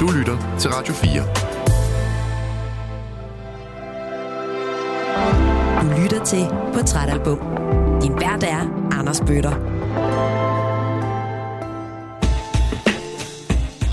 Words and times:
Du 0.00 0.10
lytter 0.18 0.56
til 0.58 0.70
Radio 0.70 0.94
4. 0.94 1.22
Du 5.82 6.02
lytter 6.02 6.24
til 6.24 6.46
Portrætalbum. 6.74 7.38
Din 8.02 8.12
vært 8.12 8.42
er 8.42 8.88
Anders 8.98 9.20
Bøtter. 9.20 9.54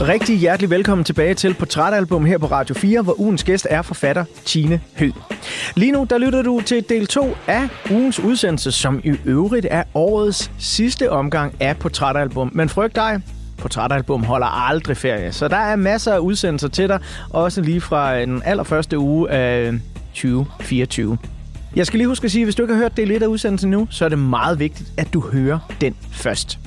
Rigtig 0.08 0.38
hjertelig 0.38 0.70
velkommen 0.70 1.06
tilbage 1.06 1.34
til 1.34 1.54
Portrætalbum 1.54 2.26
her 2.26 2.38
på 2.38 2.46
Radio 2.46 2.76
4, 2.76 3.02
hvor 3.02 3.20
ugens 3.20 3.44
gæst 3.44 3.68
er 3.70 3.82
forfatter 3.82 4.26
Tine 4.46 4.82
Høgh. 5.00 5.16
Lige 5.76 5.92
nu 5.92 6.08
der 6.10 6.18
lytter 6.18 6.42
du 6.42 6.62
til 6.62 6.90
del 6.90 7.08
2 7.08 7.36
af 7.48 7.70
ugens 7.92 8.20
udsendelse, 8.20 8.72
som 8.72 9.02
i 9.04 9.14
øvrigt 9.26 9.68
er 9.70 9.84
årets 9.94 10.52
sidste 10.60 11.12
omgang 11.12 11.56
af 11.60 11.78
Portrætalbum. 11.78 12.52
Men 12.54 12.70
frygt 12.70 12.96
dig, 12.96 13.22
Portrætalbum 13.62 14.24
holder 14.24 14.68
aldrig 14.70 14.98
ferie, 14.98 15.32
så 15.32 15.48
der 15.48 15.58
er 15.58 15.76
masser 15.76 16.14
af 16.14 16.20
udsendelser 16.20 16.68
til 16.68 16.90
dig, 16.90 17.00
også 17.30 17.62
lige 17.62 17.82
fra 17.82 18.18
øh, 18.18 18.28
den 18.28 18.42
allerførste 18.46 19.00
uge 19.00 19.30
af 19.32 19.68
øh, 19.68 19.80
2024. 20.14 21.18
Jeg 21.76 21.88
skal 21.88 21.98
lige 21.98 22.08
huske 22.08 22.26
at 22.26 22.32
sige, 22.32 22.42
at 22.42 22.46
hvis 22.46 22.56
du 22.56 22.64
ikke 22.64 22.74
har 22.74 22.82
hørt 22.82 22.98
det 22.98 23.08
lidt 23.08 23.24
af 23.24 23.28
udsendelsen 23.28 23.72
nu, 23.72 23.88
så 23.90 24.06
er 24.06 24.10
det 24.10 24.20
meget 24.20 24.60
vigtigt, 24.60 24.92
at 24.98 25.14
du 25.14 25.22
hører 25.32 25.60
den 25.82 25.96
først. 26.12 26.60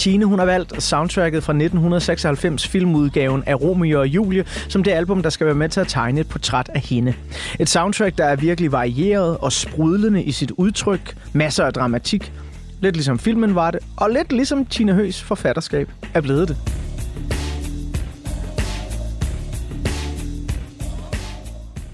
Tine 0.00 0.24
hun 0.24 0.38
har 0.38 0.46
valgt 0.46 0.82
soundtracket 0.82 1.42
fra 1.42 1.52
1996 1.52 2.68
filmudgaven 2.68 3.42
af 3.46 3.60
Romeo 3.60 4.00
og 4.00 4.06
Julie, 4.06 4.44
som 4.68 4.82
det 4.82 4.90
album, 4.90 5.22
der 5.22 5.30
skal 5.30 5.46
være 5.46 5.54
med 5.54 5.68
til 5.68 5.80
at 5.80 5.88
tegne 5.88 6.20
et 6.20 6.28
portræt 6.28 6.70
af 6.74 6.80
hende. 6.80 7.14
Et 7.58 7.68
soundtrack, 7.68 8.18
der 8.18 8.24
er 8.24 8.36
virkelig 8.36 8.72
varieret 8.72 9.38
og 9.38 9.52
sprudlende 9.52 10.22
i 10.22 10.32
sit 10.32 10.50
udtryk, 10.50 11.16
masser 11.32 11.64
af 11.64 11.72
dramatik, 11.72 12.32
lidt 12.80 12.96
ligesom 12.96 13.18
filmen 13.18 13.54
var 13.54 13.70
det, 13.70 13.80
og 13.96 14.10
lidt 14.10 14.32
ligesom 14.32 14.66
Tina 14.66 14.92
Høs 14.92 15.22
forfatterskab 15.22 15.90
er 16.14 16.20
blevet 16.20 16.48
det. 16.48 16.56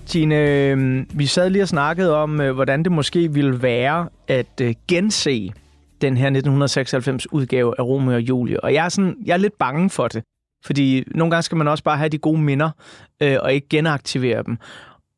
Tine, 0.06 0.34
øhm, 0.36 1.06
vi 1.14 1.26
sad 1.26 1.50
lige 1.50 1.62
og 1.62 1.68
snakkede 1.68 2.16
om, 2.16 2.40
øh, 2.40 2.54
hvordan 2.54 2.82
det 2.82 2.92
måske 2.92 3.32
ville 3.32 3.62
være 3.62 4.08
at 4.28 4.60
øh, 4.60 4.74
gense 4.88 5.52
den 6.00 6.16
her 6.16 6.26
1996 6.26 7.32
udgave 7.32 7.74
af 7.78 7.82
Romeo 7.82 8.14
og 8.14 8.20
Julie. 8.20 8.64
Og 8.64 8.74
jeg 8.74 8.84
er, 8.84 8.88
sådan, 8.88 9.16
jeg 9.24 9.32
er 9.32 9.36
lidt 9.36 9.58
bange 9.58 9.90
for 9.90 10.08
det. 10.08 10.22
Fordi 10.64 11.04
nogle 11.14 11.30
gange 11.30 11.42
skal 11.42 11.58
man 11.58 11.68
også 11.68 11.84
bare 11.84 11.96
have 11.96 12.08
de 12.08 12.18
gode 12.18 12.40
minder, 12.40 12.70
øh, 13.22 13.36
og 13.42 13.52
ikke 13.52 13.68
genaktivere 13.68 14.42
dem. 14.42 14.58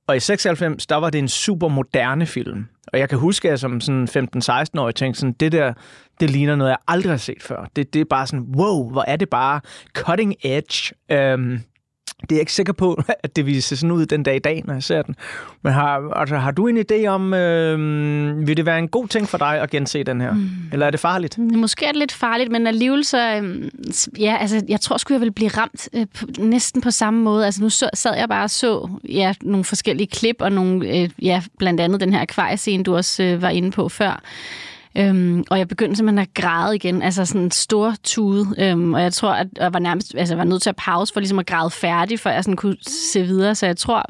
Og 0.06 0.16
i 0.16 0.20
96, 0.20 0.86
der 0.86 0.96
var 0.96 1.10
det 1.10 1.18
en 1.18 1.28
super 1.28 1.68
moderne 1.68 2.26
film. 2.26 2.66
Og 2.92 2.98
jeg 2.98 3.08
kan 3.08 3.18
huske, 3.18 3.48
at 3.48 3.50
jeg 3.50 3.58
som 3.58 3.80
sådan 3.80 4.08
15-16-årig 4.36 4.94
tænkte 4.94 5.20
sådan, 5.20 5.32
det 5.32 5.52
der, 5.52 5.72
det 6.20 6.30
ligner 6.30 6.56
noget, 6.56 6.70
jeg 6.70 6.78
aldrig 6.88 7.12
har 7.12 7.18
set 7.18 7.42
før. 7.42 7.66
Det, 7.76 7.94
det 7.94 8.00
er 8.00 8.04
bare 8.10 8.26
sådan, 8.26 8.46
wow, 8.56 8.90
hvor 8.90 9.04
er 9.06 9.16
det 9.16 9.28
bare 9.28 9.60
cutting 9.94 10.34
edge. 10.42 10.94
Øhm, 11.10 11.60
det 12.20 12.32
er 12.32 12.36
jeg 12.36 12.40
ikke 12.40 12.52
sikker 12.52 12.72
på, 12.72 13.02
at 13.24 13.36
det 13.36 13.46
vil 13.46 13.62
se 13.62 13.76
sådan 13.76 13.92
ud 13.92 14.06
den 14.06 14.22
dag 14.22 14.36
i 14.36 14.38
dag, 14.38 14.62
når 14.66 14.74
jeg 14.74 14.82
ser 14.82 15.02
den. 15.02 15.16
Men 15.62 15.72
har, 15.72 16.10
altså, 16.16 16.36
har 16.36 16.50
du 16.50 16.66
en 16.66 16.78
idé 16.78 17.06
om, 17.06 17.34
øh, 17.34 18.46
vil 18.46 18.56
det 18.56 18.66
være 18.66 18.78
en 18.78 18.88
god 18.88 19.08
ting 19.08 19.28
for 19.28 19.38
dig 19.38 19.60
at 19.60 19.70
gense 19.70 20.04
den 20.04 20.20
her? 20.20 20.32
Mm. 20.32 20.50
Eller 20.72 20.86
er 20.86 20.90
det 20.90 21.00
farligt? 21.00 21.38
Måske 21.38 21.86
er 21.86 21.92
det 21.92 21.98
lidt 21.98 22.12
farligt, 22.12 22.50
men 22.50 22.66
alligevel 22.66 23.04
så... 23.04 23.40
Øh, 23.42 23.70
ja, 24.18 24.36
altså, 24.40 24.64
jeg 24.68 24.80
tror 24.80 24.96
sgu, 24.96 25.14
jeg 25.14 25.20
vil 25.20 25.32
blive 25.32 25.48
ramt 25.48 25.88
øh, 25.92 26.06
på, 26.14 26.26
næsten 26.38 26.80
på 26.80 26.90
samme 26.90 27.22
måde. 27.22 27.44
Altså, 27.46 27.62
nu 27.62 27.70
så, 27.70 27.90
sad 27.94 28.16
jeg 28.16 28.28
bare 28.28 28.44
og 28.44 28.50
så 28.50 28.88
ja, 29.08 29.34
nogle 29.42 29.64
forskellige 29.64 30.06
klip, 30.06 30.36
og 30.40 30.52
nogle, 30.52 30.98
øh, 30.98 31.10
ja, 31.22 31.42
blandt 31.58 31.80
andet 31.80 32.00
den 32.00 32.12
her 32.12 32.20
akvariescene, 32.20 32.84
du 32.84 32.96
også 32.96 33.22
øh, 33.22 33.42
var 33.42 33.50
inde 33.50 33.70
på 33.70 33.88
før. 33.88 34.22
Øhm, 34.96 35.44
og 35.50 35.58
jeg 35.58 35.68
begyndte 35.68 35.96
simpelthen 35.96 36.18
at 36.18 36.34
græde 36.34 36.76
igen, 36.76 37.02
altså 37.02 37.24
sådan 37.24 37.40
en 37.40 37.50
stor 37.50 37.94
tude. 38.04 38.46
Øhm, 38.58 38.94
og 38.94 39.02
jeg 39.02 39.12
tror, 39.12 39.30
at 39.30 39.46
jeg 39.56 39.72
var 39.72 39.78
nærmest 39.78 40.14
altså, 40.14 40.34
jeg 40.34 40.38
var 40.38 40.44
nødt 40.44 40.62
til 40.62 40.70
at 40.70 40.76
pause 40.76 41.12
for 41.12 41.20
ligesom 41.20 41.38
at 41.38 41.46
græde 41.46 41.70
færdig, 41.70 42.20
for 42.20 42.30
jeg 42.30 42.44
sådan 42.44 42.56
kunne 42.56 42.76
se 42.86 43.22
videre. 43.22 43.54
Så 43.54 43.66
jeg 43.66 43.76
tror, 43.76 44.04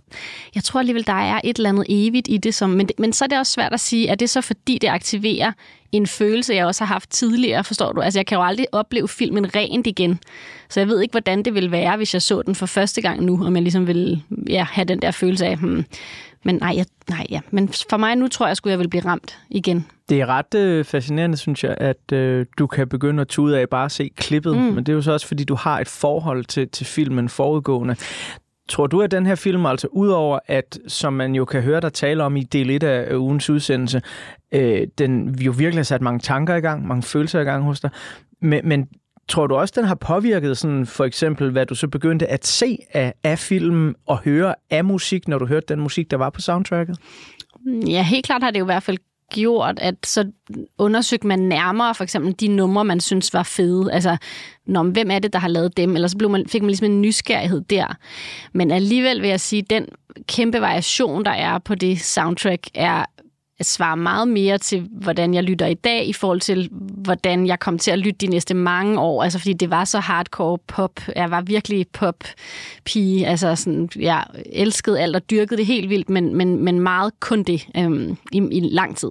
jeg 0.55 0.65
tror 0.65 0.81
alligevel, 0.81 1.07
der 1.07 1.13
er 1.13 1.41
et 1.45 1.57
eller 1.57 1.69
andet 1.69 1.87
evigt 1.89 2.29
i 2.31 2.37
det. 2.37 2.55
Som, 2.55 2.71
men, 2.71 2.89
men 2.99 3.13
så 3.13 3.25
er 3.25 3.29
det 3.29 3.39
også 3.39 3.53
svært 3.53 3.73
at 3.73 3.81
sige, 3.81 4.11
at 4.11 4.21
det 4.21 4.31
så 4.31 4.41
fordi, 4.41 4.79
det 4.79 4.89
aktiverer 4.89 5.53
en 5.93 6.07
følelse, 6.07 6.55
jeg 6.55 6.67
også 6.67 6.85
har 6.85 6.95
haft 6.95 7.11
tidligere, 7.11 7.65
forstår 7.65 7.93
du? 7.93 8.01
Altså, 8.01 8.19
jeg 8.19 8.27
kan 8.27 8.39
jo 8.39 8.45
aldrig 8.45 8.67
opleve 8.73 9.09
filmen 9.09 9.55
rent 9.57 9.87
igen. 9.87 10.21
Så 10.69 10.81
jeg 10.81 10.89
ved 10.89 11.01
ikke, 11.01 11.13
hvordan 11.13 11.43
det 11.43 11.55
ville 11.55 11.71
være, 11.71 11.97
hvis 11.97 12.15
jeg 12.15 12.23
så 12.23 12.43
den 12.43 12.55
for 12.55 12.67
første 12.67 13.01
gang 13.01 13.23
nu, 13.23 13.47
om 13.47 13.55
jeg 13.55 13.63
ligesom 13.63 13.87
ville 13.87 14.23
ja, 14.49 14.67
have 14.71 14.85
den 14.85 15.03
der 15.03 15.11
følelse 15.11 15.47
af, 15.47 15.57
hmm, 15.57 15.85
men 16.45 16.55
nej, 16.55 16.73
jeg, 16.77 16.87
nej 17.11 17.27
ja. 17.31 17.41
Men 17.51 17.69
for 17.91 17.97
mig 17.97 18.17
nu 18.17 18.29
tror 18.29 18.47
jeg, 18.47 18.51
at 18.51 18.61
jeg 18.65 18.79
vil 18.79 18.89
blive 18.89 19.05
ramt 19.05 19.39
igen. 19.51 19.87
Det 20.09 20.21
er 20.21 20.27
ret 20.27 20.55
øh, 20.55 20.85
fascinerende, 20.85 21.37
synes 21.37 21.65
jeg, 21.65 21.77
at 21.79 22.13
øh, 22.13 22.47
du 22.59 22.67
kan 22.67 22.89
begynde 22.89 23.21
at 23.21 23.29
tude 23.29 23.61
af 23.61 23.69
bare 23.69 23.85
at 23.85 23.93
se 23.93 24.11
klippet. 24.17 24.57
Mm. 24.57 24.63
Men 24.63 24.77
det 24.77 24.89
er 24.89 24.97
jo 24.97 25.03
så 25.03 25.13
også, 25.13 25.27
fordi 25.27 25.45
du 25.45 25.55
har 25.55 25.81
et 25.81 25.89
forhold 25.89 26.45
til, 26.45 26.69
til 26.69 26.87
filmen 26.87 27.29
forudgående. 27.29 27.97
Tror 28.69 28.87
du, 28.87 29.03
at 29.03 29.11
den 29.11 29.27
her 29.27 29.35
film, 29.35 29.67
altså 29.67 29.87
udover 29.91 30.39
at, 30.47 30.79
som 30.87 31.13
man 31.13 31.35
jo 31.35 31.45
kan 31.45 31.63
høre 31.63 31.81
dig 31.81 31.93
tale 31.93 32.25
om 32.25 32.37
i 32.37 32.43
del 32.43 32.71
1 32.71 32.83
af 32.83 33.17
ugens 33.17 33.51
udsendelse, 33.51 34.03
øh, 34.53 34.87
den 34.99 35.39
jo 35.39 35.55
virkelig 35.59 35.79
har 35.79 35.85
sat 35.85 36.03
mange 36.03 36.19
tanker 36.19 36.55
i 36.55 36.61
gang, 36.61 36.87
mange 36.87 37.03
følelser 37.03 37.41
i 37.41 37.45
gang 37.45 37.65
hos 37.65 37.81
dig, 37.81 37.91
men, 38.41 38.69
men 38.69 38.89
Tror 39.29 39.47
du 39.47 39.55
også, 39.55 39.75
den 39.77 39.85
har 39.85 39.95
påvirket 39.95 40.59
sådan 40.59 40.87
for 40.87 41.05
eksempel, 41.05 41.51
hvad 41.51 41.67
du 41.67 41.75
så 41.75 41.89
begyndte 41.89 42.27
at 42.27 42.47
se 42.47 42.79
af, 42.93 43.15
af 43.25 43.39
filmen 43.39 43.95
og 44.07 44.19
høre 44.19 44.55
af 44.71 44.85
musik, 44.85 45.29
når 45.29 45.39
du 45.39 45.47
hørte 45.47 45.67
den 45.69 45.81
musik, 45.81 46.11
der 46.11 46.17
var 46.17 46.31
på 46.31 46.41
soundtracket? 46.41 46.99
Mm, 47.67 47.81
ja, 47.81 48.03
helt 48.03 48.27
klart 48.27 48.43
har 48.43 48.51
det 48.51 48.59
jo 48.59 48.65
i 48.65 48.73
hvert 48.73 48.83
fald 48.83 48.99
gjort, 49.33 49.79
at 49.79 49.95
så 50.05 50.31
undersøgte 50.79 51.27
man 51.27 51.39
nærmere 51.39 51.95
for 51.95 52.05
eksempel 52.05 52.35
de 52.41 52.49
numre, 52.49 52.85
man 52.85 53.01
synes 53.01 53.35
var 53.35 53.43
fede. 53.43 53.93
Altså, 53.93 54.17
når, 54.67 54.83
hvem 54.83 55.11
er 55.11 55.19
det, 55.19 55.33
der 55.33 55.39
har 55.39 55.49
lavet 55.49 55.77
dem? 55.77 55.95
Eller 55.95 56.09
så 56.09 56.19
blev 56.19 56.31
man, 56.31 56.47
fik 56.49 56.63
man 56.63 56.67
ligesom 56.67 56.85
en 56.85 57.03
nysgerrighed 57.03 57.61
der. 57.61 57.97
Men 58.53 58.71
alligevel 58.71 59.23
vil 59.23 59.29
jeg 59.29 59.41
sige, 59.41 59.63
den 59.63 59.87
kæmpe 60.27 60.61
variation, 60.61 61.25
der 61.25 61.31
er 61.31 61.59
på 61.59 61.75
det 61.75 62.01
soundtrack, 62.01 62.69
er 62.75 63.05
svare 63.63 63.97
meget 63.97 64.29
mere 64.29 64.59
til, 64.59 64.89
hvordan 64.91 65.35
jeg 65.35 65.43
lytter 65.43 65.67
i 65.67 65.75
dag, 65.75 66.09
i 66.09 66.13
forhold 66.13 66.41
til, 66.41 66.69
hvordan 66.73 67.47
jeg 67.47 67.59
kom 67.59 67.79
til 67.79 67.91
at 67.91 67.99
lytte 67.99 68.27
de 68.27 68.27
næste 68.27 68.55
mange 68.55 69.01
år. 69.01 69.23
Altså, 69.23 69.39
fordi 69.39 69.53
det 69.53 69.71
var 69.71 69.85
så 69.85 70.01
hardcore 70.01 70.59
pop. 70.67 71.01
Jeg 71.17 71.31
var 71.31 71.41
virkelig 71.41 71.87
pop-pige. 71.93 73.27
Altså, 73.27 73.57
sådan, 73.57 73.89
jeg 73.97 74.25
elskede 74.53 75.01
alt 75.01 75.17
og 75.17 75.31
dyrkede 75.31 75.57
det 75.57 75.67
helt 75.67 75.91
vildt, 75.91 76.09
men, 76.11 76.35
men, 76.35 76.65
men 76.65 76.81
meget 76.81 77.21
kun 77.21 77.43
det 77.43 77.67
øhm, 77.77 78.17
i, 78.33 78.39
i 78.53 78.61
lang 78.61 78.97
tid. 78.97 79.11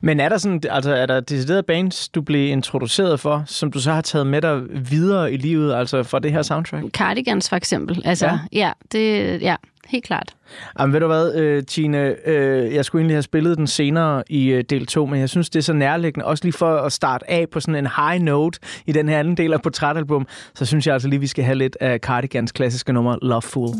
Men 0.00 0.20
er 0.20 0.28
der 0.28 0.38
sådan, 0.38 0.62
altså 0.70 0.94
er 0.94 1.06
der 1.06 1.20
deciderede 1.20 1.62
bands, 1.62 2.08
du 2.08 2.22
blev 2.22 2.52
introduceret 2.52 3.20
for, 3.20 3.42
som 3.46 3.72
du 3.72 3.80
så 3.80 3.92
har 3.92 4.00
taget 4.00 4.26
med 4.26 4.42
dig 4.42 4.62
videre 4.90 5.32
i 5.32 5.36
livet, 5.36 5.74
altså 5.74 6.02
for 6.02 6.18
det 6.18 6.32
her 6.32 6.42
soundtrack? 6.42 6.84
Cardigans 6.90 7.48
for 7.48 7.56
eksempel. 7.56 8.02
Altså, 8.04 8.26
ja, 8.26 8.38
ja 8.52 8.72
det, 8.92 9.42
ja 9.42 9.56
helt 9.88 10.04
klart. 10.04 10.34
Jamen, 10.80 10.92
ved 10.92 11.00
du 11.00 11.06
hvad, 11.06 11.34
øh, 11.34 11.62
Tine, 11.64 12.28
øh, 12.28 12.74
jeg 12.74 12.84
skulle 12.84 13.00
egentlig 13.00 13.16
have 13.16 13.22
spillet 13.22 13.58
den 13.58 13.66
senere 13.66 14.22
i 14.28 14.48
øh, 14.48 14.64
del 14.70 14.86
2, 14.86 15.06
men 15.06 15.20
jeg 15.20 15.28
synes, 15.28 15.50
det 15.50 15.58
er 15.58 15.62
så 15.62 15.72
nærliggende, 15.72 16.26
også 16.26 16.44
lige 16.44 16.52
for 16.52 16.76
at 16.76 16.92
starte 16.92 17.30
af 17.30 17.48
på 17.48 17.60
sådan 17.60 17.74
en 17.84 17.88
high 17.96 18.22
note 18.22 18.58
i 18.86 18.92
den 18.92 19.08
her 19.08 19.18
anden 19.18 19.36
del 19.36 19.52
af 19.52 19.62
portrætalbum, 19.62 20.26
så 20.54 20.66
synes 20.66 20.86
jeg 20.86 20.92
altså 20.92 21.08
lige, 21.08 21.20
vi 21.20 21.26
skal 21.26 21.44
have 21.44 21.58
lidt 21.58 21.76
af 21.80 21.98
Cardigans 21.98 22.52
klassiske 22.52 22.92
nummer 22.92 23.16
Love 23.22 23.42
Fool. 23.42 23.74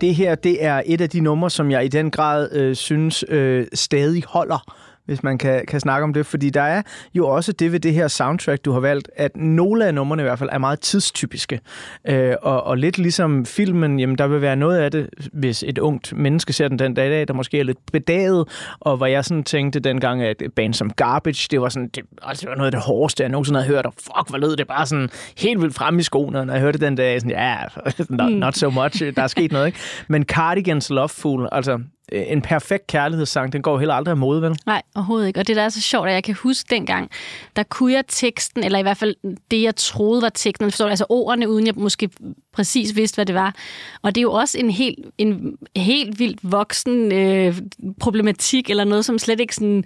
Det 0.00 0.14
her, 0.14 0.34
det 0.34 0.64
er 0.64 0.82
et 0.86 1.00
af 1.00 1.10
de 1.10 1.20
numre, 1.20 1.50
som 1.50 1.70
jeg 1.70 1.84
i 1.84 1.88
den 1.88 2.10
grad 2.10 2.52
øh, 2.52 2.74
synes 2.74 3.24
øh, 3.28 3.66
stadig 3.74 4.24
holder 4.26 4.74
hvis 5.06 5.22
man 5.22 5.38
kan, 5.38 5.66
kan 5.66 5.80
snakke 5.80 6.04
om 6.04 6.12
det, 6.12 6.26
fordi 6.26 6.50
der 6.50 6.62
er 6.62 6.82
jo 7.14 7.28
også 7.28 7.52
det 7.52 7.72
ved 7.72 7.80
det 7.80 7.92
her 7.92 8.08
soundtrack, 8.08 8.64
du 8.64 8.72
har 8.72 8.80
valgt, 8.80 9.10
at 9.16 9.36
nogle 9.36 9.86
af 9.86 9.94
numrene 9.94 10.22
i 10.22 10.24
hvert 10.24 10.38
fald 10.38 10.50
er 10.52 10.58
meget 10.58 10.80
tidstypiske. 10.80 11.60
Øh, 12.08 12.34
og, 12.42 12.64
og 12.64 12.78
lidt 12.78 12.98
ligesom 12.98 13.46
filmen, 13.46 14.00
jamen 14.00 14.18
der 14.18 14.26
vil 14.26 14.40
være 14.40 14.56
noget 14.56 14.78
af 14.78 14.90
det, 14.90 15.10
hvis 15.32 15.64
et 15.66 15.78
ungt 15.78 16.12
menneske 16.16 16.52
ser 16.52 16.68
den 16.68 16.78
den 16.78 16.94
dag 16.94 17.06
i 17.06 17.10
dag, 17.10 17.28
der 17.28 17.34
måske 17.34 17.60
er 17.60 17.64
lidt 17.64 17.78
bedaget, 17.92 18.48
og 18.80 18.96
hvor 18.96 19.06
jeg 19.06 19.24
sådan 19.24 19.44
tænkte 19.44 19.80
dengang, 19.80 20.22
at 20.22 20.42
band 20.56 20.74
som 20.74 20.90
Garbage, 20.90 21.48
det 21.50 21.60
var 21.60 21.68
sådan, 21.68 21.88
det, 21.88 22.04
altså, 22.22 22.40
det 22.40 22.50
var 22.50 22.56
noget 22.56 22.66
af 22.66 22.72
det 22.72 22.80
hårdeste, 22.80 23.22
jeg 23.22 23.30
nogensinde 23.30 23.60
havde 23.60 23.74
hørt, 23.74 23.86
og 23.86 23.94
fuck, 23.96 24.28
hvor 24.28 24.38
lød 24.38 24.56
det 24.56 24.66
bare 24.66 24.86
sådan 24.86 25.08
helt 25.38 25.62
vildt 25.62 25.74
frem 25.74 25.98
i 25.98 26.02
skoene, 26.02 26.38
og 26.40 26.46
når 26.46 26.54
jeg 26.54 26.62
hørte 26.62 26.78
den 26.78 26.96
dag, 26.96 27.20
sådan, 27.20 27.30
ja, 27.30 27.56
not, 28.08 28.32
not 28.32 28.56
so 28.56 28.70
much, 28.70 29.02
der 29.16 29.22
er 29.22 29.26
sket 29.26 29.52
noget, 29.52 29.66
ikke? 29.66 29.78
Men 30.08 30.22
Cardigans 30.22 30.90
Loveful, 30.90 31.48
altså 31.52 31.78
Øh, 32.03 32.03
Øh, 32.12 32.22
en 32.26 32.42
perfekt 32.42 32.86
kærlighedssang, 32.86 33.52
den 33.52 33.62
går 33.62 33.78
heller 33.78 33.94
aldrig 33.94 34.10
af 34.10 34.16
mode, 34.16 34.42
vel? 34.42 34.56
Nej, 34.66 34.82
overhovedet 34.94 35.26
ikke. 35.26 35.40
Og 35.40 35.46
det 35.46 35.56
der 35.56 35.62
er 35.62 35.68
så 35.68 35.80
sjovt, 35.80 36.08
at 36.08 36.14
jeg 36.14 36.24
kan 36.24 36.34
huske 36.34 36.66
dengang, 36.70 37.10
der 37.56 37.62
kunne 37.62 37.92
jeg 37.92 38.04
teksten, 38.08 38.64
eller 38.64 38.78
i 38.78 38.82
hvert 38.82 38.96
fald 38.96 39.14
det, 39.50 39.62
jeg 39.62 39.76
troede 39.76 40.22
var 40.22 40.28
teksten, 40.28 40.70
forstår 40.70 40.84
du, 40.84 40.90
altså 40.90 41.06
ordene, 41.08 41.48
uden 41.48 41.66
jeg 41.66 41.74
måske 41.76 42.10
præcis 42.52 42.96
vidste, 42.96 43.16
hvad 43.16 43.26
det 43.26 43.34
var. 43.34 43.54
Og 44.02 44.14
det 44.14 44.20
er 44.20 44.22
jo 44.22 44.32
også 44.32 44.58
en 44.58 44.70
helt, 44.70 44.98
en 45.18 45.56
helt 45.76 46.18
vildt 46.18 46.38
voksen 46.42 47.12
øh, 47.12 47.58
problematik, 48.00 48.70
eller 48.70 48.84
noget, 48.84 49.04
som 49.04 49.18
slet 49.18 49.40
ikke 49.40 49.54
sådan 49.54 49.84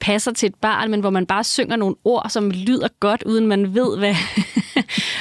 passer 0.00 0.32
til 0.32 0.46
et 0.46 0.54
barn, 0.54 0.90
men 0.90 1.00
hvor 1.00 1.10
man 1.10 1.26
bare 1.26 1.44
synger 1.44 1.76
nogle 1.76 1.94
ord, 2.04 2.26
som 2.28 2.50
lyder 2.50 2.88
godt, 3.00 3.22
uden 3.22 3.46
man 3.46 3.74
ved, 3.74 3.98
hvad, 3.98 4.14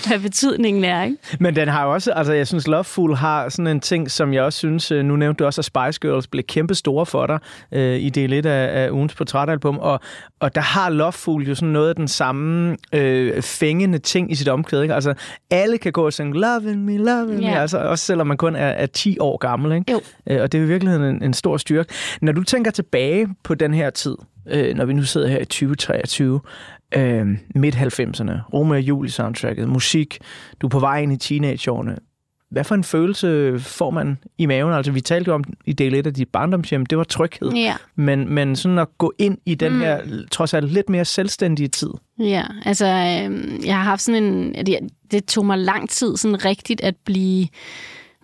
hvad 0.08 0.20
betydningen 0.20 0.84
er. 0.84 1.04
Ikke? 1.04 1.18
Men 1.40 1.56
den 1.56 1.68
har 1.68 1.86
jo 1.86 1.94
også, 1.94 2.12
altså 2.12 2.34
jeg 2.34 2.48
synes, 2.48 2.68
Loveful 2.68 3.16
har 3.16 3.50
sådan 3.50 3.68
en 3.68 3.80
ting, 3.80 4.12
som 4.12 4.34
jeg 4.34 4.44
også 4.44 4.58
synes, 4.58 4.92
øh, 4.92 5.06
nu 5.06 5.16
nævnte 5.16 5.40
du 5.40 5.46
også, 5.46 5.62
at 5.62 5.66
Spice 5.66 6.00
Girls 6.02 6.28
blev 6.28 6.44
kæmpe 6.44 6.76
store 6.76 7.06
for 7.06 7.28
dig 7.28 7.40
øh, 7.72 8.00
i 8.00 8.10
del 8.10 8.34
1 8.34 8.46
af, 8.46 8.84
af 8.84 8.90
ugens 8.92 9.16
portrætalbum, 9.16 9.78
og, 9.78 10.00
og 10.40 10.56
der 10.56 10.62
har 10.62 10.90
Loveful 10.90 11.48
jo 11.48 11.56
sådan 11.56 11.70
noget 11.70 11.90
af 11.90 11.96
den 11.96 12.08
samme 12.08 12.78
øh, 12.94 13.42
fængende 13.42 13.98
ting 13.98 14.32
i 14.32 14.36
sit 14.36 14.48
omkvæd. 14.48 14.82
Ikke? 14.82 14.96
Altså 14.96 15.14
alle 15.50 15.78
kan 15.78 15.92
gå 15.92 16.06
og 16.06 16.14
synge 16.14 16.40
Loving 16.40 16.86
me, 16.86 16.98
loving 16.98 17.44
yeah. 17.44 17.54
me, 17.54 17.60
altså, 17.60 17.78
også 17.78 18.06
selvom 18.06 18.28
man 18.28 18.38
kun 18.38 18.56
er, 18.56 18.68
er 18.68 18.86
10 18.86 19.20
år 19.20 19.38
gammel. 19.38 19.72
Ikke? 19.72 19.92
Jo. 19.92 20.02
Øh, 20.30 20.42
og 20.42 20.52
det 20.52 20.60
er 20.60 20.64
i 20.64 20.68
virkeligheden 20.68 21.16
en, 21.16 21.24
en 21.24 21.34
stor 21.34 21.58
styrke. 21.58 21.94
Når 22.22 22.32
du 22.32 22.44
tænker 22.44 22.72
tilbage 22.72 23.28
på 23.44 23.56
den 23.56 23.74
her 23.74 23.90
tid, 23.90 24.16
øh, 24.50 24.76
når 24.76 24.86
vi 24.86 24.94
nu 24.94 25.04
sidder 25.04 25.28
her 25.28 25.40
i 25.40 25.46
2023, 25.46 26.40
øh, 26.96 27.28
midt-90'erne, 27.56 28.54
Romeo 28.54 28.76
og 28.76 28.82
Julie 28.82 29.12
soundtracket, 29.12 29.70
musik, 29.70 30.20
du 30.62 30.68
er 30.68 30.70
på 30.70 30.80
vej 30.80 31.02
ind 31.02 31.14
i 31.14 31.18
teenageårene. 31.18 31.98
Hvad 32.50 32.64
for 32.64 32.76
en 32.76 32.84
følelse 32.84 33.60
får 33.60 33.92
man 33.92 34.18
i 34.38 34.46
maven? 34.46 34.74
Altså, 34.74 34.92
vi 34.92 35.02
talte 35.02 35.30
jo 35.30 35.36
om 35.36 35.44
i 35.66 35.74
del 35.74 35.94
1 35.94 36.08
af 36.08 36.14
dit 36.14 36.30
barndomshjem, 36.30 36.86
det 36.86 36.98
var 36.98 37.04
tryghed. 37.04 37.52
Ja. 37.52 37.76
Men, 37.96 38.34
men 38.34 38.56
sådan 38.56 38.80
at 38.80 38.88
gå 38.98 39.14
ind 39.20 39.38
i 39.46 39.56
den 39.56 39.74
mm. 39.74 39.80
her, 39.80 40.02
trods 40.32 40.54
alt 40.54 40.72
lidt 40.72 40.90
mere 40.90 41.06
selvstændige 41.06 41.68
tid. 41.68 41.90
Ja, 42.20 42.44
altså, 42.66 42.86
øh, 42.86 43.66
jeg 43.66 43.76
har 43.76 43.84
haft 43.84 44.02
sådan 44.02 44.24
en... 44.24 44.66
Det, 44.66 44.80
det 45.12 45.26
tog 45.26 45.46
mig 45.46 45.58
lang 45.58 45.90
tid 45.90 46.18
sådan 46.18 46.46
rigtigt 46.46 46.82
at 46.82 46.96
blive 47.06 47.48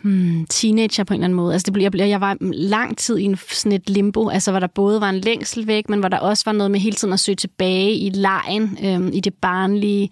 hmm, 0.03 0.45
teenager 0.49 1.03
på 1.03 1.13
en 1.13 1.19
eller 1.19 1.25
anden 1.25 1.35
måde. 1.35 1.53
Altså 1.53 1.65
det 1.65 1.73
blev, 1.73 1.83
jeg, 1.83 2.09
jeg 2.09 2.21
var 2.21 2.37
lang 2.53 2.97
tid 2.97 3.17
i 3.17 3.23
en, 3.23 3.37
sådan 3.51 3.71
et 3.71 3.89
limbo, 3.89 4.29
altså 4.29 4.51
hvor 4.51 4.59
der 4.59 4.67
både 4.67 5.01
var 5.01 5.09
en 5.09 5.19
længsel 5.19 5.67
væk, 5.67 5.89
men 5.89 5.99
hvor 5.99 6.09
der 6.09 6.17
også 6.17 6.43
var 6.45 6.51
noget 6.51 6.71
med 6.71 6.79
hele 6.79 6.95
tiden 6.95 7.13
at 7.13 7.19
søge 7.19 7.35
tilbage 7.35 7.95
i 7.95 8.09
lejen, 8.09 8.77
øhm, 8.83 9.09
i 9.13 9.19
det 9.19 9.33
barnlige. 9.33 10.09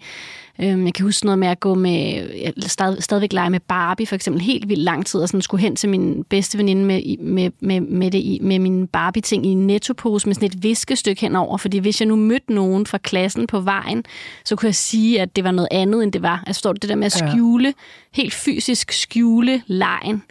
Øhm, 0.60 0.84
jeg 0.84 0.94
kan 0.94 1.04
huske 1.04 1.26
noget 1.26 1.38
med 1.38 1.48
at 1.48 1.60
gå 1.60 1.74
med, 1.74 2.52
stad, 2.66 3.00
stadigvæk 3.00 3.32
lege 3.32 3.50
med 3.50 3.60
Barbie, 3.60 4.06
for 4.06 4.14
eksempel 4.14 4.42
helt 4.42 4.68
vildt 4.68 4.82
lang 4.82 5.06
tid, 5.06 5.20
og 5.20 5.28
sådan 5.28 5.42
skulle 5.42 5.60
hen 5.60 5.76
til 5.76 5.88
min 5.88 6.24
bedste 6.24 6.58
veninde 6.58 6.84
med, 6.84 7.16
med, 7.18 7.50
med, 7.60 7.80
med, 7.80 8.10
det, 8.10 8.42
med 8.42 8.58
min 8.58 8.86
Barbie-ting 8.86 9.46
i 9.46 9.48
en 9.48 9.66
nettopose 9.66 10.28
med 10.28 10.34
sådan 10.34 10.46
et 10.46 10.62
viskestykke 10.62 11.20
henover, 11.20 11.56
fordi 11.56 11.78
hvis 11.78 12.00
jeg 12.00 12.08
nu 12.08 12.16
mødte 12.16 12.52
nogen 12.52 12.86
fra 12.86 12.98
klassen 12.98 13.46
på 13.46 13.60
vejen, 13.60 14.04
så 14.44 14.56
kunne 14.56 14.66
jeg 14.66 14.74
sige, 14.74 15.20
at 15.20 15.36
det 15.36 15.44
var 15.44 15.50
noget 15.50 15.68
andet, 15.70 16.02
end 16.02 16.12
det 16.12 16.22
var. 16.22 16.42
Altså 16.46 16.58
forstår 16.58 16.72
du, 16.72 16.78
det 16.82 16.88
der 16.88 16.96
med 16.96 17.06
at 17.06 17.12
skjule, 17.12 17.68
ja. 17.68 17.72
helt 18.12 18.34
fysisk 18.34 18.92
skjule 18.92 19.62
lejen 19.66 20.22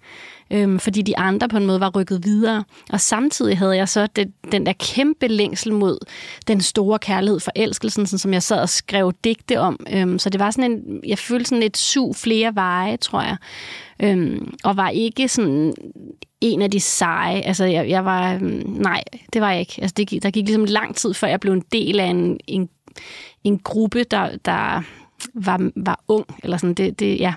øhm, 0.51 0.79
fordi 0.79 1.01
de 1.01 1.17
andre 1.17 1.49
på 1.49 1.57
en 1.57 1.65
måde 1.65 1.79
var 1.79 1.91
rykket 1.95 2.25
videre. 2.25 2.63
Og 2.89 3.01
samtidig 3.01 3.57
havde 3.57 3.77
jeg 3.77 3.89
så 3.89 4.07
det, 4.07 4.31
den 4.51 4.65
der 4.65 4.73
kæmpe 4.73 5.27
længsel 5.27 5.73
mod 5.73 5.97
den 6.47 6.61
store 6.61 6.99
kærlighed, 6.99 7.39
forelskelsen, 7.39 8.05
sådan, 8.05 8.19
som 8.19 8.33
jeg 8.33 8.43
sad 8.43 8.61
og 8.61 8.69
skrev 8.69 9.13
digte 9.23 9.59
om. 9.59 9.79
Øhm, 9.93 10.19
så 10.19 10.29
det 10.29 10.39
var 10.39 10.51
sådan 10.51 10.71
en, 10.71 10.99
jeg 11.07 11.17
følte 11.17 11.45
sådan 11.45 11.63
et 11.63 11.77
sug 11.77 12.15
flere 12.15 12.55
veje, 12.55 12.97
tror 12.97 13.21
jeg. 13.21 13.37
Øhm, 14.03 14.53
og 14.63 14.77
var 14.77 14.89
ikke 14.89 15.27
sådan 15.27 15.73
en 16.41 16.61
af 16.61 16.71
de 16.71 16.79
seje. 16.79 17.41
Altså, 17.41 17.65
jeg, 17.65 17.89
jeg 17.89 18.05
var... 18.05 18.33
Øhm, 18.33 18.63
nej, 18.67 19.03
det 19.33 19.41
var 19.41 19.51
jeg 19.51 19.59
ikke. 19.59 19.75
Altså, 19.81 19.93
det, 19.97 20.23
der 20.23 20.31
gik 20.31 20.45
ligesom 20.45 20.65
lang 20.65 20.95
tid, 20.95 21.13
før 21.13 21.27
jeg 21.27 21.39
blev 21.39 21.53
en 21.53 21.63
del 21.71 21.99
af 21.99 22.05
en, 22.05 22.39
en, 22.47 22.69
en 23.43 23.59
gruppe, 23.59 24.03
der, 24.03 24.29
der 24.45 24.81
var, 25.33 25.69
var 25.75 26.03
ung. 26.07 26.25
Eller 26.43 26.57
sådan, 26.57 26.73
det, 26.73 26.99
det, 26.99 27.19
ja, 27.19 27.33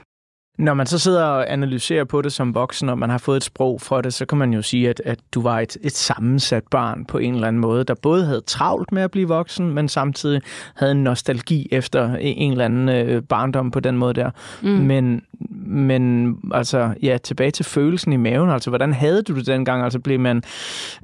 når 0.58 0.74
man 0.74 0.86
så 0.86 0.98
sidder 0.98 1.24
og 1.24 1.52
analyserer 1.52 2.04
på 2.04 2.22
det 2.22 2.32
som 2.32 2.54
voksen, 2.54 2.88
og 2.88 2.98
man 2.98 3.10
har 3.10 3.18
fået 3.18 3.36
et 3.36 3.44
sprog 3.44 3.80
for 3.80 4.00
det, 4.00 4.14
så 4.14 4.26
kan 4.26 4.38
man 4.38 4.52
jo 4.52 4.62
sige, 4.62 4.90
at, 4.90 5.02
at 5.04 5.18
du 5.34 5.42
var 5.42 5.60
et, 5.60 5.76
et 5.82 5.92
sammensat 5.92 6.62
barn 6.70 7.04
på 7.04 7.18
en 7.18 7.34
eller 7.34 7.48
anden 7.48 7.60
måde, 7.60 7.84
der 7.84 7.94
både 7.94 8.24
havde 8.24 8.40
travlt 8.40 8.92
med 8.92 9.02
at 9.02 9.10
blive 9.10 9.28
voksen, 9.28 9.70
men 9.74 9.88
samtidig 9.88 10.40
havde 10.74 10.92
en 10.92 11.04
nostalgi 11.04 11.68
efter 11.70 12.16
en 12.20 12.50
eller 12.50 12.64
anden 12.64 12.88
øh, 12.88 13.22
barndom 13.22 13.70
på 13.70 13.80
den 13.80 13.98
måde 13.98 14.14
der. 14.14 14.30
Mm. 14.62 14.68
Men, 14.68 15.22
men 15.66 16.34
altså, 16.52 16.94
ja, 17.02 17.18
tilbage 17.24 17.50
til 17.50 17.64
følelsen 17.64 18.12
i 18.12 18.16
maven, 18.16 18.50
altså 18.50 18.70
hvordan 18.70 18.92
havde 18.92 19.22
du 19.22 19.34
det 19.34 19.46
dengang? 19.46 19.84
Altså 19.84 19.98
blev 19.98 20.20
man 20.20 20.42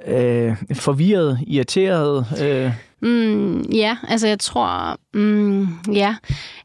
øh, 0.06 0.56
forvirret, 0.74 1.38
irriteret? 1.46 2.26
Øh? 2.42 2.72
Mm, 3.02 3.60
ja, 3.62 3.96
altså 4.08 4.26
jeg 4.28 4.38
tror, 4.38 4.96
mm, 5.14 5.68
ja, 5.92 6.16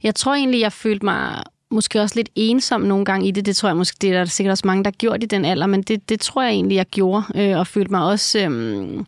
jeg 0.04 0.16
tror 0.16 0.34
egentlig, 0.34 0.62
jeg 0.62 0.74
følte 0.74 1.06
mig 1.06 1.44
måske 1.72 2.02
også 2.02 2.16
lidt 2.16 2.30
ensom 2.36 2.82
nogle 2.82 3.06
gange 3.06 3.28
i 3.28 3.32
det. 3.32 3.46
Det 3.46 3.56
tror 3.56 3.70
jeg 3.70 3.78
måske, 3.78 3.98
det 4.02 4.10
er 4.10 4.18
der 4.18 4.26
sikkert 4.26 4.52
også 4.52 4.68
mange, 4.68 4.84
der 4.84 4.90
har 4.90 4.98
gjort 4.98 5.24
i 5.24 5.26
den 5.26 5.46
alder, 5.46 5.68
men 5.68 5.82
det, 5.82 6.10
det 6.10 6.20
tror 6.20 6.44
jeg 6.44 6.52
egentlig, 6.52 6.76
jeg 6.76 6.86
gjorde, 6.86 7.24
øh, 7.36 7.60
og 7.60 7.68
følte 7.68 7.92
mig 7.92 8.04
også 8.04 8.40
øh, 8.40 9.04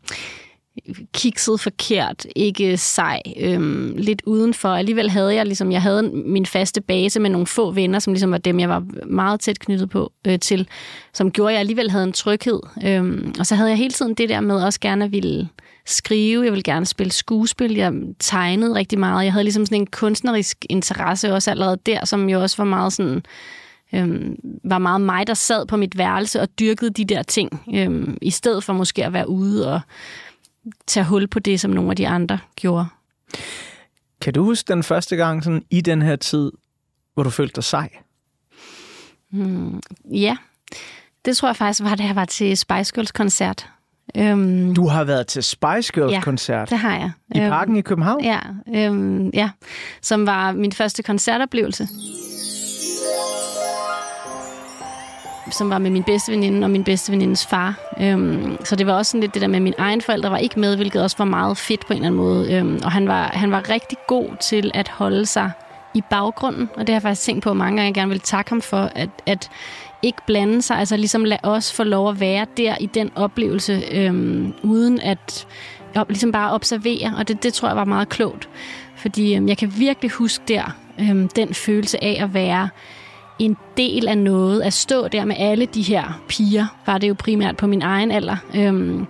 kikset 1.14 1.60
forkert, 1.60 2.26
ikke 2.36 2.78
sej, 2.78 3.22
øh, 3.40 3.90
lidt 3.96 4.22
udenfor. 4.26 4.70
Alligevel 4.70 5.10
havde 5.10 5.36
jeg 5.36 5.46
ligesom, 5.46 5.72
jeg 5.72 5.82
havde 5.82 6.04
min 6.14 6.46
faste 6.46 6.82
base 6.82 7.20
med 7.20 7.30
nogle 7.30 7.48
få 7.48 7.72
venner, 7.72 8.00
som 8.00 8.14
ligesom 8.14 8.32
var 8.32 8.38
dem, 8.38 8.60
jeg 8.60 8.70
var 8.70 8.84
meget 9.06 9.40
tæt 9.40 9.60
knyttet 9.60 9.90
på 9.90 10.12
øh, 10.28 10.40
til, 10.40 10.68
som 11.14 11.32
gjorde, 11.32 11.50
at 11.50 11.54
jeg 11.54 11.60
alligevel 11.60 11.92
havde 11.92 12.04
en 12.04 12.14
tryghed. 12.14 12.60
Øh, 12.86 13.34
og 13.40 13.46
så 13.46 13.56
havde 13.56 13.70
jeg 13.70 13.78
hele 13.78 13.94
tiden 13.94 14.14
det 14.14 14.30
der 14.30 14.40
med 14.40 14.64
også 14.64 14.80
gerne 14.80 15.06
at 15.06 15.12
ville 15.12 15.50
skrive, 15.88 16.44
jeg 16.44 16.52
ville 16.52 16.64
gerne 16.64 16.86
spille 16.86 17.12
skuespil, 17.12 17.76
jeg 17.76 17.94
tegnede 18.20 18.76
rigtig 18.76 19.00
meget. 19.00 19.24
Jeg 19.24 19.34
havde 19.34 19.44
ligesom 19.44 19.66
sådan 19.66 19.82
en 19.82 19.88
kunstnerisk 19.88 20.66
interesse 20.70 21.34
også 21.34 21.52
allerede 21.52 21.78
der, 21.86 22.06
som 22.06 22.30
jo 22.30 22.42
også 22.42 22.58
var 22.58 22.64
meget 22.64 22.94
sådan 22.94 23.24
øhm, 23.94 24.36
var 24.64 24.78
meget 24.78 25.02
mig, 25.02 25.28
der 25.28 25.34
sad 25.34 25.66
på 25.66 25.78
mit 25.78 25.98
værelse 25.98 26.42
og 26.42 26.60
dyrkede 26.60 26.92
de 26.92 27.06
der 27.06 27.24
ting, 27.24 27.64
øhm, 27.76 28.18
i 28.22 28.32
stedet 28.32 28.64
for 28.64 28.74
måske 28.74 29.06
at 29.06 29.14
være 29.14 29.30
ude 29.30 29.74
og 29.74 29.82
tage 30.88 31.06
hul 31.06 31.28
på 31.28 31.40
det, 31.40 31.60
som 31.60 31.72
nogle 31.72 31.90
af 31.90 31.96
de 31.96 32.08
andre 32.08 32.40
gjorde. 32.56 32.86
Kan 34.22 34.34
du 34.34 34.44
huske 34.44 34.74
den 34.74 34.84
første 34.84 35.16
gang 35.16 35.44
sådan, 35.44 35.64
i 35.70 35.82
den 35.82 36.02
her 36.02 36.16
tid, 36.16 36.52
hvor 37.14 37.24
du 37.24 37.30
følte 37.30 37.56
dig 37.56 37.64
sej? 37.64 37.90
Hmm, 39.32 39.82
ja, 40.12 40.38
det 41.26 41.38
tror 41.38 41.48
jeg 41.48 41.56
faktisk 41.56 41.84
var, 41.84 41.96
da 41.96 42.04
jeg 42.04 42.16
var 42.16 42.26
til 42.26 42.58
Spice 42.58 42.94
Girls 42.94 43.12
koncert. 43.12 43.70
Øhm, 44.16 44.76
du 44.76 44.88
har 44.88 45.04
været 45.04 45.28
til 45.28 45.44
Spice 45.44 45.94
Girls 45.94 46.14
ja, 46.14 46.22
koncert? 46.22 46.70
det 46.70 46.78
har 46.78 46.96
jeg. 46.96 47.12
I 47.36 47.40
øhm, 47.40 47.50
parken 47.50 47.76
i 47.76 47.82
København? 47.82 48.24
Ja, 48.24 48.40
øhm, 48.76 49.30
ja, 49.30 49.50
som 50.02 50.28
var 50.28 50.52
min 50.52 50.72
første 50.72 51.04
koncertoplevelse. 51.04 51.88
som 55.52 55.70
var 55.70 55.78
med 55.78 55.92
min 55.92 56.04
bedste 56.04 56.32
veninde 56.32 56.66
og 56.66 56.72
min 56.72 56.84
bedste 56.84 57.12
venindes 57.12 57.48
far. 57.48 57.94
Øhm, 58.02 58.58
så 58.64 58.76
det 58.76 58.88
var 58.88 58.94
også 58.94 59.12
sådan 59.12 59.22
lidt 59.22 59.34
det 59.34 59.42
der 59.42 59.48
med, 59.48 59.56
at 59.56 59.62
min 59.62 59.74
egen 59.78 60.02
forældre 60.02 60.32
var 60.32 60.38
ikke 60.38 60.60
med, 60.60 60.76
hvilket 60.76 61.02
også 61.02 61.18
var 61.18 61.26
meget 61.26 61.58
fedt 61.58 61.88
på 61.88 61.94
en 61.94 61.98
eller 61.98 62.08
anden 62.08 62.22
måde. 62.22 62.54
Øhm, 62.54 62.80
og 62.84 62.92
han 62.92 63.08
var, 63.08 63.24
han 63.34 63.52
var 63.52 63.70
rigtig 63.70 63.98
god 64.08 64.30
til 64.40 64.72
at 64.74 64.88
holde 64.88 65.26
sig 65.26 65.52
i 65.94 66.02
baggrunden, 66.10 66.70
og 66.76 66.80
det 66.80 66.90
har 66.90 66.96
jeg 66.96 67.02
faktisk 67.02 67.26
tænkt 67.26 67.44
på 67.44 67.54
mange 67.54 67.78
gange, 67.78 67.86
jeg 67.86 67.94
gerne 67.94 68.10
vil 68.10 68.20
takke 68.20 68.52
ham 68.52 68.62
for, 68.62 68.92
at, 68.96 69.10
at 69.26 69.50
ikke 70.02 70.22
blande 70.28 70.62
sig, 70.62 70.78
altså 70.78 70.98
ligesom 70.98 71.24
lade 71.24 71.40
os 71.44 71.74
få 71.74 71.84
lov 71.84 72.10
at 72.10 72.20
være 72.20 72.46
der 72.58 72.78
i 72.80 72.86
den 72.86 73.12
oplevelse, 73.16 73.84
øhm, 73.92 74.54
uden 74.64 75.00
at 75.00 75.48
ligesom 76.10 76.32
bare 76.32 76.52
observere, 76.52 77.14
og 77.18 77.28
det, 77.28 77.44
det 77.44 77.54
tror 77.54 77.68
jeg 77.68 77.78
var 77.78 77.86
meget 77.86 78.10
klogt. 78.10 78.50
Fordi 78.96 79.36
øhm, 79.36 79.48
jeg 79.48 79.58
kan 79.58 79.74
virkelig 79.78 80.12
huske 80.12 80.44
der, 80.48 80.76
øhm, 81.00 81.28
den 81.28 81.54
følelse 81.54 82.04
af 82.04 82.18
at 82.24 82.34
være 82.34 82.70
en 83.40 83.58
del 83.78 84.08
af 84.08 84.18
noget, 84.18 84.62
at 84.62 84.74
stå 84.74 85.08
der 85.08 85.26
med 85.26 85.36
alle 85.40 85.66
de 85.66 85.82
her 85.82 86.22
piger, 86.28 86.66
var 86.86 86.98
det 86.98 87.10
jo 87.10 87.16
primært 87.20 87.58
på 87.58 87.68
min 87.68 87.82
egen 87.82 88.12
alder, 88.12 88.38
øhm, 88.56 89.06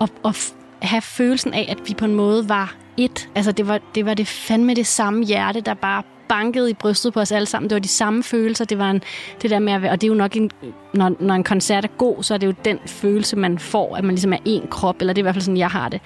og, 0.00 0.08
og 0.22 0.34
have 0.82 1.02
følelsen 1.02 1.54
af, 1.54 1.66
at 1.68 1.88
vi 1.88 1.94
på 1.94 2.04
en 2.04 2.14
måde 2.14 2.48
var 2.48 2.74
et. 2.96 3.28
Altså 3.34 3.52
det 3.52 3.68
var 3.68 3.80
det, 3.94 4.06
var 4.06 4.14
det 4.14 4.26
fandme 4.26 4.74
det 4.74 4.86
samme 4.86 5.24
hjerte, 5.24 5.60
der 5.60 5.74
bare 5.74 6.02
bankede 6.32 6.70
i 6.70 6.74
brystet 6.74 7.12
på 7.12 7.20
os 7.20 7.32
alle 7.32 7.46
sammen. 7.46 7.70
Det 7.70 7.74
var 7.74 7.80
de 7.80 7.88
samme 7.88 8.22
følelser. 8.22 8.64
Det 8.64 8.78
var 8.78 8.90
en, 8.90 9.02
det 9.42 9.50
der 9.50 9.58
med 9.58 9.72
at 9.72 9.82
være, 9.82 9.90
og 9.90 10.00
det 10.00 10.06
er 10.06 10.08
jo 10.08 10.14
nok 10.14 10.36
en, 10.36 10.50
når, 10.94 11.12
når 11.20 11.34
en 11.34 11.44
koncert 11.44 11.84
er 11.84 11.88
god, 11.88 12.22
så 12.22 12.34
er 12.34 12.38
det 12.38 12.46
jo 12.46 12.54
den 12.64 12.78
følelse, 12.86 13.36
man 13.36 13.58
får, 13.58 13.96
at 13.96 14.04
man 14.04 14.14
ligesom 14.14 14.32
er 14.32 14.38
en 14.44 14.66
krop, 14.70 14.96
eller 15.00 15.12
det 15.12 15.20
er 15.20 15.22
i 15.22 15.24
hvert 15.24 15.34
fald 15.34 15.44
sådan, 15.44 15.56
jeg 15.56 15.70
har 15.70 15.88
det. 15.88 16.00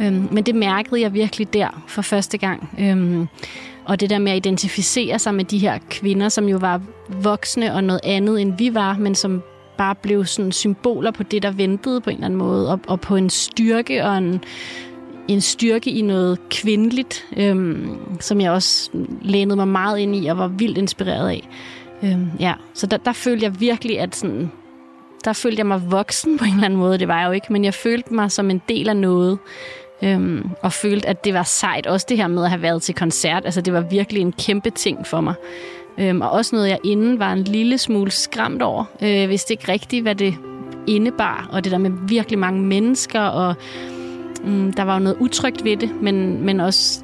Øhm, 0.00 0.28
men 0.30 0.44
det 0.44 0.54
mærkede 0.54 1.00
jeg 1.00 1.14
virkelig 1.14 1.52
der 1.52 1.84
for 1.88 2.02
første 2.02 2.38
gang. 2.38 2.70
Øhm, 2.80 3.28
og 3.84 4.00
det 4.00 4.10
der 4.10 4.18
med 4.18 4.32
at 4.32 4.36
identificere 4.36 5.18
sig 5.18 5.34
med 5.34 5.44
de 5.44 5.58
her 5.58 5.78
kvinder, 5.90 6.28
som 6.28 6.48
jo 6.48 6.56
var 6.56 6.80
voksne 7.08 7.74
og 7.74 7.84
noget 7.84 8.00
andet, 8.04 8.40
end 8.40 8.58
vi 8.58 8.74
var, 8.74 8.96
men 8.98 9.14
som 9.14 9.42
bare 9.78 9.94
blev 9.94 10.24
sådan 10.24 10.52
symboler 10.52 11.10
på 11.10 11.22
det, 11.22 11.42
der 11.42 11.50
ventede 11.50 12.00
på 12.00 12.10
en 12.10 12.16
eller 12.16 12.26
anden 12.26 12.38
måde, 12.38 12.70
og, 12.72 12.80
og 12.86 13.00
på 13.00 13.16
en 13.16 13.30
styrke 13.30 14.04
og 14.04 14.18
en, 14.18 14.44
en 15.28 15.40
styrke 15.40 15.90
i 15.90 16.02
noget 16.02 16.48
kvindeligt, 16.48 17.26
øhm, 17.36 17.98
som 18.20 18.40
jeg 18.40 18.50
også 18.50 18.90
lænede 19.22 19.56
mig 19.56 19.68
meget 19.68 19.98
ind 19.98 20.16
i 20.16 20.26
og 20.26 20.38
var 20.38 20.48
vildt 20.48 20.78
inspireret 20.78 21.28
af. 21.28 21.48
Øhm, 22.02 22.30
ja, 22.40 22.54
så 22.74 22.86
der, 22.86 22.96
der 22.96 23.12
følte 23.12 23.44
jeg 23.44 23.60
virkelig, 23.60 24.00
at 24.00 24.16
sådan, 24.16 24.50
der 25.24 25.32
følte 25.32 25.58
jeg 25.58 25.66
mig 25.66 25.90
voksen 25.90 26.38
på 26.38 26.44
en 26.44 26.50
eller 26.50 26.64
anden 26.64 26.78
måde. 26.78 26.98
Det 26.98 27.08
var 27.08 27.20
jeg 27.20 27.26
jo 27.26 27.32
ikke, 27.32 27.52
men 27.52 27.64
jeg 27.64 27.74
følte 27.74 28.14
mig 28.14 28.32
som 28.32 28.50
en 28.50 28.62
del 28.68 28.88
af 28.88 28.96
noget. 28.96 29.38
Øhm, 30.02 30.50
og 30.62 30.72
følte, 30.72 31.08
at 31.08 31.24
det 31.24 31.34
var 31.34 31.42
sejt. 31.42 31.86
Også 31.86 32.06
det 32.08 32.16
her 32.16 32.26
med 32.26 32.44
at 32.44 32.50
have 32.50 32.62
været 32.62 32.82
til 32.82 32.94
koncert. 32.94 33.44
Altså, 33.44 33.60
det 33.60 33.72
var 33.72 33.80
virkelig 33.80 34.20
en 34.20 34.32
kæmpe 34.32 34.70
ting 34.70 35.06
for 35.06 35.20
mig. 35.20 35.34
Øhm, 35.98 36.20
og 36.20 36.30
også 36.30 36.56
noget, 36.56 36.68
jeg 36.68 36.78
inden 36.84 37.18
var 37.18 37.32
en 37.32 37.44
lille 37.44 37.78
smule 37.78 38.10
skræmt 38.10 38.62
over. 38.62 38.84
Øh, 39.02 39.28
vidste 39.28 39.52
ikke 39.52 39.72
rigtigt, 39.72 40.02
hvad 40.02 40.14
det 40.14 40.34
indebar. 40.86 41.48
Og 41.52 41.64
det 41.64 41.72
der 41.72 41.78
med 41.78 41.90
virkelig 42.08 42.38
mange 42.38 42.62
mennesker. 42.62 43.20
Og 43.20 43.54
mm, 44.46 44.72
der 44.72 44.82
var 44.82 44.94
jo 44.94 45.00
noget 45.00 45.16
utrygt 45.20 45.64
ved 45.64 45.76
det, 45.76 45.90
men, 46.02 46.44
men 46.44 46.60
også 46.60 47.00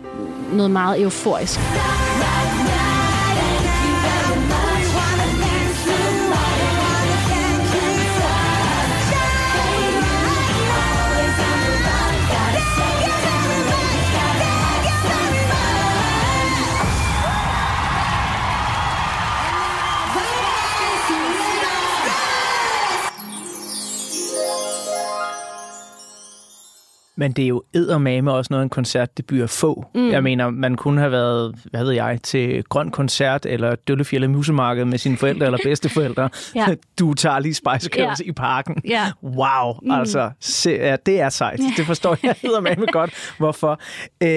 noget 0.52 0.70
meget 0.70 1.02
euforisk. 1.02 1.60
Men 27.22 27.32
det 27.32 27.42
er 27.42 27.48
jo 27.48 27.62
eddermame 27.74 28.32
også 28.32 28.48
noget, 28.50 28.62
en 28.62 28.68
koncert 28.68 29.16
det 29.16 29.26
byer 29.26 29.46
få. 29.46 29.86
Mm. 29.94 30.10
Jeg 30.10 30.22
mener, 30.22 30.50
man 30.50 30.74
kunne 30.74 31.00
have 31.00 31.12
været, 31.12 31.54
hvad 31.70 31.84
ved 31.84 31.92
jeg, 31.92 32.18
til 32.22 32.64
Grøn 32.64 32.90
Koncert 32.90 33.46
eller 33.46 33.74
Døllefjælde 33.74 34.28
Musemarked 34.28 34.84
med 34.84 34.98
sine 34.98 35.16
forældre 35.16 35.46
eller 35.46 35.58
bedsteforældre. 35.68 36.28
ja. 36.54 36.66
Du 36.98 37.14
tager 37.14 37.38
lige 37.38 37.54
Spice 37.54 37.90
Girls 37.90 38.20
ja. 38.20 38.28
i 38.28 38.32
parken. 38.32 38.76
Ja. 38.88 39.12
Wow, 39.22 39.74
mm. 39.82 39.90
altså, 39.90 40.30
se, 40.40 40.70
ja, 40.70 40.96
det 41.06 41.20
er 41.20 41.28
sejt. 41.28 41.58
Ja. 41.58 41.64
Det 41.76 41.86
forstår 41.86 42.16
jeg 42.22 42.34
eddermame 42.44 42.86
godt, 42.86 43.34
hvorfor. 43.38 43.80
Øh, 44.22 44.28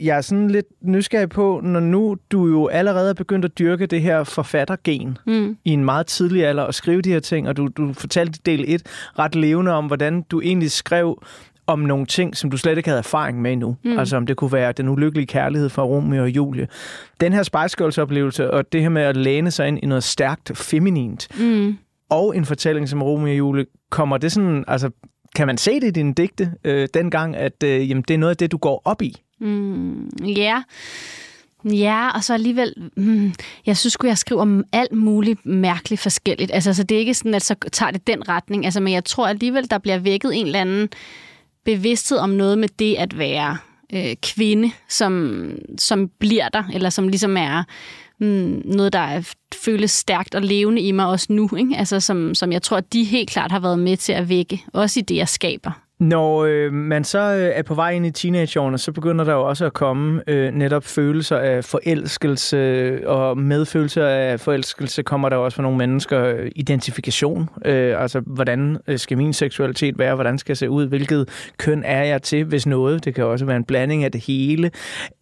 jeg 0.00 0.16
er 0.16 0.20
sådan 0.20 0.50
lidt 0.50 0.66
nysgerrig 0.82 1.28
på, 1.28 1.60
når 1.64 1.80
nu 1.80 2.16
du 2.30 2.46
jo 2.46 2.66
allerede 2.66 3.10
er 3.10 3.14
begyndt 3.14 3.44
at 3.44 3.58
dyrke 3.58 3.86
det 3.86 4.02
her 4.02 4.24
forfattergen 4.24 5.18
mm. 5.26 5.56
i 5.64 5.70
en 5.70 5.84
meget 5.84 6.06
tidlig 6.06 6.46
alder 6.46 6.62
og 6.62 6.74
skrive 6.74 7.02
de 7.02 7.12
her 7.12 7.20
ting, 7.20 7.48
og 7.48 7.56
du, 7.56 7.68
du 7.76 7.92
fortalte 7.92 8.40
del 8.46 8.64
1 8.68 8.82
ret 9.18 9.34
levende 9.34 9.72
om, 9.72 9.86
hvordan 9.86 10.22
du 10.22 10.40
egentlig 10.40 10.70
skrev 10.70 11.22
om 11.66 11.78
nogle 11.78 12.06
ting, 12.06 12.36
som 12.36 12.50
du 12.50 12.56
slet 12.56 12.76
ikke 12.76 12.88
havde 12.88 12.98
erfaring 12.98 13.42
med 13.42 13.52
endnu. 13.52 13.76
Mm. 13.84 13.98
Altså 13.98 14.16
om 14.16 14.26
det 14.26 14.36
kunne 14.36 14.52
være 14.52 14.72
den 14.72 14.88
ulykkelige 14.88 15.26
kærlighed 15.26 15.68
fra 15.68 15.82
Romeo 15.82 16.22
og 16.22 16.28
Julie. 16.28 16.68
Den 17.20 17.32
her 17.32 17.42
Spice 17.42 17.76
Girls 17.76 17.98
oplevelse, 17.98 18.50
og 18.50 18.72
det 18.72 18.82
her 18.82 18.88
med 18.88 19.02
at 19.02 19.16
læne 19.16 19.50
sig 19.50 19.68
ind 19.68 19.78
i 19.82 19.86
noget 19.86 20.04
stærkt 20.04 20.58
feminint, 20.58 21.28
mm. 21.40 21.78
og 22.10 22.36
en 22.36 22.44
fortælling 22.44 22.88
som 22.88 23.02
Romeo 23.02 23.30
og 23.30 23.38
Julie, 23.38 23.66
kommer 23.90 24.18
det 24.18 24.32
sådan, 24.32 24.64
altså 24.68 24.90
kan 25.36 25.46
man 25.46 25.58
se 25.58 25.80
det 25.80 25.86
i 25.86 25.90
dine 25.90 26.14
digte 26.14 26.52
øh, 26.64 26.88
dengang, 26.94 27.36
at 27.36 27.62
øh, 27.64 27.90
jamen, 27.90 28.04
det 28.08 28.14
er 28.14 28.18
noget 28.18 28.30
af 28.30 28.36
det, 28.36 28.52
du 28.52 28.56
går 28.56 28.82
op 28.84 29.02
i? 29.02 29.16
Mm, 29.40 30.08
ja, 30.26 30.62
Ja, 31.64 32.10
og 32.14 32.24
så 32.24 32.34
alligevel, 32.34 32.90
hmm, 32.96 33.34
jeg 33.66 33.76
synes 33.76 33.96
at 34.00 34.04
jeg 34.04 34.18
skriver 34.18 34.42
om 34.42 34.64
alt 34.72 34.92
muligt 34.92 35.46
mærkeligt 35.46 36.00
forskelligt. 36.00 36.50
Altså, 36.54 36.74
så 36.74 36.82
det 36.82 36.94
er 36.94 36.98
ikke 36.98 37.14
sådan, 37.14 37.34
at 37.34 37.42
så 37.42 37.54
tager 37.72 37.90
det 37.90 38.06
den 38.06 38.28
retning. 38.28 38.64
Altså, 38.64 38.80
men 38.80 38.92
jeg 38.92 39.04
tror 39.04 39.26
alligevel, 39.26 39.70
der 39.70 39.78
bliver 39.78 39.98
vækket 39.98 40.40
en 40.40 40.46
eller 40.46 40.60
anden 40.60 40.88
bevidsthed 41.66 42.18
om 42.18 42.30
noget 42.30 42.58
med 42.58 42.68
det 42.78 42.94
at 42.94 43.18
være 43.18 43.56
øh, 43.92 44.16
kvinde, 44.22 44.70
som, 44.88 45.50
som 45.78 46.08
bliver 46.18 46.48
der, 46.48 46.64
eller 46.74 46.90
som 46.90 47.08
ligesom 47.08 47.36
er 47.36 47.62
mm, 48.20 48.62
noget, 48.64 48.92
der 48.92 48.98
er, 48.98 49.32
føles 49.54 49.90
stærkt 49.90 50.34
og 50.34 50.42
levende 50.42 50.82
i 50.82 50.92
mig 50.92 51.06
også 51.06 51.26
nu. 51.30 51.50
Ikke? 51.58 51.76
Altså, 51.76 52.00
som, 52.00 52.34
som 52.34 52.52
jeg 52.52 52.62
tror, 52.62 52.76
at 52.76 52.92
de 52.92 53.04
helt 53.04 53.30
klart 53.30 53.52
har 53.52 53.60
været 53.60 53.78
med 53.78 53.96
til 53.96 54.12
at 54.12 54.28
vække, 54.28 54.62
også 54.72 55.00
i 55.00 55.02
det, 55.02 55.16
jeg 55.16 55.28
skaber. 55.28 55.85
Når 56.00 56.44
øh, 56.44 56.72
man 56.72 57.04
så 57.04 57.18
øh, 57.18 57.52
er 57.54 57.62
på 57.62 57.74
vej 57.74 57.90
ind 57.90 58.06
i 58.06 58.10
teenageårene, 58.10 58.78
så 58.78 58.92
begynder 58.92 59.24
der 59.24 59.32
jo 59.32 59.48
også 59.48 59.66
at 59.66 59.72
komme 59.72 60.22
øh, 60.26 60.54
netop 60.54 60.84
følelser 60.84 61.36
af 61.36 61.64
forelskelse, 61.64 62.56
øh, 62.56 63.00
og 63.06 63.38
medfølelse 63.38 64.02
af 64.02 64.40
forelskelse 64.40 65.02
kommer 65.02 65.28
der 65.28 65.36
også 65.36 65.56
for 65.56 65.62
nogle 65.62 65.78
mennesker 65.78 66.24
øh, 66.24 66.50
identifikation. 66.56 67.48
Øh, 67.64 68.02
altså, 68.02 68.20
hvordan 68.20 68.78
øh, 68.86 68.98
skal 68.98 69.18
min 69.18 69.32
seksualitet 69.32 69.98
være? 69.98 70.14
Hvordan 70.14 70.38
skal 70.38 70.50
jeg 70.52 70.56
se 70.56 70.70
ud? 70.70 70.86
Hvilket 70.86 71.28
køn 71.58 71.82
er 71.84 72.04
jeg 72.04 72.22
til, 72.22 72.44
hvis 72.44 72.66
noget? 72.66 73.04
Det 73.04 73.14
kan 73.14 73.24
også 73.24 73.44
være 73.44 73.56
en 73.56 73.64
blanding 73.64 74.04
af 74.04 74.12
det 74.12 74.20
hele. 74.20 74.70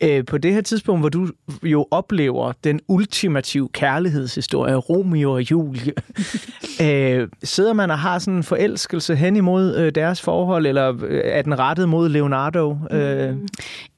Øh, 0.03 0.25
på 0.25 0.39
det 0.39 0.55
her 0.55 0.61
tidspunkt, 0.61 1.03
hvor 1.03 1.09
du 1.09 1.29
jo 1.63 1.87
oplever 1.91 2.53
den 2.65 2.81
ultimative 2.89 3.69
kærlighedshistorie, 3.73 4.75
Romeo 4.75 5.33
og 5.33 5.51
Julie, 5.51 5.93
øh, 6.83 7.29
sidder 7.43 7.73
man 7.73 7.91
og 7.91 7.99
har 7.99 8.19
sådan 8.19 8.35
en 8.35 8.43
forelskelse 8.43 9.17
hen 9.17 9.37
imod 9.37 9.77
øh, 9.77 9.93
deres 9.95 10.23
forhold, 10.23 10.64
mål, 10.65 10.69
eller 10.69 11.05
øh, 11.07 11.21
er 11.25 11.43
den 11.43 11.59
rettet 11.59 11.89
mod 11.89 12.09
Leonardo? 12.09 12.77
Øh, 12.91 13.31
mm. 13.31 13.41
Øh. 13.41 13.49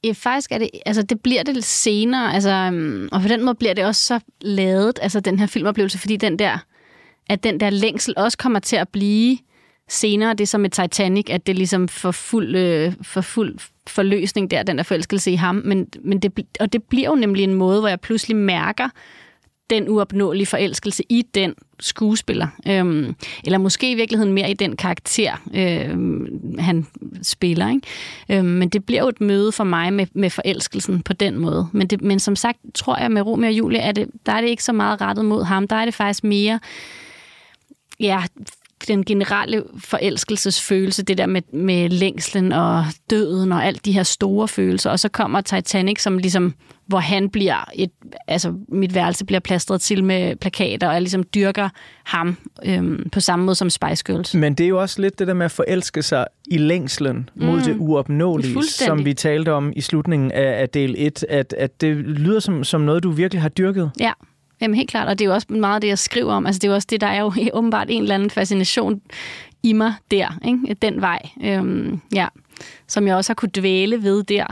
Ja, 0.03 0.11
faktisk 0.15 0.51
er 0.51 0.57
det, 0.57 0.69
altså 0.85 1.01
det 1.01 1.21
bliver 1.21 1.43
det 1.43 1.53
lidt 1.53 1.65
senere, 1.65 2.33
altså, 2.33 2.69
mm, 2.71 3.09
og 3.11 3.21
på 3.21 3.27
den 3.27 3.45
måde 3.45 3.55
bliver 3.55 3.73
det 3.73 3.85
også 3.85 4.05
så 4.05 4.19
lavet, 4.41 4.99
altså 5.01 5.19
den 5.19 5.39
her 5.39 5.47
filmoplevelse, 5.47 5.99
fordi 5.99 6.17
den 6.17 6.39
der, 6.39 6.57
at 7.29 7.43
den 7.43 7.59
der 7.59 7.69
længsel 7.69 8.13
også 8.17 8.37
kommer 8.37 8.59
til 8.59 8.75
at 8.75 8.89
blive 8.89 9.37
senere, 9.89 10.31
det 10.31 10.41
er 10.41 10.47
som 10.47 10.61
med 10.61 10.69
Titanic, 10.69 11.25
at 11.29 11.47
det 11.47 11.55
ligesom 11.55 11.87
får 11.87 12.11
fuld, 12.11 12.55
øh, 12.55 12.93
for 13.01 13.21
fuld 13.21 13.55
forløsning 13.87 14.51
der, 14.51 14.63
den 14.63 14.77
der 14.77 14.83
forelskelse 14.83 15.31
i 15.31 15.35
ham, 15.35 15.61
men, 15.65 15.87
men 16.03 16.19
det, 16.19 16.45
og 16.59 16.73
det 16.73 16.83
bliver 16.83 17.09
jo 17.09 17.15
nemlig 17.15 17.43
en 17.43 17.53
måde, 17.53 17.79
hvor 17.79 17.89
jeg 17.89 17.99
pludselig 17.99 18.37
mærker, 18.37 18.89
den 19.69 19.89
uopnåelige 19.89 20.45
forelskelse 20.45 21.03
i 21.09 21.21
den 21.35 21.55
skuespiller. 21.79 22.47
Øhm, 22.67 23.15
eller 23.43 23.57
måske 23.57 23.91
i 23.91 23.95
virkeligheden 23.95 24.33
mere 24.33 24.51
i 24.51 24.53
den 24.53 24.75
karakter, 24.75 25.41
øhm, 25.55 26.55
han 26.59 26.87
spiller. 27.23 27.69
Ikke? 27.69 27.81
Øhm, 28.29 28.45
men 28.45 28.69
det 28.69 28.85
bliver 28.85 29.01
jo 29.01 29.07
et 29.07 29.21
møde 29.21 29.51
for 29.51 29.63
mig 29.63 29.93
med, 29.93 30.07
med 30.13 30.29
forelskelsen 30.29 31.01
på 31.01 31.13
den 31.13 31.39
måde. 31.39 31.67
Men, 31.71 31.87
det, 31.87 32.01
men 32.01 32.19
som 32.19 32.35
sagt, 32.35 32.59
tror 32.73 32.97
jeg 32.97 33.11
med 33.11 33.21
Romeo 33.21 33.47
og 33.47 33.53
Julie, 33.53 33.79
er 33.79 33.91
det, 33.91 34.07
der 34.25 34.31
er 34.31 34.41
det 34.41 34.47
ikke 34.47 34.63
så 34.63 34.73
meget 34.73 35.01
rettet 35.01 35.25
mod 35.25 35.43
ham. 35.43 35.67
Der 35.67 35.75
er 35.75 35.85
det 35.85 35.93
faktisk 35.93 36.23
mere 36.23 36.59
ja, 37.99 38.23
den 38.87 39.05
generelle 39.05 39.63
forelskelsesfølelse, 39.79 41.03
det 41.03 41.17
der 41.17 41.25
med, 41.25 41.41
med 41.53 41.89
længslen 41.89 42.51
og 42.51 42.85
døden 43.09 43.51
og 43.51 43.65
alt 43.65 43.85
de 43.85 43.91
her 43.91 44.03
store 44.03 44.47
følelser. 44.47 44.89
Og 44.89 44.99
så 44.99 45.09
kommer 45.09 45.41
Titanic, 45.41 46.01
som 46.01 46.17
ligesom, 46.17 46.53
hvor 46.85 46.99
han 46.99 47.29
bliver 47.29 47.69
et, 47.75 47.91
altså 48.27 48.53
mit 48.69 48.95
værelse 48.95 49.25
bliver 49.25 49.39
plastret 49.39 49.81
til 49.81 50.03
med 50.03 50.35
plakater, 50.35 50.87
og 50.87 50.93
jeg 50.93 51.01
ligesom 51.01 51.23
dyrker 51.23 51.69
ham 52.03 52.37
øhm, 52.65 53.09
på 53.09 53.19
samme 53.19 53.45
måde 53.45 53.55
som 53.55 53.69
Spice 53.69 54.03
Girls. 54.05 54.35
Men 54.35 54.53
det 54.53 54.63
er 54.63 54.67
jo 54.67 54.81
også 54.81 55.01
lidt 55.01 55.19
det 55.19 55.27
der 55.27 55.33
med 55.33 55.45
at 55.45 55.51
forelske 55.51 56.01
sig 56.01 56.25
i 56.47 56.57
længslen 56.57 57.29
mod 57.35 57.57
mm. 57.57 57.63
det 57.63 57.75
uopnåelige, 57.79 58.63
som 58.63 59.05
vi 59.05 59.13
talte 59.13 59.53
om 59.53 59.73
i 59.75 59.81
slutningen 59.81 60.31
af, 60.31 60.61
af 60.61 60.69
del 60.69 60.95
1, 60.97 61.25
at, 61.29 61.53
at 61.57 61.81
det 61.81 61.95
lyder 61.95 62.39
som, 62.39 62.63
som 62.63 62.81
noget, 62.81 63.03
du 63.03 63.11
virkelig 63.11 63.41
har 63.41 63.49
dyrket. 63.49 63.91
Ja, 63.99 64.11
Jamen 64.61 64.75
helt 64.75 64.89
klart, 64.89 65.07
og 65.07 65.19
det 65.19 65.25
er 65.25 65.29
jo 65.29 65.33
også 65.33 65.47
meget 65.49 65.81
det, 65.81 65.87
jeg 65.87 65.99
skriver 65.99 66.33
om. 66.33 66.45
Altså 66.45 66.59
det 66.59 66.67
er 66.67 66.71
jo 66.71 66.75
også 66.75 66.87
det, 66.89 67.01
der 67.01 67.07
er 67.07 67.19
jo 67.19 67.33
åbenbart 67.57 67.89
en 67.89 68.01
eller 68.01 68.15
anden 68.15 68.29
fascination 68.29 69.01
i 69.63 69.73
mig 69.73 69.93
der, 70.11 70.39
ikke? 70.45 70.73
den 70.81 71.01
vej, 71.01 71.29
øhm, 71.43 72.01
ja, 72.13 72.27
som 72.87 73.07
jeg 73.07 73.15
også 73.15 73.29
har 73.29 73.35
kunne 73.35 73.51
dvæle 73.55 74.03
ved 74.03 74.23
der. 74.23 74.45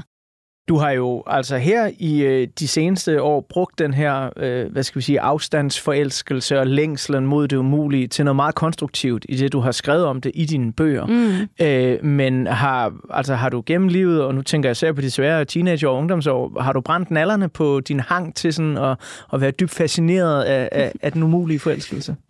Du 0.68 0.78
har 0.78 0.92
jo 0.92 1.24
altså 1.28 1.58
her 1.58 1.92
i 2.00 2.22
øh, 2.22 2.48
de 2.60 2.68
seneste 2.68 3.22
år 3.22 3.46
brugt 3.50 3.80
den 3.80 3.94
her, 3.94 4.30
øh, 4.38 4.72
hvad 4.72 4.84
skal 4.84 5.00
vi 5.00 5.04
sige, 5.04 5.22
afstandsforelskelse 5.22 6.60
og 6.60 6.68
længslen 6.68 7.26
mod 7.26 7.48
det 7.48 7.58
umulige 7.58 8.08
til 8.08 8.26
noget 8.26 8.36
meget 8.36 8.56
konstruktivt 8.56 9.26
i 9.30 9.36
det, 9.36 9.54
du 9.54 9.60
har 9.60 9.72
skrevet 9.72 10.06
om 10.06 10.22
det 10.22 10.32
i 10.36 10.46
dine 10.46 10.74
bøger. 10.74 11.06
Mm. 11.06 11.66
Øh, 11.66 12.06
men 12.06 12.48
har, 12.48 12.94
altså, 13.10 13.36
har 13.36 13.50
du 13.50 13.64
gennem 13.66 13.88
livet, 13.88 14.24
og 14.24 14.36
nu 14.36 14.42
tænker 14.42 14.70
jeg 14.70 14.72
især 14.72 14.92
på 14.92 15.02
de 15.02 15.12
svære 15.12 15.46
teenageår 15.46 15.92
og 15.92 15.98
ungdomsår, 15.98 16.62
har 16.62 16.74
du 16.74 16.82
brændt 16.82 17.12
nallerne 17.12 17.50
på 17.50 17.80
din 17.80 18.00
hang 18.00 18.36
til 18.36 18.54
sådan 18.54 18.78
at, 18.78 18.98
at 19.34 19.42
være 19.42 19.52
dybt 19.52 19.72
fascineret 19.72 20.44
af, 20.44 20.70
af, 20.72 20.92
af 21.02 21.12
den 21.12 21.24
umulige 21.24 21.60
forelskelse? 21.60 22.16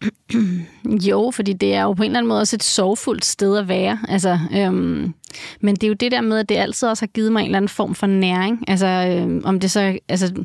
Jo, 0.85 1.31
fordi 1.33 1.53
det 1.53 1.73
er 1.73 1.83
jo 1.83 1.93
på 1.93 2.03
en 2.03 2.09
eller 2.09 2.19
anden 2.19 2.27
måde 2.27 2.39
også 2.39 2.55
et 2.55 2.63
sorgfuldt 2.63 3.25
sted 3.25 3.57
at 3.57 3.67
være. 3.67 3.99
Altså, 4.09 4.39
øhm, 4.55 5.13
men 5.61 5.75
det 5.75 5.83
er 5.83 5.87
jo 5.87 5.93
det 5.93 6.11
der 6.11 6.21
med, 6.21 6.37
at 6.37 6.49
det 6.49 6.55
altid 6.55 6.87
også 6.87 7.01
har 7.01 7.07
givet 7.07 7.31
mig 7.31 7.39
en 7.39 7.45
eller 7.45 7.57
anden 7.57 7.69
form 7.69 7.95
for 7.95 8.07
næring. 8.27 8.63
Altså, 8.67 8.87
øh, 8.87 9.41
om 9.43 9.59
det 9.59 9.71
så... 9.71 9.99
Altså, 10.09 10.43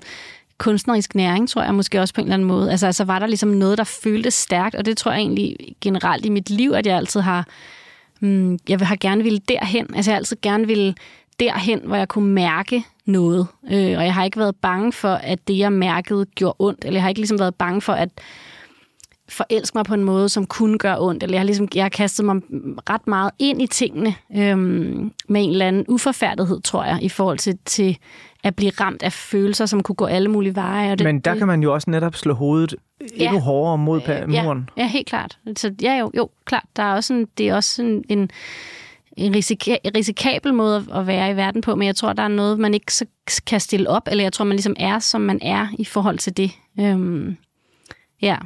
kunstnerisk 0.59 1.15
næring, 1.15 1.49
tror 1.49 1.63
jeg 1.63 1.75
måske 1.75 2.01
også 2.01 2.15
på 2.15 2.21
en 2.21 2.27
eller 2.27 2.35
anden 2.35 2.49
måde. 2.49 2.71
Altså, 2.71 2.87
altså 2.87 3.05
var 3.05 3.19
der 3.19 3.27
ligesom 3.27 3.49
noget, 3.49 3.79
der 3.79 3.85
føltes 3.85 4.35
stærkt, 4.35 4.75
og 4.75 4.85
det 4.85 4.97
tror 4.97 5.11
jeg 5.11 5.21
egentlig 5.21 5.57
generelt 5.81 6.27
i 6.27 6.29
mit 6.29 6.51
liv, 6.51 6.73
at 6.73 6.87
jeg 6.87 6.97
altid 6.97 7.21
har, 7.21 7.47
mm, 8.21 8.59
jeg 8.69 8.79
har 8.79 8.97
gerne 8.97 9.23
ville 9.23 9.39
derhen. 9.49 9.87
Altså 9.95 10.11
jeg 10.11 10.15
har 10.15 10.19
altid 10.19 10.37
gerne 10.43 10.67
ville 10.67 10.95
derhen, 11.41 11.81
hvor 11.85 11.97
jeg 11.97 12.09
kunne 12.09 12.33
mærke 12.33 12.85
noget. 13.05 13.47
Øh, 13.71 13.99
og 13.99 14.05
jeg 14.05 14.15
har 14.15 14.25
ikke 14.25 14.39
været 14.39 14.57
bange 14.57 14.93
for, 14.93 15.15
at 15.15 15.49
det, 15.49 15.59
jeg 15.59 15.73
mærkede, 15.73 16.27
gjorde 16.35 16.57
ondt. 16.59 16.85
Eller 16.85 16.97
jeg 16.97 17.03
har 17.03 17.09
ikke 17.09 17.21
ligesom 17.21 17.39
været 17.39 17.55
bange 17.55 17.81
for, 17.81 17.93
at 17.93 18.09
forelske 19.31 19.79
mig 19.79 19.85
på 19.85 19.95
en 19.95 20.05
måde, 20.05 20.29
som 20.29 20.47
kunne 20.47 20.79
gøre 20.79 21.01
ondt. 21.01 21.23
Eller 21.23 21.35
jeg 21.35 21.41
har, 21.41 21.47
ligesom, 21.47 21.69
jeg 21.75 21.85
har 21.85 21.89
kastet 21.89 22.25
mig 22.25 22.37
ret 22.91 23.07
meget 23.07 23.31
ind 23.39 23.63
i 23.63 23.67
tingene 23.67 24.15
øhm, 24.37 25.13
med 25.29 25.45
en 25.45 25.51
eller 25.51 25.67
anden 25.67 25.85
uforfærdighed, 25.89 26.61
tror 26.61 26.85
jeg, 26.85 26.99
i 27.03 27.09
forhold 27.09 27.39
til, 27.39 27.59
til 27.65 27.99
at 28.45 28.57
blive 28.57 28.71
ramt 28.81 29.03
af 29.03 29.13
følelser, 29.13 29.67
som 29.67 29.83
kunne 29.83 29.97
gå 29.97 30.07
alle 30.07 30.29
mulige 30.29 30.57
veje. 30.57 30.93
Og 30.93 30.99
det, 30.99 31.05
Men 31.05 31.21
der 31.21 31.35
kan 31.35 31.47
man 31.47 31.63
jo 31.63 31.75
også 31.75 31.91
netop 31.91 32.17
slå 32.17 32.35
hovedet 32.35 32.75
endnu 33.01 33.37
ja, 33.37 33.41
hårdere 33.41 33.79
mod 33.79 34.01
øh, 34.09 34.29
muren. 34.29 34.71
Ja, 34.77 34.83
ja, 34.83 34.89
helt 34.89 35.07
klart. 35.07 35.39
Så 35.57 35.75
ja, 35.83 35.99
jo, 35.99 36.11
jo 36.17 36.31
klart. 36.45 36.65
Der 36.77 36.83
er 36.83 36.95
også 36.95 37.15
en, 37.15 37.27
det 37.39 37.49
er 37.49 37.55
også 37.55 37.83
en, 37.83 38.05
en, 38.09 38.31
en 39.17 39.35
risika- 39.35 39.91
risikabel 39.97 40.55
måde 40.55 40.87
at 40.95 41.07
være 41.07 41.31
i 41.31 41.37
verden 41.37 41.61
på, 41.61 41.75
men 41.75 41.87
jeg 41.87 41.97
tror, 41.97 42.13
der 42.13 42.23
er 42.23 42.29
noget, 42.29 42.59
man 42.59 42.75
ikke 42.75 42.95
så 42.95 43.05
kan 43.47 43.61
stille 43.61 43.91
op, 43.91 44.09
eller 44.11 44.25
jeg 44.25 44.33
tror, 44.33 44.45
man 44.45 44.57
ligesom 44.57 44.77
er, 44.79 44.99
som 44.99 45.21
man 45.21 45.39
er 45.43 45.67
i 45.79 45.85
forhold 45.85 46.19
til 46.19 46.37
det. 46.37 46.51
Øhm, 46.81 47.37
ja. 48.23 48.37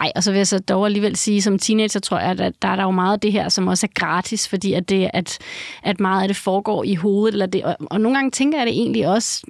Ej, 0.00 0.12
og 0.16 0.22
så 0.22 0.30
vil 0.30 0.36
jeg 0.36 0.46
så 0.46 0.58
dog 0.58 0.86
alligevel 0.86 1.16
sige, 1.16 1.42
som 1.42 1.58
teenager 1.58 2.00
tror 2.00 2.18
jeg, 2.18 2.40
at 2.40 2.54
der 2.62 2.68
er 2.68 2.76
der 2.76 2.82
jo 2.82 2.90
meget 2.90 3.12
af 3.12 3.20
det 3.20 3.32
her, 3.32 3.48
som 3.48 3.68
også 3.68 3.86
er 3.86 4.00
gratis, 4.00 4.48
fordi 4.48 4.72
at, 4.72 4.88
det, 4.88 5.10
at, 5.12 5.38
at 5.82 6.00
meget 6.00 6.22
af 6.22 6.28
det 6.28 6.36
foregår 6.36 6.84
i 6.84 6.94
hovedet. 6.94 7.32
Eller 7.32 7.46
det, 7.46 7.64
og, 7.64 7.76
og 7.80 8.00
nogle 8.00 8.18
gange 8.18 8.30
tænker 8.30 8.58
jeg 8.58 8.66
det 8.66 8.74
egentlig 8.74 9.08
også, 9.08 9.42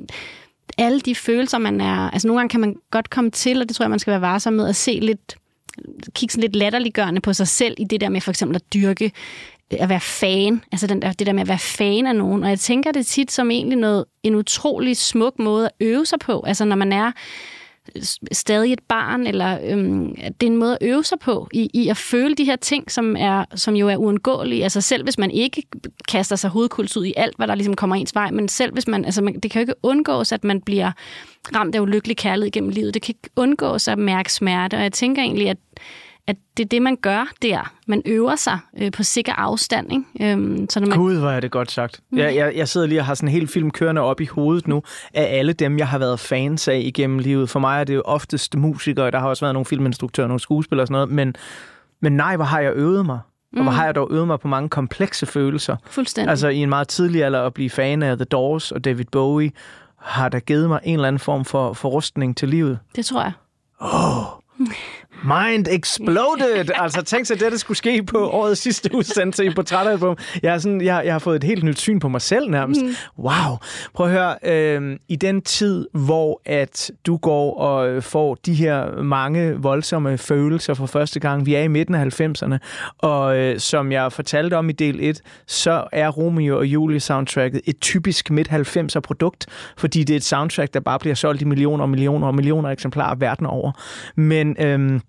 alle 0.78 1.00
de 1.00 1.14
følelser, 1.14 1.59
man 1.59 1.80
er... 1.80 2.11
Altså 2.11 2.28
nogle 2.28 2.40
gange 2.40 2.50
kan 2.50 2.61
man 2.61 2.76
godt 2.90 3.11
komme 3.11 3.30
til, 3.30 3.61
og 3.61 3.68
det 3.68 3.76
tror 3.76 3.85
jeg, 3.85 3.90
man 3.90 3.98
skal 3.98 4.11
være 4.11 4.20
varsom 4.20 4.52
med, 4.52 4.68
at 4.68 4.76
se 4.76 4.98
lidt 5.02 5.37
kigge 6.14 6.33
sådan 6.33 6.42
lidt 6.42 6.56
latterliggørende 6.56 7.20
på 7.20 7.33
sig 7.33 7.48
selv 7.48 7.74
i 7.78 7.85
det 7.85 8.00
der 8.00 8.09
med 8.09 8.20
for 8.20 8.30
eksempel 8.30 8.56
at 8.56 8.74
dyrke 8.74 9.12
at 9.70 9.88
være 9.88 10.00
fan, 10.00 10.62
altså 10.72 10.87
den 10.87 11.02
der, 11.02 11.12
det 11.12 11.26
der 11.26 11.33
med 11.33 11.42
at 11.42 11.48
være 11.48 11.59
fan 11.59 12.06
af 12.06 12.16
nogen. 12.16 12.44
Og 12.44 12.50
jeg 12.50 12.61
tænker 12.61 12.92
det 12.92 13.06
tit 13.06 13.33
som 13.33 13.50
egentlig 13.50 13.78
noget, 13.78 14.04
en 14.22 14.35
utrolig 14.35 14.96
smuk 14.96 15.38
måde 15.38 15.66
at 15.66 15.72
øve 15.80 16.06
sig 16.06 16.18
på. 16.18 16.44
Altså 16.46 16.64
når 16.64 16.76
man 16.76 16.92
er 16.92 17.12
stadig 18.33 18.72
et 18.72 18.81
barn, 18.88 19.26
eller 19.26 19.59
øhm, 19.64 20.14
det 20.16 20.42
er 20.42 20.46
en 20.46 20.57
måde 20.57 20.72
at 20.72 20.79
øve 20.81 21.05
sig 21.05 21.18
på, 21.18 21.48
i, 21.53 21.70
i 21.74 21.88
at 21.88 21.96
føle 21.96 22.35
de 22.35 22.44
her 22.44 22.57
ting, 22.57 22.90
som, 22.90 23.16
er, 23.16 23.44
som 23.55 23.76
jo 23.76 23.88
er 23.88 23.96
uundgåelige. 23.96 24.62
Altså 24.62 24.81
selv 24.81 25.03
hvis 25.05 25.18
man 25.18 25.31
ikke 25.31 25.62
kaster 26.09 26.37
sig 26.37 26.50
hovedkuls 26.50 26.96
ud 26.96 27.05
i 27.05 27.14
alt, 27.16 27.37
hvad 27.37 27.46
der 27.46 27.55
ligesom 27.55 27.74
kommer 27.74 27.96
ens 27.96 28.14
vej, 28.14 28.31
men 28.31 28.48
selv 28.48 28.72
hvis 28.72 28.88
man, 28.88 29.05
altså 29.05 29.22
man, 29.22 29.40
det 29.40 29.50
kan 29.50 29.61
jo 29.61 29.62
ikke 29.62 29.74
undgås, 29.83 30.33
at 30.33 30.44
man 30.44 30.61
bliver 30.61 30.92
ramt 31.57 31.74
af 31.74 31.81
ulykkelig 31.81 32.16
kærlighed 32.16 32.50
gennem 32.50 32.70
livet. 32.70 32.94
Det 32.94 33.03
kan 33.03 33.14
ikke 33.18 33.31
undgås 33.37 33.88
at 33.88 33.98
mærke 33.98 34.33
smerte, 34.33 34.74
og 34.74 34.83
jeg 34.83 34.92
tænker 34.92 35.22
egentlig, 35.22 35.48
at 35.48 35.57
at 36.26 36.37
det 36.56 36.64
er 36.64 36.68
det, 36.68 36.83
man 36.83 36.96
gør 36.96 37.33
der. 37.42 37.72
Man 37.87 38.02
øver 38.06 38.37
sig 38.37 38.59
øh, 38.78 38.92
på 38.92 39.02
sikker 39.02 39.33
afstand. 39.33 39.92
Ikke? 39.92 40.33
Øhm, 40.33 40.66
så 40.70 40.80
når 40.80 40.87
man... 40.87 40.98
Gud, 40.98 41.18
hvor 41.18 41.30
er 41.30 41.40
det 41.40 41.50
godt 41.50 41.70
sagt. 41.70 42.00
Mm. 42.11 42.18
Jeg, 42.18 42.37
jeg, 42.37 42.52
jeg 42.56 42.68
sidder 42.68 42.87
lige 42.87 43.00
og 43.00 43.06
har 43.06 43.14
sådan 43.14 43.28
en 43.28 43.33
hel 43.33 43.48
film 43.48 43.70
kørende 43.70 44.00
op 44.00 44.20
i 44.20 44.24
hovedet 44.24 44.68
nu, 44.68 44.83
af 45.14 45.38
alle 45.38 45.52
dem, 45.52 45.78
jeg 45.78 45.88
har 45.88 45.98
været 45.98 46.20
fans 46.20 46.68
af 46.68 46.80
igennem 46.85 47.18
livet. 47.18 47.50
For 47.50 47.61
mig 47.61 47.80
er 47.80 47.85
det 47.85 47.94
jo 47.94 48.02
oftest 48.04 48.56
musikere, 48.56 49.11
der 49.11 49.18
har 49.18 49.28
også 49.28 49.44
været 49.44 49.54
nogle 49.54 49.66
filminstruktører, 49.66 50.26
nogle 50.26 50.40
skuespillere 50.40 50.83
og 50.83 50.87
sådan 50.87 50.94
noget, 50.94 51.11
men, 51.11 51.35
men 52.00 52.12
nej, 52.12 52.37
hvor 52.37 52.44
har 52.44 52.61
jeg 52.61 52.72
øvet 52.74 53.06
mig. 53.06 53.18
Mm. 53.52 53.59
Og 53.59 53.62
hvor 53.62 53.72
mm. 53.72 53.76
har 53.76 53.85
jeg 53.85 53.94
dog 53.94 54.09
øvet 54.11 54.26
mig 54.26 54.40
på 54.40 54.48
mange 54.48 54.68
komplekse 54.68 55.26
følelser. 55.26 55.76
Fuldstændig. 55.87 56.30
Altså 56.30 56.48
i 56.48 56.56
en 56.56 56.68
meget 56.68 56.88
tidlig 56.88 57.24
alder 57.24 57.42
at 57.42 57.54
blive 57.54 57.70
fan 57.70 58.02
af 58.02 58.16
The 58.16 58.24
Doors 58.24 58.72
og 58.72 58.85
David 58.85 59.04
Bowie, 59.12 59.52
har 59.98 60.28
der 60.28 60.40
givet 60.40 60.68
mig 60.68 60.80
en 60.85 60.94
eller 60.94 61.09
anden 61.09 61.20
form 61.20 61.44
for 61.44 61.72
forrustning 61.72 62.37
til 62.37 62.48
livet. 62.48 62.78
Det 62.96 63.06
tror 63.06 63.22
jeg. 63.22 63.33
Åh, 63.80 64.18
oh, 64.18 64.24
Mind 65.24 65.66
exploded! 65.68 66.70
altså, 66.83 67.02
tænk 67.02 67.26
sig, 67.26 67.35
at 67.35 67.40
det, 67.40 67.52
der 67.52 67.59
skulle 67.59 67.78
ske 67.78 68.02
på 68.02 68.28
årets 68.30 68.61
sidste 68.61 68.94
udsendelse 68.94 69.44
i 69.44 69.50
Portrætalbum. 69.50 70.16
Jeg, 70.42 70.54
er 70.54 70.59
sådan, 70.59 70.80
jeg, 70.80 71.02
jeg 71.04 71.14
har 71.14 71.18
fået 71.18 71.37
et 71.37 71.44
helt 71.44 71.64
nyt 71.64 71.78
syn 71.78 71.98
på 71.98 72.09
mig 72.09 72.20
selv 72.20 72.50
nærmest. 72.50 72.83
Mm. 72.83 72.94
Wow! 73.18 73.56
Prøv 73.94 74.06
at 74.06 74.12
høre, 74.12 74.35
øh, 74.44 74.98
i 75.09 75.16
den 75.16 75.42
tid, 75.42 75.88
hvor 75.92 76.40
at 76.46 76.90
du 77.06 77.16
går 77.16 77.59
og 77.59 78.04
får 78.04 78.35
de 78.35 78.54
her 78.54 79.02
mange 79.02 79.52
voldsomme 79.52 80.18
følelser 80.18 80.74
for 80.74 80.87
første 80.87 81.20
gang, 81.20 81.46
vi 81.46 81.54
er 81.54 81.62
i 81.62 81.68
midten 81.68 81.94
af 81.94 82.20
90'erne, 82.20 82.59
og 82.98 83.38
øh, 83.38 83.59
som 83.59 83.92
jeg 83.92 84.12
fortalte 84.12 84.56
om 84.56 84.68
i 84.68 84.72
del 84.72 84.98
1, 85.00 85.20
så 85.46 85.85
er 85.92 86.09
Romeo 86.09 86.59
og 86.59 86.66
Julie 86.66 87.00
soundtracket 87.00 87.61
et 87.64 87.80
typisk 87.80 88.30
midt-90'er 88.30 89.00
produkt, 89.00 89.46
fordi 89.76 90.04
det 90.04 90.14
er 90.14 90.16
et 90.16 90.24
soundtrack, 90.24 90.74
der 90.74 90.80
bare 90.80 90.98
bliver 90.98 91.14
solgt 91.14 91.42
i 91.42 91.44
millioner 91.44 91.83
og 91.83 91.90
millioner 91.90 92.26
og 92.26 92.35
millioner 92.35 92.68
eksemplarer 92.68 93.14
verden 93.14 93.46
over. 93.46 93.72
Men 94.16 94.56
øhm, 94.61 95.00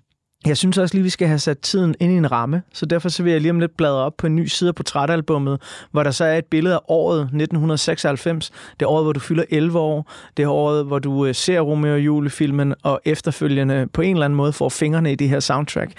jeg 0.46 0.58
synes 0.58 0.78
også 0.78 0.96
lige, 0.96 1.04
vi 1.04 1.10
skal 1.10 1.28
have 1.28 1.40
sat 1.40 1.60
tiden 1.60 1.96
ind 2.00 2.12
i 2.12 2.16
en 2.16 2.32
ramme, 2.32 2.62
så 2.74 2.86
derfor 2.86 3.10
så 3.10 3.24
vil 3.24 3.32
jeg 3.32 3.42
lige 3.42 3.52
om 3.52 3.60
lidt 3.60 3.78
bladre 3.78 3.98
op 3.98 4.18
på 4.18 4.28
en 4.28 4.36
ny 4.36 4.46
side 4.46 4.68
af 4.68 4.76
portrætalbummet, 4.76 5.62
hvor 5.92 6.04
der 6.04 6.12
så 6.12 6.26
er 6.26 6.38
et 6.38 6.46
billede 6.46 6.76
af 6.76 6.80
året 6.88 7.20
1996. 7.22 8.52
Det 8.80 8.86
er 8.86 8.90
året, 8.90 9.06
hvor 9.06 9.14
du 9.14 9.20
fylder 9.20 9.44
11 9.50 9.80
år. 9.80 10.12
Det 10.38 10.44
er 10.44 10.50
året, 10.50 10.86
hvor 10.86 11.00
du 11.00 11.26
øh, 11.26 11.36
ser 11.36 11.60
Romeo 11.60 11.94
og 11.94 12.00
Julie-filmen, 12.00 12.74
og 12.84 13.02
efterfølgende 13.06 13.88
på 13.94 14.02
en 14.02 14.16
eller 14.16 14.26
anden 14.26 14.38
måde 14.38 14.54
får 14.54 14.70
fingrene 14.70 15.12
i 15.12 15.16
det 15.16 15.30
her 15.30 15.40
soundtrack. 15.40 15.92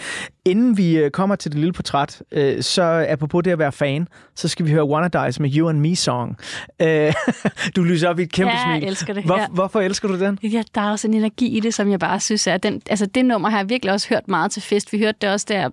Inden 0.44 0.76
vi 0.76 0.98
øh, 0.98 1.10
kommer 1.10 1.36
til 1.36 1.50
det 1.50 1.58
lille 1.58 1.72
portræt, 1.72 2.22
øh, 2.32 2.62
så 2.62 3.06
apropos 3.08 3.42
det 3.44 3.50
at 3.50 3.58
være 3.58 3.72
fan, 3.72 4.08
så 4.34 4.48
skal 4.48 4.66
vi 4.66 4.70
høre 4.70 4.84
Wanna 4.84 5.26
Dice 5.26 5.42
med 5.42 5.50
You 5.56 5.68
and 5.68 5.78
Me 5.78 5.96
Song. 5.96 6.36
du 7.76 7.82
lyser 7.82 8.08
op 8.08 8.18
i 8.18 8.22
et 8.22 8.32
kæmpe 8.32 8.52
ja, 8.52 8.64
smil. 8.64 8.80
jeg 8.80 8.88
elsker 8.88 9.14
det. 9.14 9.24
Hvor, 9.24 9.38
ja. 9.38 9.46
Hvorfor 9.52 9.80
elsker 9.80 10.08
du 10.08 10.18
den? 10.18 10.38
Ja, 10.42 10.62
der 10.74 10.80
er 10.80 10.90
også 10.90 11.08
en 11.08 11.14
energi 11.14 11.56
i 11.56 11.60
det, 11.60 11.74
som 11.74 11.90
jeg 11.90 11.98
bare 11.98 12.20
synes 12.20 12.46
er... 12.46 12.56
Den, 12.56 12.82
altså, 12.90 13.06
det 13.06 13.24
nummer 13.24 13.50
har 13.50 13.58
jeg 13.58 13.68
virkelig 13.68 13.92
også 13.92 14.08
hørt 14.08 14.28
meget 14.32 14.50
til 14.50 14.62
fest. 14.62 14.92
Vi 14.92 14.98
hørte 14.98 15.18
det 15.20 15.30
også 15.30 15.46
der, 15.48 15.70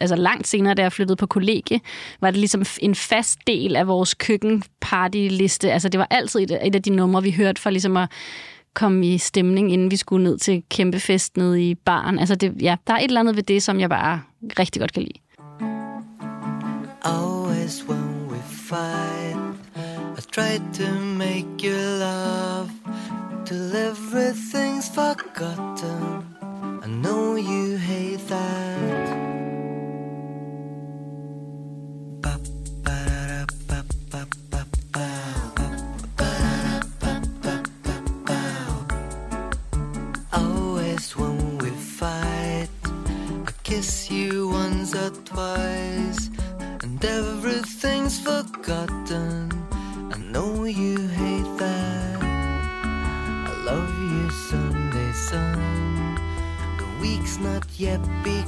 altså 0.00 0.16
langt 0.16 0.48
senere, 0.48 0.74
da 0.74 0.82
jeg 0.82 0.92
flyttede 0.92 1.16
på 1.16 1.26
kollegie, 1.26 1.80
var 2.20 2.30
det 2.30 2.38
ligesom 2.38 2.64
en 2.80 2.94
fast 2.94 3.38
del 3.46 3.76
af 3.76 3.86
vores 3.86 4.14
køkkenpartyliste. 4.14 5.72
Altså, 5.72 5.88
det 5.88 5.98
var 5.98 6.06
altid 6.10 6.40
et, 6.40 6.58
et 6.66 6.74
af 6.74 6.82
de 6.82 6.90
numre, 6.90 7.22
vi 7.22 7.30
hørte 7.30 7.60
for 7.60 7.70
ligesom 7.70 7.96
at 7.96 8.08
komme 8.74 9.06
i 9.06 9.18
stemning, 9.18 9.72
inden 9.72 9.90
vi 9.90 9.96
skulle 9.96 10.24
ned 10.24 10.38
til 10.38 10.62
kæmpefest 10.70 11.36
nede 11.36 11.70
i 11.70 11.74
baren. 11.74 12.18
Altså 12.18 12.34
det, 12.34 12.62
ja, 12.62 12.76
der 12.86 12.92
er 12.92 12.98
et 12.98 13.04
eller 13.04 13.20
andet 13.20 13.36
ved 13.36 13.42
det, 13.42 13.62
som 13.62 13.80
jeg 13.80 13.88
bare 13.88 14.22
rigtig 14.58 14.80
godt 14.80 14.92
kan 14.92 15.02
lide. 15.02 15.18
Always 17.04 17.84
when 17.88 18.28
we 18.30 18.38
fight 18.42 19.36
I 20.18 20.20
try 20.32 20.58
to 20.78 20.88
make 21.00 21.64
you 21.64 21.76
love 21.98 22.70
Till 23.44 23.74
everything's 23.74 24.88
forgotten 24.88 26.31
I 26.84 26.88
know 26.88 27.36
you 27.36 27.76
hate 27.76 28.26
that 28.26 29.22
Always 40.32 41.16
when 41.16 41.58
we 41.58 41.70
fight, 41.70 42.68
I 43.46 43.52
kiss 43.62 44.10
you 44.10 44.48
once 44.48 44.92
or 44.96 45.10
twice, 45.24 46.30
and 46.82 47.04
everything's 47.04 48.18
forgotten. 48.18 48.91
yet 57.78 58.00
be 58.22 58.41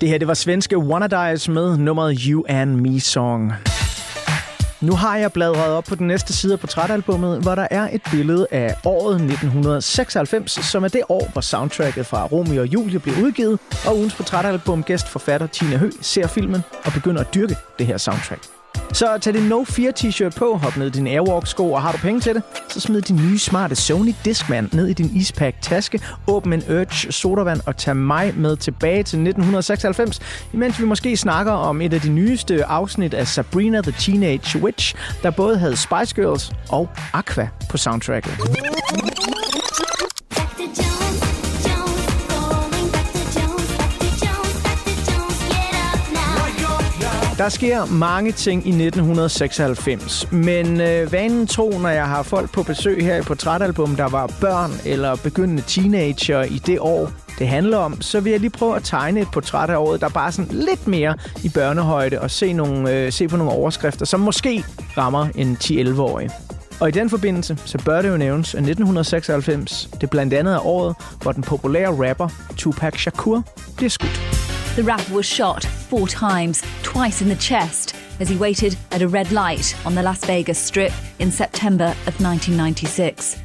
Det 0.00 0.08
her, 0.08 0.18
det 0.18 0.28
var 0.28 0.34
svenske 0.34 0.78
Wannadies 0.78 1.48
med 1.48 1.76
nummeret 1.76 2.22
You 2.28 2.44
and 2.48 2.76
Me 2.76 3.00
Song. 3.00 3.52
Nu 4.80 4.92
har 4.92 5.16
jeg 5.16 5.32
bladret 5.32 5.72
op 5.72 5.84
på 5.84 5.94
den 5.94 6.06
næste 6.06 6.32
side 6.32 6.52
af 6.52 6.60
portrætalbummet, 6.60 7.42
hvor 7.42 7.54
der 7.54 7.66
er 7.70 7.88
et 7.92 8.02
billede 8.10 8.46
af 8.50 8.74
året 8.84 9.14
1996, 9.14 10.52
som 10.52 10.84
er 10.84 10.88
det 10.88 11.02
år, 11.08 11.28
hvor 11.32 11.40
soundtracket 11.40 12.06
fra 12.06 12.26
Romeo 12.26 12.60
og 12.60 12.66
Julie 12.66 12.98
blev 12.98 13.14
udgivet, 13.24 13.58
og 13.86 13.96
ugens 13.96 14.14
portrætalbum 14.14 14.82
gæstforfatter 14.82 15.46
Tina 15.46 15.76
Hø 15.76 15.90
ser 16.00 16.26
filmen 16.26 16.60
og 16.84 16.92
begynder 16.92 17.20
at 17.20 17.34
dyrke 17.34 17.56
det 17.78 17.86
her 17.86 17.98
soundtrack. 17.98 18.59
Så 18.92 19.18
tag 19.20 19.34
din 19.34 19.42
No 19.42 19.64
4 19.64 19.92
t-shirt 19.98 20.38
på, 20.38 20.56
hop 20.56 20.76
ned 20.76 20.86
i 20.86 20.90
din 20.90 21.06
Airwalk-sko, 21.06 21.72
og 21.72 21.82
har 21.82 21.92
du 21.92 21.98
penge 21.98 22.20
til 22.20 22.34
det, 22.34 22.42
så 22.68 22.80
smid 22.80 23.02
din 23.02 23.16
nye 23.16 23.38
smarte 23.38 23.74
Sony 23.76 24.14
Discman 24.24 24.68
ned 24.72 24.86
i 24.86 24.92
din 24.92 25.10
Ispack-taske, 25.14 26.00
åbn 26.26 26.52
en 26.52 26.62
Urge 26.68 27.12
sodavand 27.12 27.60
og 27.66 27.76
tag 27.76 27.96
mig 27.96 28.34
med 28.36 28.56
tilbage 28.56 28.96
til 28.96 29.18
1996, 29.18 30.20
imens 30.52 30.80
vi 30.80 30.84
måske 30.84 31.16
snakker 31.16 31.52
om 31.52 31.80
et 31.80 31.92
af 31.92 32.00
de 32.00 32.08
nyeste 32.08 32.64
afsnit 32.64 33.14
af 33.14 33.26
Sabrina 33.28 33.80
the 33.80 33.94
Teenage 33.98 34.58
Witch, 34.62 34.94
der 35.22 35.30
både 35.30 35.58
havde 35.58 35.76
Spice 35.76 36.14
Girls 36.14 36.52
og 36.68 36.88
Aqua 37.12 37.48
på 37.70 37.76
soundtracket. 37.76 38.32
Der 47.40 47.48
sker 47.48 47.84
mange 47.84 48.32
ting 48.32 48.66
i 48.66 48.70
1996, 48.70 50.32
men 50.32 50.80
øh, 50.80 51.12
vanen 51.12 51.46
tro, 51.46 51.78
når 51.78 51.88
jeg 51.88 52.06
har 52.08 52.22
folk 52.22 52.52
på 52.52 52.62
besøg 52.62 53.04
her 53.04 53.16
i 53.16 53.22
Portrætalbum, 53.22 53.96
der 53.96 54.08
var 54.08 54.30
børn 54.40 54.70
eller 54.84 55.16
begyndende 55.16 55.62
teenager 55.66 56.42
i 56.42 56.58
det 56.58 56.78
år, 56.80 57.10
det 57.38 57.48
handler 57.48 57.76
om, 57.78 58.00
så 58.00 58.20
vil 58.20 58.30
jeg 58.30 58.40
lige 58.40 58.50
prøve 58.50 58.76
at 58.76 58.82
tegne 58.84 59.20
et 59.20 59.28
portræt 59.32 59.70
af 59.70 59.76
året, 59.76 60.00
der 60.00 60.08
bare 60.08 60.32
sådan 60.32 60.50
lidt 60.52 60.86
mere 60.86 61.14
i 61.42 61.48
børnehøjde 61.48 62.20
og 62.20 62.30
se, 62.30 62.52
nogle, 62.52 62.92
øh, 62.92 63.12
se 63.12 63.28
på 63.28 63.36
nogle 63.36 63.52
overskrifter, 63.52 64.06
som 64.06 64.20
måske 64.20 64.64
rammer 64.96 65.28
en 65.34 65.56
10-11-årig. 65.64 66.30
Og 66.80 66.88
i 66.88 66.92
den 66.92 67.10
forbindelse, 67.10 67.58
så 67.64 67.78
bør 67.84 68.02
det 68.02 68.08
jo 68.08 68.16
nævnes, 68.16 68.54
at 68.54 68.58
1996, 68.58 69.88
det 70.00 70.10
blandt 70.10 70.34
andet 70.34 70.54
er 70.54 70.66
året, 70.66 70.96
hvor 71.22 71.32
den 71.32 71.42
populære 71.42 72.08
rapper 72.08 72.28
Tupac 72.56 73.00
Shakur 73.00 73.42
bliver 73.76 73.90
skudt. 73.90 74.59
The 74.76 74.84
rapper 74.84 75.14
was 75.14 75.26
shot 75.26 75.64
four 75.64 76.06
times, 76.06 76.62
twice 76.84 77.20
in 77.20 77.28
the 77.28 77.34
chest, 77.34 77.96
as 78.20 78.28
he 78.28 78.36
waited 78.36 78.76
at 78.92 79.02
a 79.02 79.08
red 79.08 79.32
light 79.32 79.74
on 79.84 79.96
the 79.96 80.02
Las 80.02 80.24
Vegas 80.24 80.58
Strip 80.58 80.92
in 81.18 81.32
September 81.32 81.90
of 82.06 82.20
1996. 82.20 83.42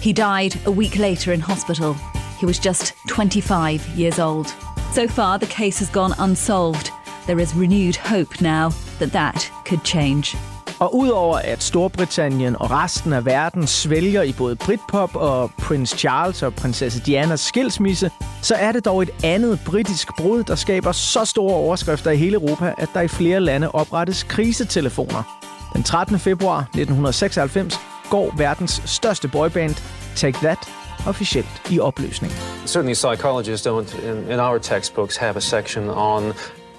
He 0.00 0.14
died 0.14 0.56
a 0.64 0.70
week 0.70 0.98
later 0.98 1.34
in 1.34 1.40
hospital. 1.40 1.94
He 2.40 2.46
was 2.46 2.58
just 2.58 2.94
25 3.08 3.86
years 3.88 4.18
old. 4.18 4.48
So 4.92 5.06
far, 5.06 5.38
the 5.38 5.46
case 5.46 5.78
has 5.78 5.90
gone 5.90 6.14
unsolved. 6.18 6.90
There 7.26 7.38
is 7.38 7.54
renewed 7.54 7.96
hope 7.96 8.40
now 8.40 8.70
that 8.98 9.12
that 9.12 9.48
could 9.66 9.84
change. 9.84 10.34
Og 10.82 10.96
udover 10.96 11.38
at 11.38 11.62
Storbritannien 11.62 12.56
og 12.56 12.70
resten 12.70 13.12
af 13.12 13.24
verden 13.26 13.66
svælger 13.66 14.22
i 14.22 14.32
både 14.32 14.56
Britpop 14.56 15.16
og 15.16 15.50
Prince 15.58 15.98
Charles 15.98 16.42
og 16.42 16.54
prinsesse 16.54 17.00
Dianas 17.00 17.40
skilsmisse, 17.40 18.10
så 18.42 18.54
er 18.54 18.72
det 18.72 18.84
dog 18.84 19.02
et 19.02 19.10
andet 19.24 19.60
britisk 19.66 20.08
brud, 20.18 20.44
der 20.44 20.54
skaber 20.54 20.92
så 20.92 21.24
store 21.24 21.54
overskrifter 21.54 22.10
i 22.10 22.16
hele 22.16 22.34
Europa, 22.34 22.74
at 22.78 22.88
der 22.94 23.00
i 23.00 23.08
flere 23.08 23.40
lande 23.40 23.70
oprettes 23.70 24.22
krisetelefoner. 24.22 25.38
Den 25.72 25.82
13. 25.82 26.18
februar 26.18 26.58
1996 26.60 27.80
går 28.10 28.34
verdens 28.36 28.82
største 28.84 29.28
boyband, 29.28 29.74
Take 30.16 30.38
That, 30.38 30.58
officielt 31.06 31.62
i 31.70 31.80
opløsning. 31.80 32.32
Certainly 32.66 32.94
psychologists 32.94 33.66
don't 33.66 34.10
in, 34.10 34.32
in 34.32 34.40
our 34.40 34.58
textbooks 34.58 35.16
have 35.16 35.36
a 35.36 35.40
section 35.40 35.90
on 35.90 36.32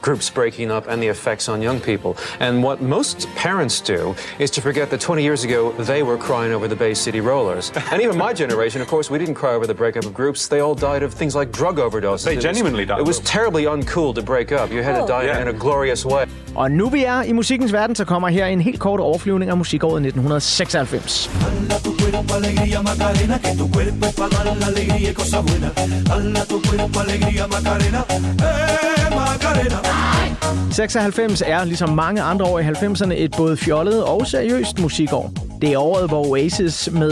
groups 0.03 0.29
breaking 0.29 0.69
up 0.69 0.87
and 0.89 1.01
the 1.01 1.07
effects 1.07 1.47
on 1.49 1.61
young 1.61 1.79
people. 1.79 2.15
And 2.39 2.61
what 2.61 2.81
most 2.81 3.27
parents 3.35 3.79
do 3.81 4.13
is 4.37 4.51
to 4.51 4.61
forget 4.61 4.89
that 4.91 4.99
20 5.01 5.23
years 5.23 5.43
ago 5.45 5.71
they 5.71 6.03
were 6.03 6.17
crying 6.17 6.51
over 6.53 6.67
the 6.67 6.75
Bay 6.75 6.93
City 6.93 7.21
Rollers. 7.21 7.71
and 7.91 8.01
even 8.01 8.17
my 8.17 8.33
generation, 8.33 8.81
of 8.81 8.87
course, 8.87 9.09
we 9.09 9.17
didn't 9.17 9.35
cry 9.35 9.53
over 9.53 9.65
the 9.65 9.73
breakup 9.73 10.05
of 10.05 10.13
groups. 10.13 10.47
They 10.47 10.59
all 10.59 10.75
died 10.75 11.01
of 11.03 11.13
things 11.13 11.35
like 11.35 11.51
drug 11.51 11.77
overdoses. 11.79 12.25
They 12.25 12.35
It 12.35 12.41
genuinely 12.41 12.83
was, 12.83 12.87
died 12.89 12.99
It 12.99 13.07
was 13.07 13.19
terribly 13.21 13.65
uncool 13.65 14.13
to 14.15 14.21
break 14.21 14.51
up. 14.51 14.71
You 14.71 14.83
had 14.83 14.99
to 15.01 15.07
die 15.07 15.23
Yeah. 15.23 15.41
in 15.41 15.47
a 15.47 15.53
glorious 15.53 16.05
way. 16.05 16.25
Og 16.55 16.71
nu 16.71 16.89
vi 16.89 17.03
er 17.03 17.21
i 17.21 17.31
musikkens 17.33 17.73
verden, 17.73 17.95
så 17.95 18.05
kommer 18.05 18.29
her 18.29 18.45
en 18.45 18.61
helt 18.61 18.79
kort 18.79 18.99
overflyvning 18.99 19.51
af 19.51 19.57
musikåret 19.57 20.01
1996. 20.01 21.29
Dala 21.41 21.79
tu 21.79 21.91
cuerpo 26.61 26.99
alegría 26.99 27.47
Macarena, 29.15 29.77
96 30.73 31.43
er, 31.45 31.63
ligesom 31.65 31.89
mange 31.89 32.21
andre 32.21 32.45
år 32.45 32.59
i 32.59 32.63
90'erne, 32.63 33.13
et 33.13 33.33
både 33.37 33.57
fjollet 33.57 34.03
og 34.03 34.27
seriøst 34.27 34.79
musikår. 34.79 35.31
Det 35.61 35.73
er 35.73 35.77
året, 35.77 36.09
hvor 36.09 36.27
Oasis 36.27 36.89
med 36.91 37.11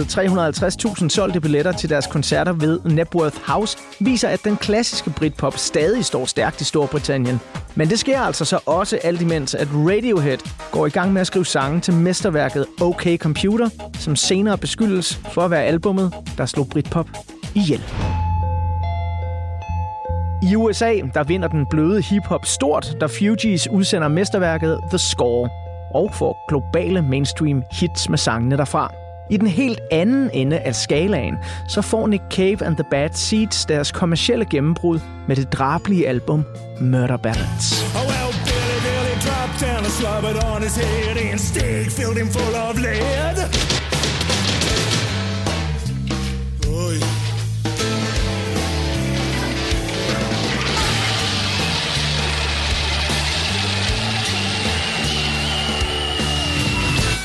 350.000 1.02 1.10
solgte 1.10 1.42
billetter 1.42 1.72
til 1.72 1.90
deres 1.90 2.08
koncerter 2.08 2.54
ved 2.54 2.80
Nebworth 2.86 3.38
House 3.48 3.78
viser, 4.00 4.28
at 4.28 4.44
den 4.44 4.58
klassiske 4.58 5.10
Britpop 5.10 5.58
stadig 5.58 6.06
står 6.06 6.26
stærkt 6.26 6.62
i 6.62 6.64
Storbritannien. 6.64 7.40
Men 7.76 7.90
det 7.90 8.00
sker 8.00 8.20
altså 8.20 8.46
så 8.46 8.60
også 8.66 9.00
alt 9.04 9.22
imens, 9.22 9.56
at 9.56 9.68
Radiohead 9.74 10.38
går 10.72 10.86
i 10.86 10.90
gang 10.90 11.14
med 11.14 11.22
at 11.22 11.28
skrive 11.28 11.46
sange 11.46 11.82
til 11.82 11.94
mesterværket 11.94 12.66
OK 12.82 13.08
Computer, 13.18 13.70
som 14.00 14.16
senere 14.16 14.58
beskyldes 14.58 15.20
for 15.32 15.42
at 15.42 15.52
være 15.52 15.64
albummet, 15.64 16.14
der 16.38 16.46
slog 16.46 16.70
Britpop 16.70 17.08
ihjel. 17.56 17.84
I 20.44 20.56
USA, 20.56 20.94
der 21.14 21.24
vinder 21.24 21.48
den 21.48 21.66
bløde 21.66 22.02
hiphop 22.02 22.46
stort, 22.46 22.96
da 23.02 23.06
Fugees 23.06 23.68
udsender 23.68 24.08
mesterværket 24.08 24.80
The 24.90 24.98
Score 24.98 25.50
og 25.94 26.12
får 26.14 26.46
globale 26.50 27.02
mainstream 27.02 27.64
hits 27.72 28.10
med 28.10 28.18
sangene 28.18 28.58
derfra. 28.58 28.94
I 29.30 29.38
den 29.38 29.48
helt 29.48 29.80
anden 29.92 30.30
ende 30.34 30.60
af 30.60 30.76
skalaen, 30.76 31.36
så 31.68 31.82
får 31.82 32.08
Nick 32.08 32.24
Cave 32.30 32.66
and 32.66 32.76
the 32.76 32.86
Bad 32.92 33.10
Seeds 33.14 33.66
deres 33.66 33.92
kommercielle 33.92 34.46
gennembrud 34.46 35.00
med 35.28 35.36
det 35.36 35.54
drablige 35.54 36.08
album 36.08 36.46
Murder 36.80 37.18
Ballads. 37.18 37.96
Oh 37.96 38.02
well, 38.12 38.32
Billy 38.46 38.80
Billy 38.86 39.16
dropped 39.28 39.60
down 39.68 39.78
and 39.78 39.94
slobbered 40.00 40.44
on 40.56 40.62
his 40.62 40.76
head 40.76 41.32
and 41.32 41.40
Stig 41.40 41.92
filled 41.92 42.18
him 42.18 42.28
full 42.28 42.56
of 42.56 42.80
lead. 42.80 43.81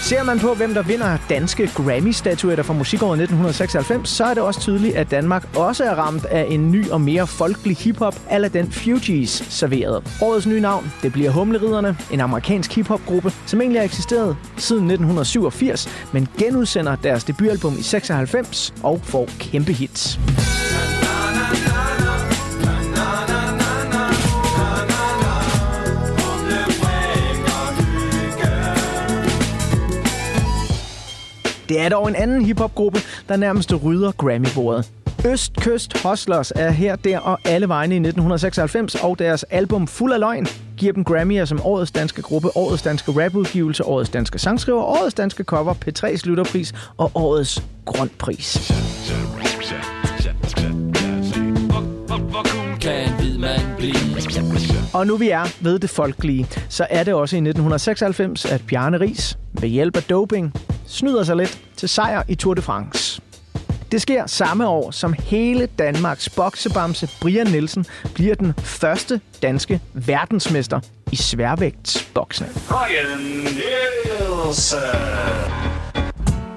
Ser 0.07 0.23
man 0.23 0.39
på, 0.39 0.55
hvem 0.55 0.75
der 0.75 0.83
vinder 0.83 1.19
danske 1.31 1.67
Grammy-statuetter 1.75 2.63
fra 2.63 2.75
musikåret 2.75 3.21
1996, 3.21 4.09
så 4.11 4.25
er 4.25 4.35
det 4.35 4.43
også 4.43 4.61
tydeligt, 4.61 4.97
at 4.97 5.11
Danmark 5.11 5.49
også 5.57 5.85
er 5.85 5.95
ramt 5.95 6.25
af 6.25 6.47
en 6.51 6.73
ny 6.73 6.89
og 6.91 7.01
mere 7.01 7.27
folkelig 7.27 7.77
hiphop, 7.77 8.15
ala 8.31 8.49
den 8.49 8.73
Fugees 8.73 9.31
serverede. 9.31 10.03
Årets 10.23 10.47
nye 10.47 10.61
navn, 10.61 10.93
det 11.03 11.13
bliver 11.13 11.31
Humleriderne, 11.31 11.97
en 12.11 12.21
amerikansk 12.21 12.75
hiphopgruppe, 12.75 13.33
som 13.47 13.61
egentlig 13.61 13.81
har 13.81 13.85
eksisteret 13.85 14.37
siden 14.57 14.85
1987, 14.85 15.89
men 16.13 16.29
genudsender 16.39 16.97
deres 16.97 17.25
debutalbum 17.25 17.79
i 17.79 17.83
96 17.83 18.75
og 18.83 19.01
får 19.05 19.29
kæmpe 19.39 19.73
hits. 19.73 20.21
Det 31.69 31.81
er 31.81 31.89
dog 31.89 32.09
en 32.09 32.15
anden 32.15 32.45
hiphopgruppe, 32.45 32.99
der 33.29 33.37
nærmest 33.37 33.73
rydder 33.85 34.13
Grammy-bordet. 34.13 34.91
Østkyst 35.27 36.03
Hustlers 36.03 36.53
er 36.57 36.71
her, 36.71 36.97
der 36.97 37.19
og 37.19 37.39
alle 37.45 37.69
vegne 37.69 37.95
i 37.95 37.99
1996, 37.99 38.95
og 38.95 39.19
deres 39.19 39.43
album 39.43 39.87
Fuld 39.87 40.13
af 40.13 40.21
Løgn 40.21 40.47
giver 40.77 40.93
dem 40.93 41.05
Grammy'er 41.11 41.45
som 41.45 41.61
Årets 41.65 41.91
Danske 41.91 42.23
Gruppe, 42.23 42.57
Årets 42.57 42.83
Danske 42.83 43.25
Rapudgivelse, 43.25 43.85
Årets 43.85 44.11
Danske 44.11 44.39
Sangskriver, 44.39 44.83
Årets 44.83 45.15
Danske 45.15 45.45
Cover, 45.45 45.75
P3's 45.75 46.29
Lytterpris 46.29 46.75
og 46.97 47.11
Årets 47.15 47.63
Grundpris. 47.85 48.73
Hvor 52.07 52.43
kan 52.81 53.09
en 53.09 53.15
hvid 53.19 53.39
mand? 53.39 53.66
Og 54.97 55.07
nu 55.07 55.17
vi 55.17 55.31
er 55.31 55.57
ved 55.61 55.79
det 55.79 55.91
folkelige, 55.91 56.47
så 56.69 56.87
er 56.91 57.05
det 57.05 57.15
også 57.15 57.37
i 57.37 57.39
1996, 57.39 58.45
at 58.45 58.63
Bjarne 58.69 59.01
Ries 59.01 59.39
ved 59.53 59.69
hjælp 59.69 59.97
af 59.97 60.03
doping 60.03 60.55
snyder 60.87 61.25
sig 61.25 61.37
lidt 61.37 61.61
til 61.77 61.89
sejr 61.89 62.23
i 62.29 62.35
Tour 62.35 62.55
de 62.55 62.63
France. 62.63 63.23
Det 63.93 64.03
sker 64.03 64.27
samme 64.27 64.69
år, 64.69 64.91
som 64.91 65.13
hele 65.13 65.67
Danmarks 65.67 66.29
boksebamse 66.29 67.09
Brian 67.21 67.47
Nielsen 67.47 67.87
bliver 68.15 68.35
den 68.35 68.55
første 68.59 69.21
danske 69.43 69.81
verdensmester 69.95 70.81
i 71.13 71.17
sværvægtsboksning. 71.17 72.53
Brian 72.69 73.19
Nielsen. 73.19 74.79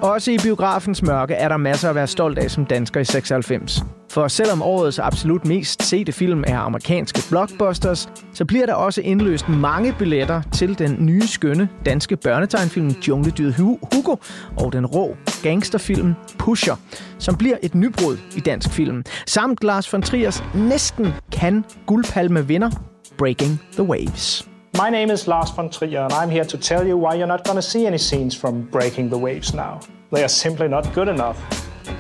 Også 0.02 0.32
i 0.32 0.38
biografens 0.44 1.02
mørke 1.02 1.34
er 1.34 1.48
der 1.48 1.58
masser 1.58 1.90
at 1.90 1.96
være 1.96 2.08
stolt 2.08 2.38
af 2.38 2.52
som 2.52 2.66
dansker 2.66 3.00
i 3.00 3.06
96. 3.06 3.84
For 4.12 4.28
selvom 4.28 4.62
årets 4.62 5.00
absolut 5.00 5.46
mest 5.46 5.84
sete 5.84 6.12
film 6.12 6.44
er 6.48 6.60
amerikanske 6.60 7.22
blockbusters, 7.30 8.10
så 8.34 8.46
bliver 8.46 8.66
der 8.66 8.74
også 8.74 9.02
indløst 9.02 9.50
mange 9.50 9.96
billetter 10.00 10.42
til 10.54 10.80
den 10.80 11.06
nye 11.06 11.28
skønne 11.28 11.70
danske 11.86 12.16
børnetegnfilm 12.18 12.90
Jungledyret 12.90 13.56
Hugo 13.56 14.16
og 14.58 14.74
den 14.74 14.86
rå 14.86 15.18
gangsterfilm 15.44 16.14
Pusher, 16.38 16.76
som 17.18 17.36
bliver 17.36 17.58
et 17.64 17.76
nybrud 17.76 18.18
i 18.36 18.40
dansk 18.40 18.70
film. 18.70 19.04
Samt 19.28 19.64
Lars 19.64 19.94
von 19.94 20.02
Triers 20.02 20.44
næsten 20.56 21.08
kan 21.32 21.66
guldpalme 21.86 22.48
vinder 22.48 22.70
Breaking 23.18 23.62
the 23.74 23.84
Waves. 23.84 24.50
My 24.86 24.90
name 24.90 25.12
is 25.12 25.28
Lars 25.28 25.50
von 25.52 25.70
Trier, 25.70 26.06
and 26.06 26.14
I'm 26.14 26.30
here 26.30 26.46
to 26.46 26.58
tell 26.58 26.88
you 26.88 26.96
why 26.96 27.16
you're 27.16 27.28
not 27.28 27.44
going 27.44 27.58
to 27.58 27.62
see 27.62 27.86
any 27.86 27.98
scenes 27.98 28.34
from 28.34 28.62
Breaking 28.62 29.10
the 29.10 29.18
Waves 29.18 29.54
now. 29.54 29.80
They 30.10 30.24
are 30.24 30.30
simply 30.30 30.70
not 30.70 30.94
good 30.94 31.10
enough 31.10 31.38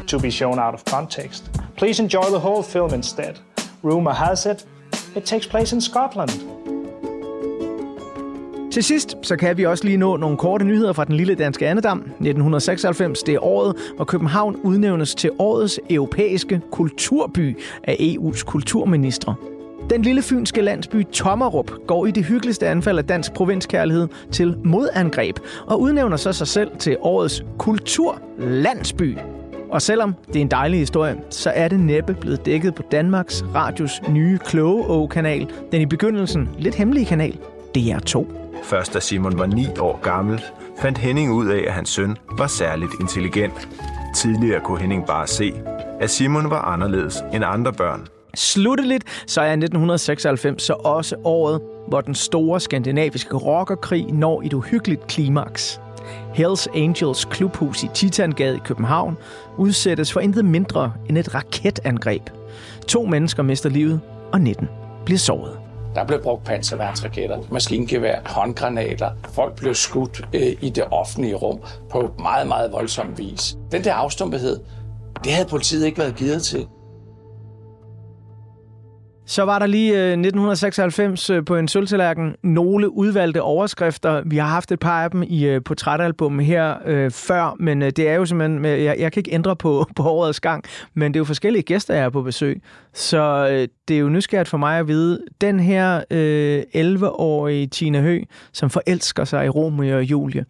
to 0.07 0.17
be 0.17 0.31
shown 0.31 0.59
out 0.59 0.73
of 0.73 0.85
context. 0.85 1.49
Please 1.75 1.99
enjoy 1.99 2.29
the 2.29 2.39
whole 2.39 2.63
film 2.63 2.93
instead. 2.93 3.37
Rumor 3.83 4.13
has 4.13 4.45
it, 4.45 4.65
it 5.15 5.25
takes 5.25 5.45
place 5.47 5.73
in 5.75 5.81
Scotland. 5.81 6.31
Til 8.71 8.83
sidst, 8.83 9.15
så 9.21 9.35
kan 9.35 9.57
vi 9.57 9.65
også 9.65 9.83
lige 9.83 9.97
nå 9.97 10.17
nogle 10.17 10.37
korte 10.37 10.65
nyheder 10.65 10.93
fra 10.93 11.05
den 11.05 11.15
lille 11.15 11.35
danske 11.35 11.67
andedam. 11.67 11.97
1996, 11.97 13.23
det 13.23 13.35
er 13.35 13.43
året, 13.43 13.75
hvor 13.95 14.05
København 14.05 14.55
udnævnes 14.63 15.15
til 15.15 15.31
årets 15.39 15.79
europæiske 15.89 16.61
kulturby 16.71 17.57
af 17.83 17.93
EU's 17.93 18.43
kulturministre. 18.45 19.35
Den 19.89 20.01
lille 20.01 20.21
fynske 20.21 20.61
landsby 20.61 21.03
Tommerup 21.11 21.71
går 21.87 22.05
i 22.05 22.11
det 22.11 22.25
hyggeligste 22.25 22.67
anfald 22.67 22.97
af 22.97 23.05
dansk 23.05 23.33
provinskærlighed 23.33 24.07
til 24.31 24.57
modangreb 24.63 25.39
og 25.67 25.81
udnævner 25.81 26.17
så 26.17 26.33
sig 26.33 26.47
selv 26.47 26.71
til 26.79 26.97
årets 27.01 27.43
kulturlandsby. 27.57 29.17
Og 29.69 29.81
selvom 29.81 30.15
det 30.27 30.35
er 30.35 30.41
en 30.41 30.51
dejlig 30.51 30.79
historie, 30.79 31.17
så 31.29 31.49
er 31.49 31.67
det 31.67 31.79
næppe 31.79 32.13
blevet 32.13 32.45
dækket 32.45 32.75
på 32.75 32.83
Danmarks 32.91 33.45
Radios 33.55 34.01
nye 34.09 34.37
kloge 34.45 35.07
kanal 35.07 35.49
den 35.71 35.81
i 35.81 35.85
begyndelsen 35.85 36.49
lidt 36.59 36.75
hemmelige 36.75 37.05
kanal 37.05 37.37
DR2. 37.77 38.25
Først 38.63 38.93
da 38.93 38.99
Simon 38.99 39.39
var 39.39 39.45
9 39.45 39.67
år 39.79 39.99
gammel, 40.01 40.43
fandt 40.81 40.97
Henning 40.97 41.33
ud 41.33 41.47
af, 41.47 41.63
at 41.67 41.73
hans 41.73 41.89
søn 41.89 42.17
var 42.37 42.47
særligt 42.47 42.91
intelligent. 43.01 43.69
Tidligere 44.15 44.59
kunne 44.59 44.79
Henning 44.79 45.05
bare 45.05 45.27
se, 45.27 45.53
at 45.99 46.09
Simon 46.09 46.49
var 46.49 46.61
anderledes 46.61 47.23
end 47.33 47.43
andre 47.45 47.73
børn. 47.73 48.18
Slutteligt 48.35 49.03
så 49.27 49.41
er 49.41 49.51
1996 49.51 50.63
så 50.63 50.73
også 50.73 51.15
året, 51.23 51.61
hvor 51.87 52.01
den 52.01 52.15
store 52.15 52.59
skandinaviske 52.59 53.35
rockerkrig 53.35 54.05
når 54.05 54.41
et 54.41 54.53
uhyggeligt 54.53 55.07
klimaks. 55.07 55.81
Hells 56.33 56.67
Angels 56.75 57.25
klubhus 57.25 57.83
i 57.83 57.87
Titangade 57.93 58.55
i 58.55 58.59
København 58.65 59.17
udsættes 59.57 60.13
for 60.13 60.19
intet 60.19 60.45
mindre 60.45 60.93
end 61.09 61.17
et 61.17 61.35
raketangreb. 61.35 62.29
To 62.87 63.05
mennesker 63.05 63.43
mister 63.43 63.69
livet, 63.69 64.01
og 64.31 64.41
19 64.41 64.67
bliver 65.05 65.19
såret. 65.19 65.59
Der 65.95 66.05
blev 66.05 66.21
brugt 66.23 66.43
panserværnsraketter, 66.43 67.37
maskingevær, 67.51 68.19
håndgranater. 68.25 69.11
Folk 69.33 69.55
blev 69.55 69.73
skudt 69.73 70.27
øh, 70.33 70.41
i 70.61 70.69
det 70.69 70.83
offentlige 70.91 71.35
rum 71.35 71.59
på 71.91 72.11
meget, 72.19 72.47
meget 72.47 72.71
voldsom 72.71 73.17
vis. 73.17 73.57
Den 73.71 73.83
der 73.83 73.93
afstumpethed, 73.93 74.59
det 75.23 75.31
havde 75.31 75.49
politiet 75.49 75.85
ikke 75.85 75.97
været 75.97 76.15
givet 76.15 76.41
til. 76.41 76.67
Så 79.29 79.43
var 79.43 79.59
der 79.59 79.65
lige 79.65 79.91
øh, 79.91 80.11
1996 80.11 81.29
øh, 81.29 81.45
på 81.45 81.55
en 81.55 81.67
sølvtallerken 81.67 82.35
nogle 82.43 82.93
udvalgte 82.93 83.41
overskrifter. 83.41 84.21
Vi 84.25 84.37
har 84.37 84.47
haft 84.47 84.71
et 84.71 84.79
par 84.79 85.03
af 85.03 85.11
dem 85.11 85.23
i 85.23 85.45
øh, 85.45 85.63
portrætalbummet 85.63 85.63
portrætalbum 85.63 86.39
her 86.39 86.75
øh, 86.85 87.11
før, 87.11 87.55
men 87.59 87.81
det 87.81 87.99
er 87.99 88.13
jo 88.13 88.25
simpelthen, 88.25 88.65
jeg, 88.65 88.95
jeg 88.99 89.11
kan 89.11 89.19
ikke 89.19 89.33
ændre 89.33 89.55
på, 89.55 89.85
på 89.95 90.03
årets 90.03 90.39
gang, 90.39 90.63
men 90.93 91.13
det 91.13 91.17
er 91.17 91.19
jo 91.19 91.25
forskellige 91.25 91.63
gæster, 91.63 91.95
jeg 91.95 92.03
er 92.03 92.09
på 92.09 92.21
besøg. 92.21 92.61
Så 92.93 93.47
øh, 93.51 93.67
det 93.87 93.95
er 93.95 93.99
jo 93.99 94.09
nysgerrigt 94.09 94.49
for 94.49 94.57
mig 94.57 94.79
at 94.79 94.87
vide, 94.87 95.19
den 95.41 95.59
her 95.59 96.03
øh, 96.11 96.63
11-årige 96.75 97.67
Tina 97.67 98.01
Hø, 98.01 98.21
som 98.53 98.69
forelsker 98.69 99.23
sig 99.25 99.45
i 99.45 99.49
Romeo 99.49 99.97
og 99.97 100.03
Julie, 100.03 100.45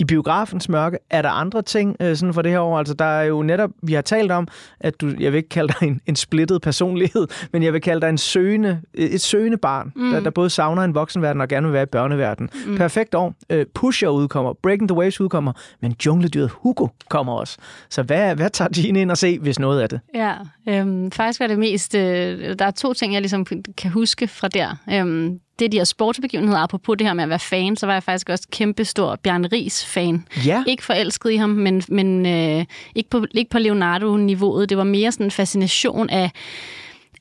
i 0.00 0.04
biografens 0.04 0.68
mørke, 0.68 0.98
er 1.10 1.22
der 1.22 1.28
andre 1.28 1.62
ting 1.62 1.96
øh, 2.00 2.16
sådan 2.16 2.34
for 2.34 2.42
det 2.42 2.52
her 2.52 2.60
år? 2.60 2.78
Altså, 2.78 2.94
der 2.94 3.04
er 3.04 3.22
jo 3.22 3.42
netop, 3.42 3.70
vi 3.82 3.92
har 3.92 4.02
talt 4.02 4.32
om, 4.32 4.48
at 4.80 5.00
du, 5.00 5.12
jeg 5.20 5.32
vil 5.32 5.36
ikke 5.36 5.48
kalde 5.48 5.72
dig 5.80 5.88
en, 5.88 6.00
en 6.06 6.16
splittet 6.16 6.62
personlighed, 6.62 7.26
men 7.52 7.62
jeg 7.62 7.72
vil 7.72 7.80
kalde 7.80 8.00
dig 8.00 8.08
en 8.08 8.18
søgende, 8.18 8.80
et 8.94 9.20
søgende 9.20 9.56
barn, 9.56 9.92
mm. 9.96 10.10
der, 10.10 10.20
der 10.20 10.30
både 10.30 10.50
savner 10.50 10.82
en 10.82 10.94
voksenverden 10.94 11.40
og 11.40 11.48
gerne 11.48 11.66
vil 11.66 11.72
være 11.72 11.82
i 11.82 11.86
børneverden. 11.86 12.50
Mm. 12.66 12.76
Perfekt 12.76 13.14
år. 13.14 13.34
Øh, 13.50 13.66
Pusher 13.74 14.08
udkommer, 14.08 14.52
Breaking 14.62 14.88
the 14.88 14.98
Waves 14.98 15.20
udkommer, 15.20 15.52
men 15.80 15.94
Jungledyret 16.06 16.50
Hugo 16.50 16.86
kommer 17.08 17.32
også. 17.32 17.56
Så 17.90 18.02
hvad, 18.02 18.34
hvad 18.34 18.50
tager 18.50 18.68
Gine 18.68 19.00
ind 19.00 19.10
og 19.10 19.18
se, 19.18 19.38
hvis 19.38 19.58
noget 19.58 19.80
af 19.80 19.88
det? 19.88 20.00
Ja, 20.14 20.34
øhm, 20.68 21.10
faktisk 21.10 21.40
var 21.40 21.46
det 21.46 21.58
mest... 21.58 21.94
Øh, 21.94 22.54
der 22.58 22.64
er 22.64 22.70
to 22.70 22.92
ting, 22.92 23.12
jeg 23.12 23.20
ligesom 23.20 23.46
kan 23.76 23.90
huske 23.90 24.28
fra 24.28 24.48
der. 24.48 24.76
Øhm, 24.92 25.40
det 25.60 25.72
de 25.72 25.76
her 25.76 25.84
sportsbegivenheder, 25.84 26.58
apropos 26.58 26.96
det 26.98 27.06
her 27.06 27.14
med 27.14 27.24
at 27.24 27.30
være 27.30 27.38
fan, 27.38 27.76
så 27.76 27.86
var 27.86 27.92
jeg 27.92 28.02
faktisk 28.02 28.28
også 28.28 28.48
kæmpe 28.50 28.84
stor 28.84 29.16
Bjørn 29.22 29.46
Ries 29.52 29.86
fan. 29.86 30.26
Ja. 30.46 30.64
Ikke 30.66 30.84
forelsket 30.84 31.30
i 31.30 31.36
ham, 31.36 31.50
men, 31.50 31.82
men 31.88 32.26
øh, 32.26 32.64
ikke, 32.94 33.10
på, 33.10 33.24
ikke 33.34 33.50
på 33.50 33.58
Leonardo-niveauet. 33.58 34.68
Det 34.68 34.76
var 34.76 34.84
mere 34.84 35.12
sådan 35.12 35.26
en 35.26 35.30
fascination 35.30 36.10
af 36.10 36.30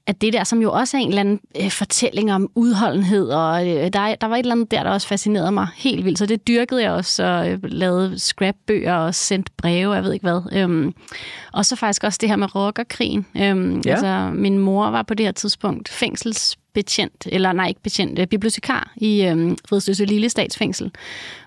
at 0.10 0.22
det 0.22 0.34
der, 0.34 0.44
som 0.44 0.62
jo 0.62 0.72
også 0.72 0.98
er 0.98 1.02
en 1.02 1.08
eller 1.08 1.20
anden 1.20 1.40
øh, 1.62 1.72
fortælling 1.72 2.34
om 2.34 2.50
udholdenhed, 2.56 3.30
og 3.30 3.68
øh, 3.68 3.84
der, 3.94 4.16
der 4.16 4.28
var 4.28 4.36
et 4.36 4.40
eller 4.40 4.56
andet 4.56 4.72
der, 4.72 4.84
der 4.84 4.90
også 4.90 5.08
fascinerede 5.08 5.52
mig 5.52 5.68
helt 5.76 6.06
vildt, 6.06 6.20
så 6.20 6.26
det 6.26 6.48
dyrkede 6.48 6.82
jeg 6.82 6.92
også, 6.92 7.24
og 7.24 7.50
øh, 7.50 7.60
lavede 7.64 8.20
scrapbøger 8.20 8.96
og 8.96 9.16
sendt 9.16 9.58
breve, 9.58 9.94
jeg 9.94 10.04
ved 10.04 10.14
ikke 10.14 10.24
hvad. 10.24 10.42
Øhm, 10.52 10.94
og 11.54 11.66
så 11.66 11.76
faktisk 11.76 12.04
også 12.04 12.18
det 12.22 12.30
her 12.30 12.36
med 12.36 12.56
rockerkrigen. 12.56 13.26
Øhm, 13.38 13.82
ja. 13.86 13.92
Altså, 13.92 14.32
min 14.34 14.60
mor 14.60 14.90
var 14.90 15.04
på 15.04 15.14
det 15.14 15.26
her 15.26 15.32
tidspunkt 15.32 15.90
fængsels 15.90 16.58
betjent, 16.74 17.28
eller 17.32 17.54
nej, 17.54 17.68
ikke 17.68 17.82
betjent, 17.82 18.20
øh, 18.20 18.28
bibliotekar 18.28 18.94
i 18.96 19.26
øh, 19.26 19.58
Fredsløse 19.70 20.06
Lille 20.06 20.30
Statsfængsel, 20.30 20.92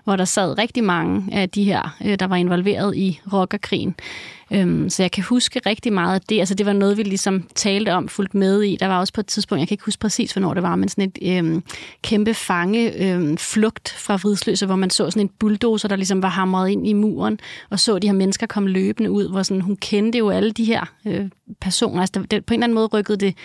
hvor 0.03 0.15
der 0.15 0.25
sad 0.25 0.57
rigtig 0.57 0.83
mange 0.83 1.33
af 1.33 1.49
de 1.49 1.63
her, 1.63 1.97
øh, 2.05 2.19
der 2.19 2.27
var 2.27 2.35
involveret 2.35 2.95
i 2.95 3.19
rockerkrigen. 3.33 3.95
Øhm, 4.53 4.89
så 4.89 5.03
jeg 5.03 5.11
kan 5.11 5.23
huske 5.23 5.61
rigtig 5.65 5.93
meget 5.93 6.15
af 6.15 6.21
det. 6.21 6.39
Altså, 6.39 6.55
det 6.55 6.65
var 6.65 6.73
noget, 6.73 6.97
vi 6.97 7.03
ligesom 7.03 7.43
talte 7.55 7.93
om, 7.93 8.07
fuldt 8.07 8.33
med 8.33 8.61
i. 8.61 8.77
Der 8.79 8.87
var 8.87 8.99
også 8.99 9.13
på 9.13 9.21
et 9.21 9.27
tidspunkt, 9.27 9.59
jeg 9.59 9.67
kan 9.67 9.75
ikke 9.75 9.85
huske 9.85 9.99
præcis, 9.99 10.31
hvornår 10.31 10.53
det 10.53 10.63
var, 10.63 10.75
men 10.75 10.89
sådan 10.89 11.11
et 11.15 11.37
øhm, 11.37 11.63
kæmpe 12.01 12.33
fange 12.33 13.11
øhm, 13.11 13.37
flugt 13.37 13.89
fra 13.89 14.17
Fridsløse, 14.17 14.65
hvor 14.65 14.75
man 14.75 14.89
så 14.89 15.11
sådan 15.11 15.21
en 15.21 15.29
bulldozer, 15.39 15.87
der 15.87 15.95
ligesom 15.95 16.21
var 16.21 16.29
hamret 16.29 16.69
ind 16.69 16.87
i 16.87 16.93
muren, 16.93 17.39
og 17.69 17.79
så 17.79 17.99
de 17.99 18.07
her 18.07 18.13
mennesker 18.13 18.47
komme 18.47 18.69
løbende 18.69 19.11
ud, 19.11 19.29
hvor 19.29 19.43
sådan, 19.43 19.61
hun 19.61 19.75
kendte 19.75 20.17
jo 20.17 20.29
alle 20.29 20.51
de 20.51 20.65
her 20.65 20.93
øh, 21.07 21.29
personer. 21.61 22.01
Altså, 22.01 22.21
det, 22.31 22.45
på 22.45 22.53
en 22.53 22.59
eller 22.59 22.65
anden 22.65 22.75
måde 22.75 22.87
rykkede 22.87 23.17
det 23.17 23.35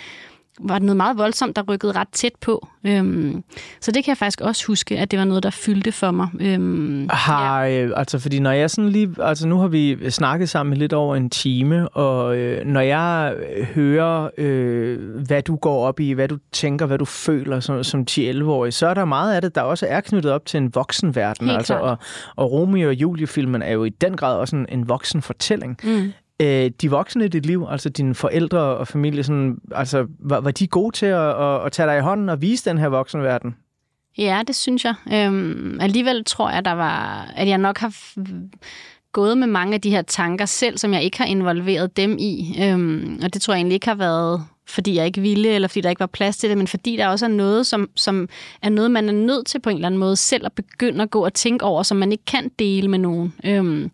var 0.60 0.74
det 0.78 0.86
noget 0.86 0.96
meget 0.96 1.18
voldsomt, 1.18 1.56
der 1.56 1.62
rykkede 1.62 1.92
ret 1.92 2.08
tæt 2.12 2.32
på. 2.40 2.68
Øhm, 2.84 3.44
så 3.80 3.92
det 3.92 4.04
kan 4.04 4.10
jeg 4.10 4.18
faktisk 4.18 4.40
også 4.40 4.66
huske, 4.66 4.98
at 4.98 5.10
det 5.10 5.18
var 5.18 5.24
noget, 5.24 5.42
der 5.42 5.50
fyldte 5.50 5.92
for 5.92 6.10
mig. 6.10 6.28
Øhm, 6.40 7.08
har, 7.10 7.64
ja. 7.64 7.84
øh, 7.84 7.92
altså 7.96 8.18
fordi 8.18 8.38
når 8.38 8.50
jeg 8.50 8.70
sådan 8.70 8.90
lige, 8.90 9.14
altså 9.18 9.48
nu 9.48 9.58
har 9.58 9.68
vi 9.68 10.10
snakket 10.10 10.48
sammen 10.48 10.76
lidt 10.76 10.92
over 10.92 11.16
en 11.16 11.30
time, 11.30 11.88
og 11.88 12.36
øh, 12.36 12.66
når 12.66 12.80
jeg 12.80 13.34
hører, 13.74 14.30
øh, 14.38 14.98
hvad 15.26 15.42
du 15.42 15.56
går 15.56 15.86
op 15.86 16.00
i, 16.00 16.12
hvad 16.12 16.28
du 16.28 16.38
tænker, 16.52 16.86
hvad 16.86 16.98
du 16.98 17.04
føler 17.04 17.60
som, 17.60 17.84
som 17.84 18.06
10-11-årig, 18.10 18.72
så 18.72 18.86
er 18.86 18.94
der 18.94 19.04
meget 19.04 19.34
af 19.34 19.42
det, 19.42 19.54
der 19.54 19.62
også 19.62 19.86
er 19.88 20.00
knyttet 20.00 20.32
op 20.32 20.46
til 20.46 20.58
en 20.58 20.74
voksenverden. 20.74 21.46
Helt 21.46 21.58
altså, 21.58 21.74
og, 21.74 21.98
og 22.36 22.52
Romeo 22.52 22.88
og 22.88 22.94
Julie-filmen 22.94 23.62
er 23.62 23.72
jo 23.72 23.84
i 23.84 23.88
den 23.88 24.16
grad 24.16 24.36
også 24.36 24.56
en, 24.56 24.66
en 24.68 24.88
voksen 24.88 25.22
fortælling. 25.22 25.76
Mm 25.84 26.12
øh, 26.40 26.70
de 26.80 26.90
voksne 26.90 27.24
i 27.24 27.28
dit 27.28 27.46
liv, 27.46 27.66
altså 27.70 27.88
dine 27.88 28.14
forældre 28.14 28.58
og 28.58 28.88
familie, 28.88 29.24
sådan, 29.24 29.58
altså, 29.72 30.06
var, 30.18 30.40
var 30.40 30.50
de 30.50 30.66
gode 30.66 30.96
til 30.96 31.06
at, 31.06 31.42
at, 31.42 31.66
at 31.66 31.72
tage 31.72 31.88
dig 31.88 31.98
i 31.98 32.00
hånden 32.00 32.28
og 32.28 32.42
vise 32.42 32.70
den 32.70 32.78
her 32.78 32.88
voksenverden? 32.88 33.56
Ja, 34.18 34.42
det 34.46 34.56
synes 34.56 34.84
jeg. 34.84 34.94
Øhm, 35.12 35.80
alligevel 35.80 36.24
tror 36.24 36.50
jeg, 36.50 36.64
der 36.64 36.72
var, 36.72 37.28
at 37.36 37.48
jeg 37.48 37.58
nok 37.58 37.78
har 37.78 37.92
gået 39.12 39.38
med 39.38 39.46
mange 39.46 39.74
af 39.74 39.80
de 39.80 39.90
her 39.90 40.02
tanker 40.02 40.44
selv, 40.44 40.78
som 40.78 40.92
jeg 40.92 41.02
ikke 41.02 41.18
har 41.18 41.24
involveret 41.24 41.96
dem 41.96 42.16
i. 42.18 42.56
Øhm, 42.62 43.20
og 43.24 43.34
det 43.34 43.42
tror 43.42 43.54
jeg 43.54 43.58
egentlig 43.58 43.74
ikke 43.74 43.88
har 43.88 43.94
været 43.94 44.44
fordi 44.68 44.94
jeg 44.94 45.06
ikke 45.06 45.20
ville, 45.20 45.48
eller 45.48 45.68
fordi 45.68 45.80
der 45.80 45.90
ikke 45.90 46.00
var 46.00 46.06
plads 46.06 46.36
til 46.36 46.48
det, 46.50 46.58
men 46.58 46.66
fordi 46.66 46.96
der 46.96 47.08
også 47.08 47.24
er 47.24 47.30
noget, 47.30 47.66
som, 47.66 47.90
som 47.96 48.28
er 48.62 48.68
noget, 48.68 48.90
man 48.90 49.08
er 49.08 49.12
nødt 49.12 49.46
til 49.46 49.60
på 49.60 49.70
en 49.70 49.76
eller 49.76 49.86
anden 49.86 49.98
måde 49.98 50.16
selv 50.16 50.46
at 50.46 50.52
begynde 50.52 51.02
at 51.02 51.10
gå 51.10 51.24
og 51.24 51.34
tænke 51.34 51.64
over, 51.64 51.82
som 51.82 51.96
man 51.96 52.12
ikke 52.12 52.24
kan 52.24 52.50
dele 52.58 52.88
med 52.88 52.98
nogen. 52.98 53.34
Øhm, 53.44 53.90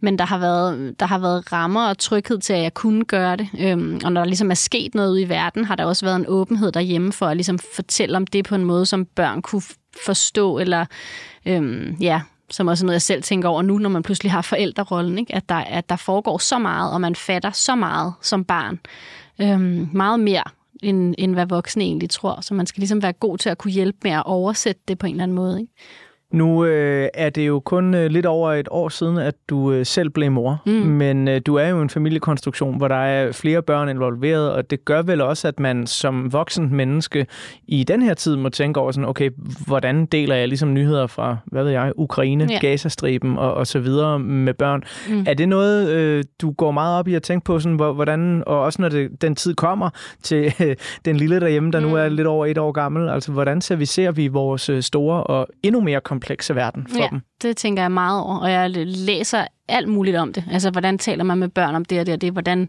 men 0.00 0.18
der 0.18 0.24
har, 0.24 0.38
været, 0.38 1.00
der 1.00 1.06
har 1.06 1.18
været 1.18 1.52
rammer 1.52 1.88
og 1.88 1.98
tryghed 1.98 2.38
til, 2.38 2.52
at 2.52 2.62
jeg 2.62 2.74
kunne 2.74 3.04
gøre 3.04 3.36
det. 3.36 3.48
Øhm, 3.58 4.00
og 4.04 4.12
når 4.12 4.20
der 4.20 4.26
ligesom 4.26 4.50
er 4.50 4.54
sket 4.54 4.94
noget 4.94 5.10
ude 5.10 5.22
i 5.22 5.28
verden, 5.28 5.64
har 5.64 5.76
der 5.76 5.84
også 5.84 6.06
været 6.06 6.16
en 6.16 6.26
åbenhed 6.28 6.72
derhjemme 6.72 7.12
for 7.12 7.26
at 7.26 7.36
ligesom 7.36 7.58
fortælle 7.58 8.16
om 8.16 8.26
det 8.26 8.44
på 8.44 8.54
en 8.54 8.64
måde, 8.64 8.86
som 8.86 9.04
børn 9.04 9.42
kunne 9.42 9.62
forstå, 10.04 10.58
eller 10.58 10.84
øhm, 11.46 11.96
ja, 12.00 12.20
som 12.50 12.68
også 12.68 12.84
er 12.84 12.86
noget, 12.86 12.94
jeg 12.94 13.02
selv 13.02 13.22
tænker 13.22 13.48
over 13.48 13.62
nu, 13.62 13.78
når 13.78 13.90
man 13.90 14.02
pludselig 14.02 14.32
har 14.32 14.42
forældrerollen, 14.42 15.18
ikke? 15.18 15.34
At, 15.34 15.48
der, 15.48 15.54
at 15.54 15.88
der 15.88 15.96
foregår 15.96 16.38
så 16.38 16.58
meget, 16.58 16.92
og 16.92 17.00
man 17.00 17.14
fatter 17.14 17.50
så 17.50 17.74
meget 17.74 18.12
som 18.22 18.44
barn. 18.44 18.80
Øhm, 19.40 19.88
meget 19.92 20.20
mere, 20.20 20.44
end, 20.82 21.14
end 21.18 21.34
hvad 21.34 21.46
voksne 21.46 21.84
egentlig 21.84 22.10
tror. 22.10 22.40
Så 22.40 22.54
man 22.54 22.66
skal 22.66 22.80
ligesom 22.80 23.02
være 23.02 23.12
god 23.12 23.38
til 23.38 23.48
at 23.48 23.58
kunne 23.58 23.72
hjælpe 23.72 23.98
med 24.02 24.10
at 24.10 24.22
oversætte 24.26 24.82
det 24.88 24.98
på 24.98 25.06
en 25.06 25.12
eller 25.12 25.22
anden 25.22 25.34
måde. 25.34 25.60
Ikke? 25.60 25.72
Nu 26.34 26.64
øh, 26.64 27.08
er 27.14 27.30
det 27.30 27.46
jo 27.46 27.60
kun 27.60 27.94
øh, 27.94 28.10
lidt 28.10 28.26
over 28.26 28.52
et 28.52 28.68
år 28.70 28.88
siden, 28.88 29.18
at 29.18 29.34
du 29.48 29.72
øh, 29.72 29.86
selv 29.86 30.10
blev 30.10 30.32
mor. 30.32 30.62
Mm. 30.66 30.72
Men 30.72 31.28
øh, 31.28 31.40
du 31.46 31.54
er 31.54 31.68
jo 31.68 31.82
en 31.82 31.90
familiekonstruktion, 31.90 32.76
hvor 32.76 32.88
der 32.88 32.94
er 32.94 33.32
flere 33.32 33.62
børn 33.62 33.88
involveret, 33.88 34.52
og 34.52 34.70
det 34.70 34.84
gør 34.84 35.02
vel 35.02 35.20
også, 35.20 35.48
at 35.48 35.60
man 35.60 35.86
som 35.86 36.32
voksen 36.32 36.74
menneske 36.74 37.26
i 37.66 37.84
den 37.84 38.02
her 38.02 38.14
tid 38.14 38.36
må 38.36 38.48
tænke 38.48 38.80
over 38.80 38.92
sådan, 38.92 39.08
okay, 39.08 39.30
hvordan 39.66 40.06
deler 40.06 40.34
jeg 40.34 40.48
ligesom 40.48 40.74
nyheder 40.74 41.06
fra, 41.06 41.36
hvad 41.44 41.64
ved 41.64 41.72
jeg, 41.72 41.92
Ukraine, 41.96 42.46
ja. 42.50 42.58
Gazastriben 42.58 43.38
og, 43.38 43.54
og 43.54 43.66
så 43.66 43.78
videre 43.78 44.18
med 44.18 44.54
børn. 44.54 44.82
Mm. 45.08 45.24
Er 45.28 45.34
det 45.34 45.48
noget, 45.48 45.90
øh, 45.90 46.24
du 46.40 46.50
går 46.50 46.70
meget 46.70 46.98
op 46.98 47.08
i 47.08 47.14
at 47.14 47.22
tænke 47.22 47.44
på, 47.44 47.58
sådan, 47.58 47.76
hvordan, 47.76 48.42
og 48.46 48.60
også 48.60 48.82
når 48.82 48.88
det, 48.88 49.22
den 49.22 49.34
tid 49.34 49.54
kommer 49.54 49.90
til 50.22 50.54
øh, 50.60 50.76
den 51.04 51.16
lille 51.16 51.40
derhjemme, 51.40 51.70
der 51.70 51.80
mm. 51.80 51.86
nu 51.86 51.96
er 51.96 52.08
lidt 52.08 52.26
over 52.26 52.46
et 52.46 52.58
år 52.58 52.72
gammel, 52.72 53.08
altså 53.08 53.32
hvordan 53.32 53.60
servicerer 53.60 54.12
vi 54.12 54.28
vores 54.28 54.68
øh, 54.68 54.82
store 54.82 55.24
og 55.24 55.46
endnu 55.62 55.80
mere 55.80 56.00
komplekse 56.00 56.23
verden 56.54 56.86
for 56.88 56.98
ja, 56.98 57.08
dem? 57.10 57.20
det 57.42 57.56
tænker 57.56 57.82
jeg 57.82 57.92
meget 57.92 58.22
over, 58.22 58.38
og 58.38 58.50
jeg 58.50 58.70
læser 58.86 59.46
alt 59.68 59.88
muligt 59.88 60.16
om 60.16 60.32
det. 60.32 60.44
Altså, 60.50 60.70
hvordan 60.70 60.98
taler 60.98 61.24
man 61.24 61.38
med 61.38 61.48
børn 61.48 61.74
om 61.74 61.84
det 61.84 62.00
og 62.00 62.06
det 62.06 62.14
og 62.14 62.20
det? 62.20 62.32
Hvordan 62.32 62.68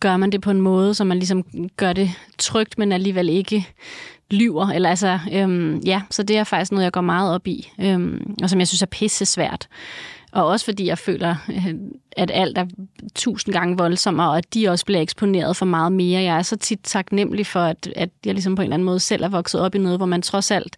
gør 0.00 0.16
man 0.16 0.32
det 0.32 0.40
på 0.40 0.50
en 0.50 0.60
måde, 0.60 0.94
så 0.94 1.04
man 1.04 1.18
ligesom 1.18 1.44
gør 1.76 1.92
det 1.92 2.10
trygt, 2.38 2.78
men 2.78 2.92
alligevel 2.92 3.28
ikke 3.28 3.68
lyver? 4.30 4.68
Eller 4.68 4.90
altså, 4.90 5.18
øhm, 5.32 5.78
ja, 5.78 6.02
så 6.10 6.22
det 6.22 6.36
er 6.38 6.44
faktisk 6.44 6.72
noget, 6.72 6.84
jeg 6.84 6.92
går 6.92 7.00
meget 7.00 7.34
op 7.34 7.46
i, 7.46 7.72
øhm, 7.80 8.34
og 8.42 8.50
som 8.50 8.58
jeg 8.58 8.68
synes 8.68 8.82
er 8.82 8.86
pisse 8.86 9.26
svært. 9.26 9.68
Og 10.32 10.46
også 10.46 10.64
fordi 10.64 10.86
jeg 10.86 10.98
føler, 10.98 11.36
øh, 11.48 11.74
at 12.16 12.30
alt 12.34 12.58
er 12.58 12.66
tusind 13.14 13.54
gange 13.54 13.78
voldsommere, 13.78 14.30
og 14.30 14.38
at 14.38 14.54
de 14.54 14.68
også 14.68 14.84
bliver 14.84 15.00
eksponeret 15.00 15.56
for 15.56 15.66
meget 15.66 15.92
mere. 15.92 16.22
Jeg 16.22 16.38
er 16.38 16.42
så 16.42 16.56
tit 16.56 16.80
taknemmelig 16.82 17.46
for, 17.46 17.60
at, 17.60 17.88
at 17.96 18.10
jeg 18.26 18.34
ligesom 18.34 18.54
på 18.54 18.62
en 18.62 18.66
eller 18.66 18.74
anden 18.74 18.86
måde 18.86 19.00
selv 19.00 19.22
er 19.24 19.28
vokset 19.28 19.60
op 19.60 19.74
i 19.74 19.78
noget, 19.78 19.98
hvor 19.98 20.06
man 20.06 20.22
trods 20.22 20.50
alt, 20.50 20.76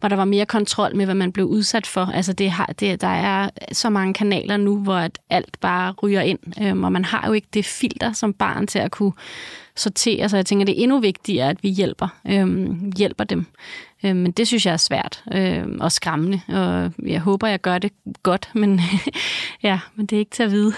hvor 0.00 0.08
der 0.08 0.16
var 0.16 0.24
mere 0.24 0.46
kontrol 0.46 0.96
med, 0.96 1.04
hvad 1.04 1.14
man 1.14 1.32
blev 1.32 1.46
udsat 1.46 1.86
for. 1.86 2.10
Altså 2.14 2.32
det 2.32 2.50
har, 2.50 2.66
det, 2.66 3.00
der 3.00 3.08
er 3.08 3.48
så 3.72 3.90
mange 3.90 4.14
kanaler 4.14 4.56
nu, 4.56 4.78
hvor 4.78 4.96
at 4.96 5.18
alt 5.30 5.60
bare 5.60 5.92
ryger 5.92 6.20
ind, 6.20 6.38
øhm, 6.62 6.84
og 6.84 6.92
man 6.92 7.04
har 7.04 7.26
jo 7.26 7.32
ikke 7.32 7.48
det 7.54 7.64
filter 7.64 8.12
som 8.12 8.32
barn 8.32 8.66
til 8.66 8.78
at 8.78 8.90
kunne 8.90 9.12
sortere, 9.76 10.28
så 10.28 10.36
jeg 10.36 10.46
tænker, 10.46 10.66
det 10.66 10.78
er 10.78 10.82
endnu 10.82 11.00
vigtigere, 11.00 11.50
at 11.50 11.62
vi 11.62 11.68
hjælper, 11.68 12.08
øhm, 12.28 12.92
hjælper 12.96 13.24
dem. 13.24 13.46
Øh, 14.04 14.16
men 14.16 14.32
det 14.32 14.46
synes 14.46 14.66
jeg 14.66 14.72
er 14.72 14.76
svært 14.76 15.24
øh, 15.32 15.64
og 15.80 15.92
skræmmende, 15.92 16.40
og 16.48 16.92
jeg 17.06 17.20
håber, 17.20 17.46
jeg 17.46 17.60
gør 17.60 17.78
det 17.78 17.92
godt, 18.22 18.50
men 18.54 18.80
ja, 19.62 19.80
men 19.94 20.06
det 20.06 20.16
er 20.16 20.20
ikke 20.20 20.30
til 20.30 20.42
at 20.42 20.50
vide. 20.50 20.72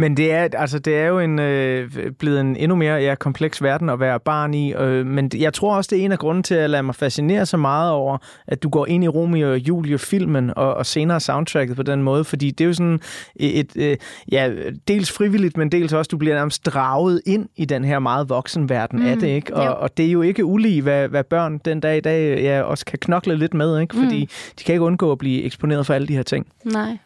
Men 0.00 0.16
det 0.16 0.32
er, 0.32 0.48
altså, 0.52 0.78
det 0.78 0.96
er 0.96 1.06
jo 1.06 1.18
en, 1.18 1.38
øh, 1.38 1.90
blevet 2.18 2.40
en 2.40 2.56
endnu 2.56 2.76
mere 2.76 2.94
ja, 2.94 3.14
kompleks 3.14 3.62
verden 3.62 3.88
at 3.88 4.00
være 4.00 4.20
barn 4.20 4.54
i. 4.54 4.74
Øh, 4.74 5.06
men 5.06 5.30
jeg 5.36 5.54
tror 5.54 5.76
også, 5.76 5.88
det 5.92 6.00
er 6.00 6.04
en 6.04 6.12
af 6.12 6.18
grunden 6.18 6.42
til 6.42 6.54
at 6.54 6.70
lade 6.70 6.82
mig 6.82 6.94
fascinere 6.94 7.46
så 7.46 7.56
meget 7.56 7.90
over, 7.90 8.18
at 8.46 8.62
du 8.62 8.68
går 8.68 8.86
ind 8.86 9.04
i 9.04 9.08
Romeo 9.08 9.50
og 9.50 9.58
Julie-filmen 9.58 10.52
og, 10.56 10.74
og 10.74 10.86
senere 10.86 11.20
soundtracket 11.20 11.76
på 11.76 11.82
den 11.82 12.02
måde. 12.02 12.24
Fordi 12.24 12.50
det 12.50 12.64
er 12.64 12.68
jo 12.68 12.74
sådan 12.74 13.00
et, 13.36 13.60
et 13.60 13.76
øh, 13.76 13.96
ja, 14.32 14.50
dels 14.88 15.12
frivilligt, 15.12 15.56
men 15.56 15.72
dels 15.72 15.92
også, 15.92 16.08
du 16.08 16.16
bliver 16.16 16.34
nærmest 16.34 16.66
draget 16.66 17.22
ind 17.26 17.48
i 17.56 17.64
den 17.64 17.84
her 17.84 17.98
meget 17.98 18.28
voksen 18.28 18.68
verden 18.68 18.98
mm, 18.98 19.06
af 19.06 19.16
det. 19.16 19.28
Ikke? 19.28 19.56
Og, 19.56 19.76
og 19.76 19.96
det 19.96 20.06
er 20.06 20.10
jo 20.10 20.22
ikke 20.22 20.44
ulige, 20.44 20.82
hvad, 20.82 21.08
hvad 21.08 21.24
børn 21.24 21.58
den 21.58 21.80
dag 21.80 21.96
i 21.96 22.00
dag 22.00 22.42
ja, 22.42 22.62
også 22.62 22.84
kan 22.84 22.98
knokle 22.98 23.36
lidt 23.36 23.54
med. 23.54 23.80
Ikke? 23.80 23.94
Fordi 23.94 24.20
mm. 24.20 24.54
de 24.58 24.64
kan 24.64 24.72
ikke 24.72 24.84
undgå 24.84 25.12
at 25.12 25.18
blive 25.18 25.42
eksponeret 25.42 25.86
for 25.86 25.94
alle 25.94 26.08
de 26.08 26.16
her 26.16 26.22
ting. 26.22 26.46
Nej. 26.64 26.98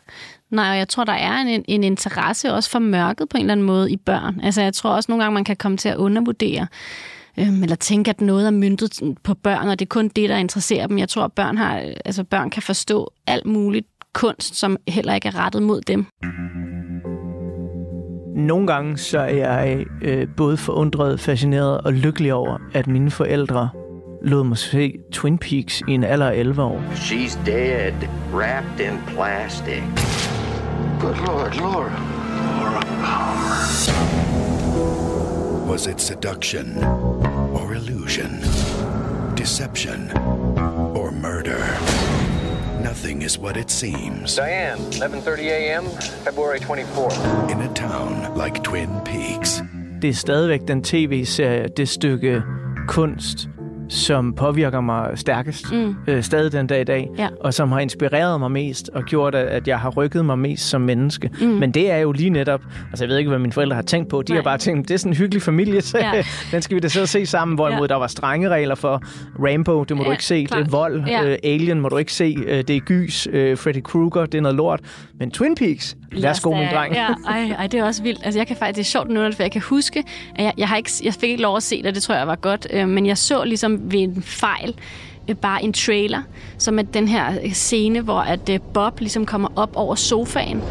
Nej, 0.54 0.70
og 0.70 0.78
jeg 0.78 0.88
tror, 0.88 1.04
der 1.04 1.12
er 1.12 1.36
en, 1.36 1.64
en 1.68 1.84
interesse 1.84 2.52
også 2.52 2.70
for 2.70 2.78
mørket 2.78 3.28
på 3.28 3.36
en 3.36 3.40
eller 3.40 3.52
anden 3.52 3.66
måde 3.66 3.92
i 3.92 3.96
børn. 3.96 4.40
Altså, 4.42 4.62
jeg 4.62 4.74
tror 4.74 4.90
også 4.90 5.12
nogle 5.12 5.24
gange, 5.24 5.34
man 5.34 5.44
kan 5.44 5.56
komme 5.56 5.78
til 5.78 5.88
at 5.88 5.96
undervurdere 5.96 6.66
øhm, 7.38 7.62
eller 7.62 7.76
tænke, 7.76 8.10
at 8.10 8.20
noget 8.20 8.46
er 8.46 8.50
myndet 8.50 9.16
på 9.22 9.34
børn, 9.34 9.68
og 9.68 9.78
det 9.78 9.84
er 9.84 9.88
kun 9.88 10.08
det, 10.08 10.28
der 10.28 10.36
interesserer 10.36 10.86
dem. 10.86 10.98
Jeg 10.98 11.08
tror, 11.08 11.24
at 11.24 11.32
børn, 11.32 11.56
har, 11.56 11.82
altså, 12.04 12.24
børn 12.24 12.50
kan 12.50 12.62
forstå 12.62 13.12
alt 13.26 13.46
muligt 13.46 13.86
kunst, 14.12 14.56
som 14.56 14.76
heller 14.88 15.14
ikke 15.14 15.28
er 15.28 15.44
rettet 15.44 15.62
mod 15.62 15.80
dem. 15.80 16.06
Nogle 18.36 18.66
gange 18.66 18.98
så 18.98 19.18
er 19.18 19.26
jeg 19.34 19.84
øh, 20.02 20.28
både 20.36 20.56
forundret, 20.56 21.20
fascineret 21.20 21.80
og 21.80 21.92
lykkelig 21.92 22.32
over, 22.34 22.58
at 22.72 22.86
mine 22.86 23.10
forældre 23.10 23.68
lod 24.24 24.44
mig 24.44 24.58
se 24.58 24.94
Twin 25.12 25.38
Peaks 25.38 25.82
i 25.88 25.92
en 25.92 26.04
alder 26.04 26.30
af 26.30 26.36
11 26.36 26.62
år. 26.62 26.82
She's 26.94 27.46
dead, 27.46 27.92
wrapped 28.32 28.80
in 28.80 28.98
plastic. 29.06 30.23
Good 31.00 31.18
Lord, 31.28 31.56
Laura. 31.56 31.90
Laura 32.60 32.84
Palmer. 33.02 33.64
Was 35.70 35.86
it 35.86 36.00
seduction 36.00 36.66
or 37.52 37.74
illusion? 37.74 38.30
Deception 39.36 40.10
or 40.94 41.10
murder? 41.10 41.62
Nothing 42.82 43.22
is 43.22 43.38
what 43.38 43.56
it 43.56 43.70
seems. 43.70 44.36
Diane, 44.36 44.78
11:30 44.78 45.38
a.m., 45.38 45.84
February 46.24 46.60
24th. 46.60 47.50
In 47.50 47.60
a 47.60 47.72
town 47.74 48.34
like 48.44 48.62
Twin 48.62 48.90
Peaks. 49.04 49.62
Det 50.02 50.10
er 50.10 50.14
stadigvæk 50.14 50.60
den 50.68 50.82
tv-serie, 50.82 51.68
det 51.68 51.88
stykke 51.88 52.42
kunst, 52.88 53.48
som 53.94 54.32
påvirker 54.32 54.80
mig 54.80 55.10
stærkest 55.14 55.72
mm. 55.72 55.96
øh, 56.06 56.22
stadig 56.22 56.52
den 56.52 56.66
dag 56.66 56.80
i 56.80 56.84
dag, 56.84 57.08
ja. 57.18 57.28
og 57.40 57.54
som 57.54 57.72
har 57.72 57.80
inspireret 57.80 58.40
mig 58.40 58.50
mest 58.50 58.90
og 58.94 59.04
gjort, 59.04 59.34
at 59.34 59.68
jeg 59.68 59.80
har 59.80 59.90
rykket 59.90 60.24
mig 60.24 60.38
mest 60.38 60.68
som 60.68 60.80
menneske. 60.80 61.30
Mm. 61.40 61.46
Men 61.46 61.70
det 61.70 61.90
er 61.90 61.96
jo 61.96 62.12
lige 62.12 62.30
netop, 62.30 62.60
altså 62.90 63.04
jeg 63.04 63.08
ved 63.08 63.18
ikke, 63.18 63.28
hvad 63.28 63.38
mine 63.38 63.52
forældre 63.52 63.76
har 63.76 63.82
tænkt 63.82 64.08
på, 64.08 64.22
de 64.22 64.32
Nej. 64.32 64.38
har 64.38 64.42
bare 64.42 64.58
tænkt, 64.58 64.88
det 64.88 64.94
er 64.94 64.98
sådan 64.98 65.12
en 65.12 65.16
hyggelig 65.16 65.42
familie, 65.42 65.80
så 65.82 65.98
ja. 65.98 66.24
den 66.52 66.62
skal 66.62 66.74
vi 66.74 66.80
da 66.80 66.88
sidde 66.88 67.04
og 67.04 67.08
se 67.08 67.26
sammen, 67.26 67.54
hvorimod 67.54 67.80
ja. 67.80 67.86
der 67.86 67.94
var 67.94 68.06
strenge 68.06 68.48
regler 68.48 68.74
for 68.74 69.02
Rainbow, 69.42 69.84
det 69.84 69.96
må 69.96 70.02
ja, 70.02 70.06
du 70.06 70.12
ikke 70.12 70.24
se, 70.24 70.44
klar. 70.44 70.58
det 70.58 70.66
er 70.66 70.70
vold, 70.70 71.04
ja. 71.06 71.24
øh, 71.24 71.38
Alien 71.44 71.80
må 71.80 71.88
du 71.88 71.96
ikke 71.96 72.12
se, 72.12 72.36
øh, 72.46 72.58
det 72.58 72.70
er 72.70 72.80
gys, 72.80 73.28
øh, 73.30 73.58
Freddy 73.58 73.82
Krueger, 73.82 74.26
det 74.26 74.38
er 74.38 74.42
noget 74.42 74.56
lort, 74.56 74.80
men 75.18 75.30
Twin 75.30 75.54
Peaks, 75.54 75.96
værsgo 76.22 76.50
min 76.50 76.68
dreng. 76.72 76.94
Ja, 76.94 77.06
ej, 77.26 77.54
ej, 77.58 77.66
det 77.66 77.80
er 77.80 77.84
også 77.84 78.02
vildt. 78.02 78.20
Altså 78.24 78.40
jeg 78.40 78.46
kan 78.46 78.56
faktisk, 78.56 78.76
det 78.76 78.82
er 78.82 78.84
sjovt 78.84 79.10
nu, 79.10 79.32
for 79.32 79.42
jeg 79.42 79.52
kan 79.52 79.62
huske, 79.62 80.04
at 80.34 80.44
jeg, 80.44 80.52
jeg, 80.58 80.68
har 80.68 80.76
ikke, 80.76 80.90
jeg 81.04 81.14
fik 81.14 81.30
ikke 81.30 81.42
lov 81.42 81.56
at 81.56 81.62
se 81.62 81.82
det, 81.82 81.94
det 81.94 82.02
tror 82.02 82.14
jeg 82.14 82.26
var 82.26 82.36
godt, 82.36 82.66
øh, 82.72 82.88
men 82.88 83.06
jeg 83.06 83.18
så 83.18 83.44
ligesom 83.44 83.83
ved 83.90 84.00
en 84.00 84.22
fejl, 84.22 84.74
øh, 85.28 85.36
bare 85.36 85.64
en 85.64 85.72
trailer, 85.72 86.22
som 86.58 86.78
er 86.78 86.82
den 86.82 87.08
her 87.08 87.52
scene, 87.52 88.00
hvor 88.00 88.20
at 88.20 88.48
øh, 88.48 88.60
Bob 88.74 89.00
ligesom 89.00 89.26
kommer 89.26 89.48
op 89.56 89.76
over 89.76 89.94
sofaen. 89.94 90.62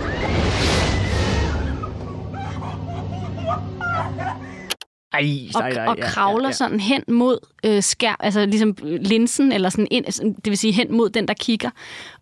Ej, 5.13 5.29
og, 5.55 5.61
ej, 5.61 5.69
ej, 5.69 5.87
og 5.87 5.97
ja, 5.97 6.07
kravler 6.07 6.43
ja, 6.43 6.47
ja. 6.47 6.51
sådan 6.51 6.79
hen 6.79 7.03
mod 7.07 7.37
øh, 7.65 7.83
skær, 7.83 8.15
altså 8.19 8.45
ligesom 8.45 8.75
linsen, 8.83 9.51
eller 9.51 9.69
sådan 9.69 9.87
ind, 9.91 10.05
det 10.35 10.49
vil 10.49 10.57
sige 10.57 10.73
hen 10.73 10.97
mod 10.97 11.09
den, 11.09 11.27
der 11.27 11.33
kigger. 11.33 11.69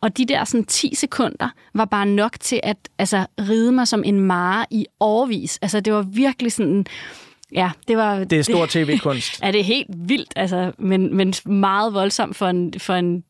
Og 0.01 0.17
de 0.17 0.25
der 0.25 0.43
sådan 0.43 0.65
10 0.65 0.95
sekunder 0.95 1.49
var 1.73 1.85
bare 1.85 2.05
nok 2.05 2.39
til 2.39 2.59
at 2.63 2.77
altså, 2.97 3.25
ride 3.39 3.71
mig 3.71 3.87
som 3.87 4.03
en 4.03 4.19
mare 4.19 4.65
i 4.71 4.85
overvis. 4.99 5.59
Altså 5.61 5.79
det 5.79 5.93
var 5.93 6.01
virkelig 6.01 6.51
sådan... 6.51 6.85
Ja, 7.51 7.71
det 7.87 7.97
var... 7.97 8.23
Det 8.23 8.39
er 8.39 8.43
stor 8.43 8.65
tv-kunst. 8.65 9.39
Ja, 9.43 9.51
det 9.51 9.59
er 9.59 9.63
helt 9.63 9.87
vildt, 9.89 10.33
altså, 10.35 10.71
men, 10.77 11.15
men 11.15 11.33
meget 11.45 11.93
voldsomt 11.93 12.35
for 12.35 12.47
en, 12.47 12.73
for 12.77 12.93
en 12.93 13.23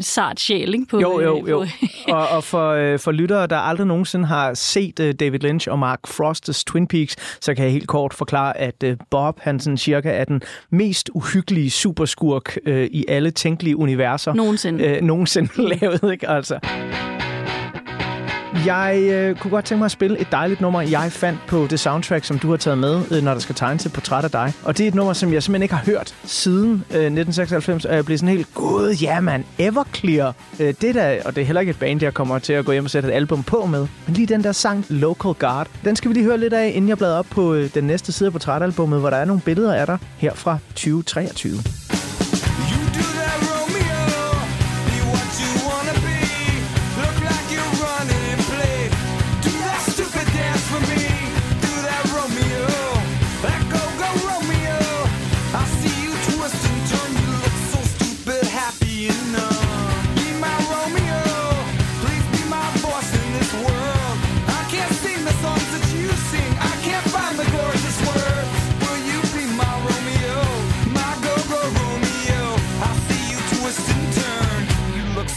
sart 0.00 0.40
sjæl, 0.40 0.74
ikke? 0.74 0.86
På, 0.86 1.00
Jo, 1.00 1.20
jo, 1.20 1.42
øh, 1.42 1.50
jo. 1.50 1.66
Og, 2.08 2.28
og 2.28 2.44
for, 2.44 2.70
øh, 2.70 2.98
for 2.98 3.12
lyttere, 3.12 3.46
der 3.46 3.56
aldrig 3.56 3.86
nogensinde 3.86 4.26
har 4.26 4.54
set 4.54 5.00
uh, 5.00 5.10
David 5.10 5.38
Lynch 5.38 5.68
og 5.70 5.78
Mark 5.78 6.00
Frost's 6.08 6.62
Twin 6.66 6.86
Peaks, 6.86 7.16
så 7.40 7.54
kan 7.54 7.64
jeg 7.64 7.72
helt 7.72 7.88
kort 7.88 8.14
forklare, 8.14 8.58
at 8.58 8.84
Bob, 9.10 9.40
han 9.40 9.60
sådan 9.60 9.76
cirka 9.76 10.10
er 10.10 10.24
den 10.24 10.42
mest 10.70 11.10
uhyggelige 11.14 11.70
superskurk 11.70 12.58
uh, 12.66 12.72
i 12.72 13.04
alle 13.08 13.30
tænkelige 13.30 13.76
universer. 13.76 14.34
Nogensinde. 14.34 14.98
Uh, 15.00 15.06
nogensinde 15.06 15.50
lavet, 15.80 16.12
ikke? 16.12 16.28
Altså. 16.28 16.58
Jeg 18.66 18.98
øh, 19.12 19.36
kunne 19.36 19.50
godt 19.50 19.64
tænke 19.64 19.78
mig 19.78 19.84
at 19.84 19.90
spille 19.90 20.18
et 20.18 20.32
dejligt 20.32 20.60
nummer, 20.60 20.80
jeg 20.80 21.12
fandt 21.12 21.40
på 21.46 21.66
det 21.70 21.80
soundtrack, 21.80 22.24
som 22.24 22.38
du 22.38 22.50
har 22.50 22.56
taget 22.56 22.78
med, 22.78 23.02
øh, 23.10 23.22
når 23.22 23.32
der 23.32 23.40
skal 23.40 23.54
tegne 23.54 23.78
til 23.78 23.88
portræt 23.88 24.24
af 24.24 24.30
dig. 24.30 24.52
Og 24.64 24.78
det 24.78 24.84
er 24.84 24.88
et 24.88 24.94
nummer, 24.94 25.12
som 25.12 25.32
jeg 25.32 25.42
simpelthen 25.42 25.62
ikke 25.62 25.74
har 25.74 25.84
hørt 25.84 26.14
siden 26.24 26.70
øh, 26.70 26.96
1996, 26.96 27.84
og 27.84 27.94
jeg 27.94 28.04
blev 28.04 28.18
sådan 28.18 28.28
helt, 28.28 28.54
gud, 28.54 28.96
ja 29.02 29.20
man, 29.20 29.44
Everclear. 29.58 30.34
Øh, 30.60 30.74
det 30.80 30.94
der, 30.94 31.22
og 31.24 31.36
det 31.36 31.42
er 31.42 31.46
heller 31.46 31.60
ikke 31.60 31.70
et 31.70 31.78
band, 31.78 32.02
jeg 32.02 32.14
kommer 32.14 32.38
til 32.38 32.52
at 32.52 32.64
gå 32.64 32.72
hjem 32.72 32.84
og 32.84 32.90
sætte 32.90 33.08
et 33.08 33.12
album 33.12 33.42
på 33.42 33.66
med. 33.66 33.86
Men 34.06 34.14
lige 34.14 34.26
den 34.26 34.44
der 34.44 34.52
sang, 34.52 34.86
Local 34.88 35.34
Guard, 35.34 35.66
den 35.84 35.96
skal 35.96 36.08
vi 36.08 36.14
lige 36.14 36.24
høre 36.24 36.38
lidt 36.38 36.52
af, 36.52 36.72
inden 36.74 36.88
jeg 36.88 36.98
bladrer 36.98 37.18
op 37.18 37.26
på 37.30 37.54
øh, 37.54 37.74
den 37.74 37.84
næste 37.84 38.12
side 38.12 38.26
af 38.26 38.32
portrætalbummet, 38.32 39.00
hvor 39.00 39.10
der 39.10 39.16
er 39.16 39.24
nogle 39.24 39.42
billeder 39.42 39.74
af 39.74 39.86
dig 39.86 39.98
her 40.18 40.34
fra 40.34 40.58
2023. 40.74 41.52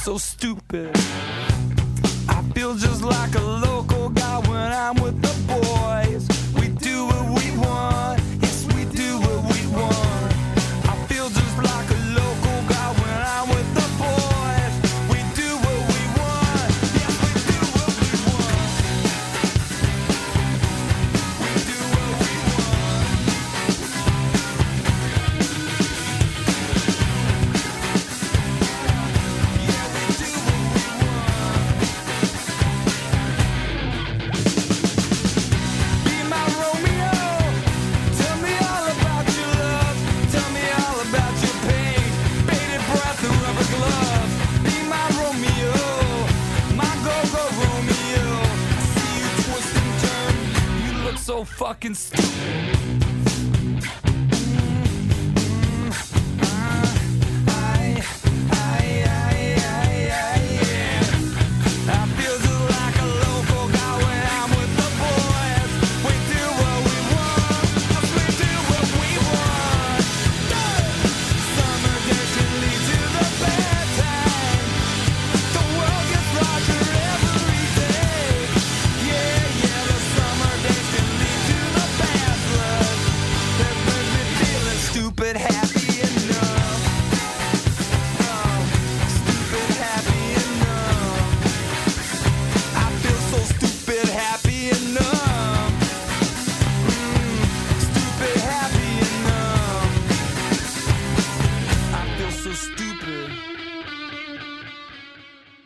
So 0.05 0.19
stupid. 0.19 0.91
I 2.29 2.43
feel 2.53 2.75
just 2.75 3.01
like 3.01 3.33
a 3.33 3.41
local 3.41 4.09
guy 4.09 4.37
when 4.47 4.71
I'm 4.71 5.01
with 5.01 5.19
the 5.19 5.33
boys. 5.47 6.27
We 6.61 6.67
do 6.67 7.07
what 7.07 7.41
we 7.41 7.57
want. 7.57 8.24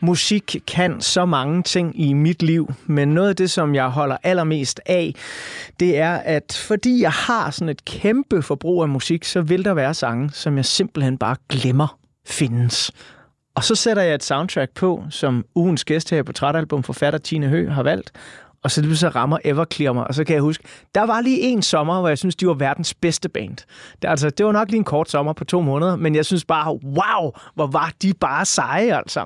Musik 0.10 0.56
kan 0.68 1.02
så 1.02 1.26
mange 1.26 1.64
ting 1.64 2.02
i 2.02 2.14
mit 2.14 2.44
liv, 2.44 2.74
men 2.86 3.08
noget 3.08 3.30
af 3.30 3.36
det, 3.36 3.52
som 3.52 3.76
jeg 3.76 3.90
holder 3.90 4.18
allermest 4.24 4.82
af, 4.86 5.16
det 5.80 5.98
er, 5.98 6.14
at 6.14 6.64
fordi 6.68 7.02
jeg 7.02 7.12
har 7.12 7.52
sådan 7.52 7.70
et 7.70 7.86
kæmpe 7.86 8.42
forbrug 8.42 8.82
af 8.82 8.90
musik, 8.90 9.24
så 9.24 9.42
vil 9.42 9.66
der 9.66 9.74
være 9.74 9.94
sange, 9.94 10.30
som 10.34 10.58
jeg 10.58 10.66
simpelthen 10.66 11.18
bare 11.18 11.36
glemmer 11.50 11.98
findes. 12.28 12.92
Og 13.56 13.64
så 13.64 13.76
sætter 13.76 14.04
jeg 14.04 14.16
et 14.16 14.24
soundtrack 14.24 14.72
på, 14.76 15.04
som 15.10 15.46
ugens 15.56 15.86
gæst 15.86 16.10
her 16.10 16.24
på 16.24 16.32
Trætalbum 16.32 16.84
forfatter 16.84 17.20
Tine 17.20 17.48
Hø 17.48 17.70
har 17.70 17.84
valgt, 17.84 18.12
og 18.64 18.72
så 18.72 18.96
så 18.96 19.10
rammer 19.10 19.38
Everclear 19.46 19.94
mig, 19.94 20.08
og 20.08 20.16
så 20.16 20.24
kan 20.24 20.34
jeg 20.34 20.42
huske, 20.42 20.64
der 20.96 21.06
var 21.06 21.22
lige 21.22 21.40
en 21.40 21.62
sommer, 21.62 22.00
hvor 22.00 22.08
jeg 22.08 22.18
synes, 22.18 22.36
de 22.36 22.48
var 22.48 22.54
verdens 22.54 22.94
bedste 22.94 23.30
band. 23.30 23.58
Det, 24.02 24.08
altså, 24.08 24.30
det 24.30 24.46
var 24.46 24.52
nok 24.52 24.70
lige 24.70 24.78
en 24.78 24.84
kort 24.84 25.10
sommer 25.10 25.34
på 25.34 25.46
to 25.46 25.62
måneder, 25.62 25.96
men 25.96 26.16
jeg 26.16 26.26
synes 26.26 26.46
bare, 26.46 26.72
wow, 26.72 27.32
hvor 27.56 27.68
var 27.68 27.92
de 28.02 28.14
bare 28.14 28.46
seje, 28.46 28.98
altså. 28.98 29.26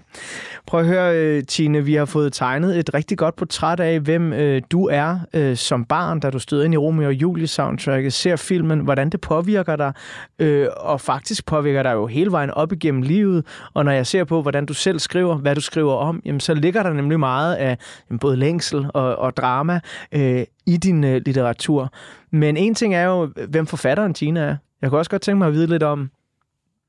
Prøv 0.67 0.79
at 0.79 0.86
høre, 0.86 1.15
øh, 1.15 1.43
Tine, 1.43 1.86
vi 1.86 1.93
har 1.93 2.05
fået 2.05 2.34
tegnet 2.34 2.79
et 2.79 2.93
rigtig 2.93 3.17
godt 3.17 3.36
portræt 3.36 3.79
af, 3.79 3.99
hvem 3.99 4.34
øh, 4.34 4.61
du 4.71 4.88
er 4.88 5.19
øh, 5.34 5.57
som 5.57 5.86
barn, 5.86 6.19
da 6.19 6.29
du 6.29 6.39
stod 6.39 6.63
ind 6.63 6.73
i 6.73 6.77
Romeo 6.77 7.07
og 7.07 7.13
Julie 7.13 7.47
soundtracket, 7.47 8.13
ser 8.13 8.36
filmen, 8.36 8.79
hvordan 8.79 9.09
det 9.09 9.21
påvirker 9.21 9.75
dig, 9.75 9.93
øh, 10.39 10.67
og 10.77 11.01
faktisk 11.01 11.45
påvirker 11.45 11.84
dig 11.84 11.93
jo 11.93 12.07
hele 12.07 12.31
vejen 12.31 12.51
op 12.51 12.71
igennem 12.71 13.01
livet, 13.01 13.45
og 13.73 13.86
når 13.86 13.91
jeg 13.91 14.07
ser 14.07 14.23
på, 14.23 14.41
hvordan 14.41 14.65
du 14.65 14.73
selv 14.73 14.99
skriver, 14.99 15.36
hvad 15.36 15.55
du 15.55 15.61
skriver 15.61 15.93
om, 15.93 16.21
jamen, 16.25 16.39
så 16.39 16.53
ligger 16.53 16.84
der 16.84 16.93
nemlig 16.93 17.19
meget 17.19 17.55
af 17.55 17.77
jamen, 18.09 18.19
både 18.19 18.38
længsel 18.38 18.86
og, 18.93 19.15
og 19.24 19.38
drama 19.38 19.80
øh, 20.11 20.43
i 20.65 20.78
din 20.78 21.03
øh, 21.03 21.21
litteratur. 21.26 21.93
Men 22.32 22.57
en 22.57 22.76
ting 22.76 22.95
er 22.95 23.03
jo, 23.03 23.32
hvem 23.49 23.67
forfatteren 23.67 24.13
Tina 24.13 24.39
er. 24.39 24.57
Jeg 24.82 24.89
kunne 24.89 24.99
også 24.99 25.11
godt 25.11 25.21
tænke 25.21 25.38
mig 25.38 25.47
at 25.47 25.53
vide 25.53 25.67
lidt 25.67 25.84
om, 25.84 26.11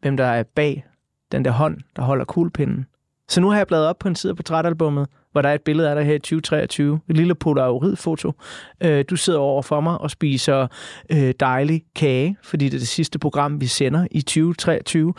hvem 0.00 0.16
der 0.16 0.24
er 0.24 0.42
bag 0.42 0.84
den 1.32 1.44
der 1.44 1.50
hånd, 1.50 1.78
der 1.96 2.02
holder 2.02 2.24
kuglepinden. 2.24 2.86
Så 3.28 3.40
nu 3.40 3.50
har 3.50 3.56
jeg 3.56 3.66
bladet 3.66 3.86
op 3.86 3.98
på 3.98 4.08
en 4.08 4.14
side 4.14 4.30
af 4.30 4.36
portrætalbummet, 4.36 5.06
hvor 5.32 5.42
der 5.42 5.48
er 5.48 5.54
et 5.54 5.62
billede 5.62 5.90
af 5.90 5.96
dig 5.96 6.04
her 6.04 6.14
i 6.14 6.18
2023. 6.18 7.00
Et 7.08 7.16
lille 7.16 7.34
polaroid-foto. 7.34 8.32
Øh, 8.80 9.04
du 9.10 9.16
sidder 9.16 9.38
over 9.38 9.62
for 9.62 9.80
mig 9.80 9.98
og 9.98 10.10
spiser 10.10 10.66
øh, 11.10 11.34
dejlig 11.40 11.82
kage, 11.94 12.36
fordi 12.42 12.64
det 12.64 12.74
er 12.74 12.78
det 12.78 12.88
sidste 12.88 13.18
program, 13.18 13.60
vi 13.60 13.66
sender 13.66 14.06
i 14.10 14.20
2023. 14.20 15.14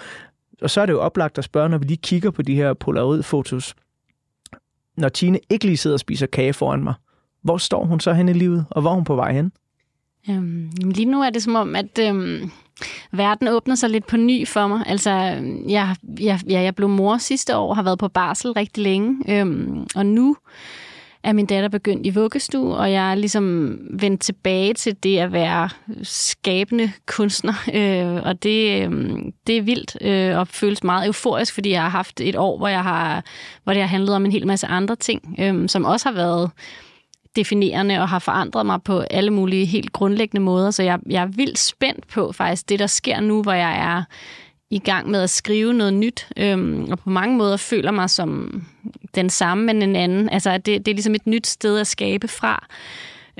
Og 0.62 0.70
så 0.70 0.82
er 0.82 0.86
det 0.86 0.94
jo 0.94 1.00
oplagt 1.00 1.38
at 1.38 1.44
spørge, 1.44 1.70
når 1.70 1.78
vi 1.78 1.86
lige 1.86 1.98
kigger 1.98 2.32
på 2.32 2.42
de 2.42 2.56
her 2.56 2.74
polaroid-fotos. 2.74 3.76
Når 4.98 5.10
Tine 5.10 5.40
ikke 5.50 5.66
lige 5.66 5.78
sidder 5.78 5.96
og 5.96 6.00
spiser 6.00 6.28
kage 6.28 6.54
foran 6.54 6.84
mig, 6.84 6.94
hvor 7.46 7.58
står 7.58 7.86
hun 7.86 8.00
så 8.00 8.14
hen 8.14 8.30
i 8.30 8.34
livet, 8.34 8.66
og 8.70 8.82
hvor 8.82 8.92
er 8.92 8.96
hun 8.96 9.04
på 9.04 9.16
vej 9.16 9.34
hen? 9.34 9.52
Øhm, 10.30 10.72
lige 10.82 11.06
nu 11.06 11.22
er 11.22 11.30
det 11.30 11.44
som 11.44 11.56
om, 11.56 11.76
at 11.76 12.00
øhm, 12.00 12.52
verden 13.12 13.48
åbner 13.48 13.76
sig 13.76 13.90
lidt 13.90 14.08
på 14.08 14.18
ny 14.18 14.48
for 14.48 14.68
mig. 14.68 14.84
Altså, 14.86 15.12
jeg, 15.68 15.96
jeg, 16.20 16.40
ja, 16.50 16.62
jeg 16.62 16.76
blev 16.76 16.90
mor 16.90 17.18
sidste 17.18 17.58
år, 17.58 17.74
har 17.74 17.84
været 17.84 18.00
på 18.00 18.08
barsel 18.08 18.52
rigtig 18.52 18.84
længe, 18.84 19.40
øhm, 19.40 19.88
og 19.96 20.06
nu 20.06 20.38
er 21.24 21.34
min 21.34 21.46
datter 21.46 21.70
begyndt 21.70 22.06
i 22.06 22.10
vuggestue, 22.10 22.76
og 22.76 22.92
jeg 22.92 23.12
er 23.12 23.16
ligesom 23.16 23.78
vendt 23.90 24.22
tilbage 24.22 24.74
til 24.74 24.96
det 25.04 25.18
at 25.18 25.32
være 25.32 25.70
skabende 26.04 26.92
kunstner, 27.06 27.54
øh, 27.74 28.24
og 28.26 28.44
det, 28.44 28.84
øh, 28.84 29.16
det 29.48 29.58
er 29.58 29.62
vildt 29.62 29.98
øh, 30.02 30.38
og 30.38 30.48
føles 30.48 30.84
meget 30.84 31.08
euforisk, 31.08 31.54
fordi 31.54 31.72
jeg 31.72 31.82
har 31.82 31.90
haft 31.90 32.22
et 32.22 32.36
år, 32.36 32.58
hvor, 32.58 32.68
jeg 32.68 32.84
har, 32.84 33.24
hvor 33.64 33.74
det 33.74 33.82
har 33.82 33.90
handlet 33.90 34.16
om 34.16 34.26
en 34.26 34.32
hel 34.32 34.48
masse 34.48 34.68
andre 34.68 34.96
ting, 34.96 35.36
øh, 35.40 35.70
som 35.70 35.86
også 35.86 36.10
har 36.10 36.16
været 36.16 36.52
definerende 37.36 38.00
og 38.02 38.10
har 38.10 38.20
forandret 38.20 38.66
mig 38.66 38.84
på 38.84 39.00
alle 39.00 39.32
mulige 39.32 39.66
helt 39.66 39.92
grundlæggende 39.94 40.44
måder. 40.44 40.72
Så 40.72 40.84
jeg, 40.84 41.00
jeg 41.10 41.22
er 41.22 41.28
vildt 41.28 41.60
spændt 41.60 42.08
på 42.08 42.32
faktisk 42.32 42.70
det, 42.70 42.80
der 42.80 42.88
sker 42.88 43.20
nu, 43.20 43.42
hvor 43.42 43.54
jeg 43.54 43.80
er 43.80 44.04
i 44.70 44.80
gang 44.80 45.10
med 45.10 45.22
at 45.22 45.30
skrive 45.30 45.74
noget 45.74 45.94
nyt, 45.94 46.28
øhm, 46.38 46.88
og 46.92 47.00
på 47.00 47.10
mange 47.10 47.38
måder 47.38 47.58
føler 47.58 47.92
mig 47.92 48.10
som 48.10 48.62
den 49.16 49.30
samme, 49.30 49.66
men 49.66 49.82
en 49.82 49.96
anden. 49.96 50.30
Altså, 50.30 50.58
det, 50.58 50.66
det 50.66 50.88
er 50.88 50.96
ligesom 50.96 51.16
et 51.16 51.28
nyt 51.28 51.48
sted 51.48 51.80
at 51.80 51.88
skabe 51.88 52.28
fra. 52.28 52.68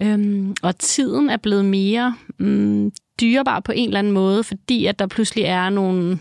Øhm, 0.02 0.56
og 0.62 0.80
tiden 0.80 1.30
er 1.30 1.38
blevet 1.38 1.66
mere 1.66 2.16
mm, 2.38 2.92
dyrebar 3.22 3.60
på 3.60 3.72
en 3.72 3.88
eller 3.88 4.00
anden 4.00 4.14
måde, 4.14 4.44
fordi 4.44 4.86
at 4.86 5.00
der 5.00 5.08
pludselig 5.08 5.44
er 5.44 5.70
nogle 5.70 6.20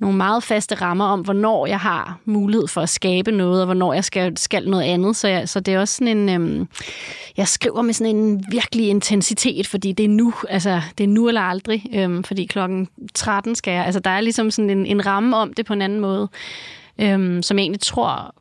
nogle 0.00 0.16
meget 0.16 0.42
faste 0.42 0.74
rammer 0.74 1.04
om, 1.04 1.20
hvornår 1.20 1.66
jeg 1.66 1.78
har 1.78 2.18
mulighed 2.24 2.68
for 2.68 2.80
at 2.80 2.88
skabe 2.88 3.32
noget, 3.32 3.60
og 3.60 3.64
hvornår 3.64 3.92
jeg 3.92 4.04
skal, 4.04 4.38
skal 4.38 4.68
noget 4.68 4.82
andet. 4.82 5.16
Så, 5.16 5.28
jeg, 5.28 5.48
så 5.48 5.60
det 5.60 5.74
er 5.74 5.80
også 5.80 5.94
sådan 5.94 6.18
en... 6.18 6.28
Øhm, 6.28 6.68
jeg 7.36 7.48
skriver 7.48 7.82
med 7.82 7.94
sådan 7.94 8.16
en 8.16 8.44
virkelig 8.50 8.88
intensitet, 8.88 9.66
fordi 9.66 9.92
det 9.92 10.04
er 10.04 10.08
nu, 10.08 10.34
altså 10.48 10.80
det 10.98 11.04
er 11.04 11.08
nu 11.08 11.28
eller 11.28 11.40
aldrig, 11.40 11.84
øhm, 11.94 12.24
fordi 12.24 12.46
klokken 12.46 12.88
13 13.14 13.54
skal 13.54 13.72
jeg... 13.72 13.84
Altså 13.84 14.00
der 14.00 14.10
er 14.10 14.20
ligesom 14.20 14.50
sådan 14.50 14.70
en, 14.70 14.86
en 14.86 15.06
ramme 15.06 15.36
om 15.36 15.54
det 15.54 15.66
på 15.66 15.72
en 15.72 15.82
anden 15.82 16.00
måde, 16.00 16.28
øhm, 16.98 17.42
som 17.42 17.58
jeg 17.58 17.62
egentlig 17.62 17.80
tror 17.80 18.34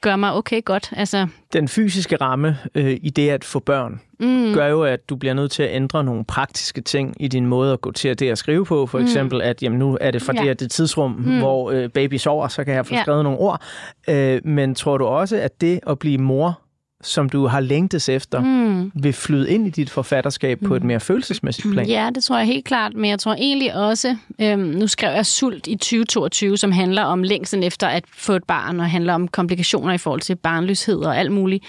gør 0.00 0.16
mig 0.16 0.32
okay 0.34 0.64
godt. 0.64 0.92
Altså, 0.96 1.26
Den 1.52 1.68
fysiske 1.68 2.16
ramme 2.16 2.58
øh, 2.74 2.96
i 3.02 3.10
det 3.10 3.28
at 3.30 3.44
få 3.44 3.58
børn, 3.58 4.00
Mm. 4.20 4.54
gør 4.54 4.66
jo, 4.66 4.82
at 4.82 5.08
du 5.10 5.16
bliver 5.16 5.34
nødt 5.34 5.50
til 5.50 5.62
at 5.62 5.74
ændre 5.74 6.04
nogle 6.04 6.24
praktiske 6.24 6.80
ting 6.80 7.14
i 7.22 7.28
din 7.28 7.46
måde 7.46 7.72
at 7.72 7.80
gå 7.80 7.92
til 7.92 8.18
det 8.18 8.30
at 8.30 8.38
skrive 8.38 8.64
på. 8.64 8.86
For 8.86 8.98
Mm. 8.98 9.04
eksempel, 9.04 9.42
at 9.42 9.62
jamen, 9.62 9.78
nu 9.78 9.98
er 10.00 10.10
det 10.10 10.22
fra 10.22 10.32
Ja. 10.36 10.48
det 10.48 10.60
det 10.60 10.70
tidsrum, 10.70 11.10
Mm. 11.10 11.38
hvor 11.38 11.70
øh, 11.70 11.88
baby 11.88 12.14
sover, 12.16 12.48
så 12.48 12.64
kan 12.64 12.74
jeg 12.74 12.86
få 12.86 12.94
Ja. 12.94 13.02
skrevet 13.02 13.24
nogle 13.24 13.38
ord. 13.38 13.60
Øh, 14.08 14.40
men 14.44 14.74
tror 14.74 14.98
du 14.98 15.04
også, 15.04 15.36
at 15.36 15.60
det 15.60 15.80
at 15.86 15.98
blive 15.98 16.18
mor, 16.18 16.60
som 17.06 17.28
du 17.28 17.46
har 17.46 17.60
længtes 17.60 18.08
efter, 18.08 18.40
Mm. 18.40 18.92
vil 18.94 19.12
flyde 19.12 19.50
ind 19.50 19.66
i 19.66 19.70
dit 19.70 19.90
forfatterskab 19.90 20.58
på 20.66 20.74
et 20.76 20.84
mere 20.84 21.00
følelsesmæssigt 21.00 21.66
plan? 21.72 21.86
Ja, 21.88 22.08
det 22.14 22.24
tror 22.24 22.36
jeg 22.38 22.46
helt 22.46 22.64
klart, 22.64 22.94
men 22.94 23.10
jeg 23.10 23.18
tror 23.18 23.34
egentlig 23.34 23.74
også, 23.74 24.16
øhm, 24.40 24.60
nu 24.60 24.86
skrev 24.86 25.10
jeg 25.14 25.26
Sult 25.26 25.66
i 25.66 25.76
2022, 25.76 26.56
som 26.56 26.72
handler 26.72 27.02
om 27.02 27.22
længsen 27.22 27.62
efter 27.62 27.86
at 27.86 28.04
få 28.16 28.32
et 28.32 28.44
barn, 28.44 28.80
og 28.80 28.90
handler 28.90 29.14
om 29.14 29.28
komplikationer 29.28 29.92
i 29.92 29.98
forhold 29.98 30.20
til 30.20 30.36
barnløshed 30.36 30.96
og 30.98 31.18
alt 31.18 31.32
muligt. 31.32 31.64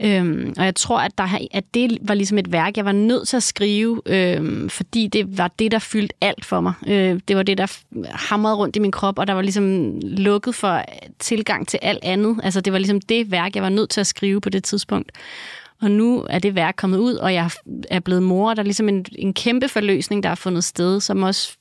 Øhm, 0.00 0.54
og 0.58 0.64
jeg 0.64 0.74
tror, 0.74 1.00
at, 1.00 1.18
der, 1.18 1.28
at 1.50 1.64
det 1.74 1.98
var 2.02 2.14
ligesom 2.14 2.38
et 2.38 2.52
værk, 2.52 2.76
jeg 2.76 2.84
var 2.84 2.92
nødt 2.92 3.28
til 3.28 3.36
at 3.36 3.42
skrive, 3.42 4.02
øhm, 4.06 4.70
fordi 4.70 5.06
det 5.06 5.38
var 5.38 5.48
det, 5.58 5.72
der 5.72 5.78
fyldte 5.78 6.14
alt 6.20 6.44
for 6.44 6.60
mig. 6.60 6.72
Øh, 6.86 7.20
det 7.28 7.36
var 7.36 7.42
det, 7.42 7.58
der 7.58 7.78
hamrede 8.10 8.56
rundt 8.56 8.76
i 8.76 8.78
min 8.78 8.90
krop, 8.90 9.18
og 9.18 9.26
der 9.26 9.32
var 9.32 9.42
ligesom 9.42 9.98
lukket 10.02 10.54
for 10.54 10.84
tilgang 11.18 11.68
til 11.68 11.78
alt 11.82 12.04
andet. 12.04 12.40
Altså 12.42 12.60
det 12.60 12.72
var 12.72 12.78
ligesom 12.78 13.00
det 13.00 13.30
værk, 13.30 13.54
jeg 13.54 13.62
var 13.62 13.68
nødt 13.68 13.90
til 13.90 14.00
at 14.00 14.06
skrive 14.06 14.40
på 14.40 14.50
det 14.50 14.64
tidspunkt. 14.64 15.12
Og 15.82 15.90
nu 15.90 16.26
er 16.30 16.38
det 16.38 16.54
værk 16.54 16.74
kommet 16.76 16.98
ud, 16.98 17.14
og 17.14 17.34
jeg 17.34 17.50
er 17.90 18.00
blevet 18.00 18.22
mor, 18.22 18.50
og 18.50 18.56
der 18.56 18.62
er 18.62 18.64
ligesom 18.64 18.88
en, 18.88 19.06
en 19.18 19.34
kæmpe 19.34 19.68
forløsning, 19.68 20.22
der 20.22 20.28
har 20.28 20.36
fundet 20.36 20.64
sted, 20.64 21.00
som 21.00 21.22
også 21.22 21.56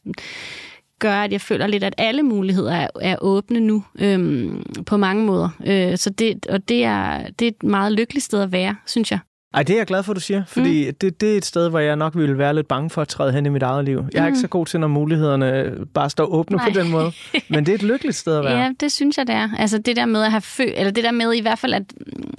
gør, 1.03 1.15
at 1.15 1.31
jeg 1.31 1.41
føler 1.41 1.67
lidt, 1.67 1.83
at 1.83 1.95
alle 1.97 2.23
muligheder 2.23 2.71
er, 2.73 2.87
er 3.01 3.15
åbne 3.21 3.59
nu 3.59 3.83
øhm, 3.99 4.63
på 4.85 4.97
mange 4.97 5.25
måder. 5.25 5.49
Øh, 5.65 5.97
så 5.97 6.09
det, 6.09 6.45
og 6.45 6.69
det 6.69 6.83
er, 6.85 7.19
det 7.39 7.45
er 7.45 7.49
et 7.51 7.63
meget 7.63 7.91
lykkeligt 7.93 8.25
sted 8.25 8.41
at 8.41 8.51
være, 8.51 8.75
synes 8.85 9.11
jeg. 9.11 9.19
Ej, 9.53 9.63
det 9.63 9.73
er 9.73 9.77
jeg 9.77 9.87
glad 9.87 10.03
for, 10.03 10.13
du 10.13 10.19
siger, 10.19 10.43
fordi 10.47 10.87
mm. 10.89 10.95
det, 11.01 11.21
det 11.21 11.33
er 11.33 11.37
et 11.37 11.45
sted, 11.45 11.69
hvor 11.69 11.79
jeg 11.79 11.95
nok 11.95 12.15
ville 12.15 12.37
være 12.37 12.55
lidt 12.55 12.67
bange 12.67 12.89
for 12.89 13.01
at 13.01 13.07
træde 13.07 13.31
hen 13.33 13.45
i 13.45 13.49
mit 13.49 13.63
eget 13.63 13.85
liv. 13.85 14.05
Jeg 14.13 14.21
er 14.21 14.25
ikke 14.27 14.35
Mm. 14.37 14.41
så 14.41 14.47
god 14.47 14.65
til, 14.65 14.79
når 14.79 14.87
mulighederne 14.87 15.71
bare 15.93 16.09
står 16.09 16.25
åbne 16.25 16.57
Nej. 16.57 16.71
på 16.73 16.79
den 16.79 16.91
måde. 16.91 17.11
Men 17.49 17.65
det 17.65 17.71
er 17.71 17.75
et 17.75 17.83
lykkeligt 17.83 18.17
sted 18.17 18.37
at 18.37 18.43
være. 18.49 18.57
Ja, 18.59 18.71
det 18.79 18.91
synes 18.91 19.17
jeg, 19.17 19.27
det 19.27 19.35
er. 19.35 19.49
Altså 19.57 19.77
det 19.77 19.95
der 19.95 20.05
med 20.05 20.21
at 20.23 20.31
have 20.31 20.41
fø, 20.41 20.63
eller 20.75 20.91
det 20.91 21.03
der 21.03 21.11
med 21.11 21.33
i 21.33 21.41
hvert 21.41 21.59
fald, 21.59 21.73
at 21.73 21.83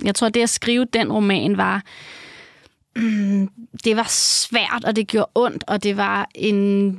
jeg 0.05 0.15
tror, 0.15 0.29
det 0.29 0.43
at 0.43 0.49
skrive 0.51 0.85
den 0.93 1.13
roman 1.13 1.57
var, 1.57 1.83
mm, 2.97 3.49
det 3.85 3.97
var 3.97 4.07
svært, 4.09 4.85
og 4.85 4.97
det 4.97 5.07
gjorde 5.07 5.31
ondt, 5.35 5.65
og 5.67 5.83
det 5.83 5.97
var 5.97 6.29
en, 6.35 6.93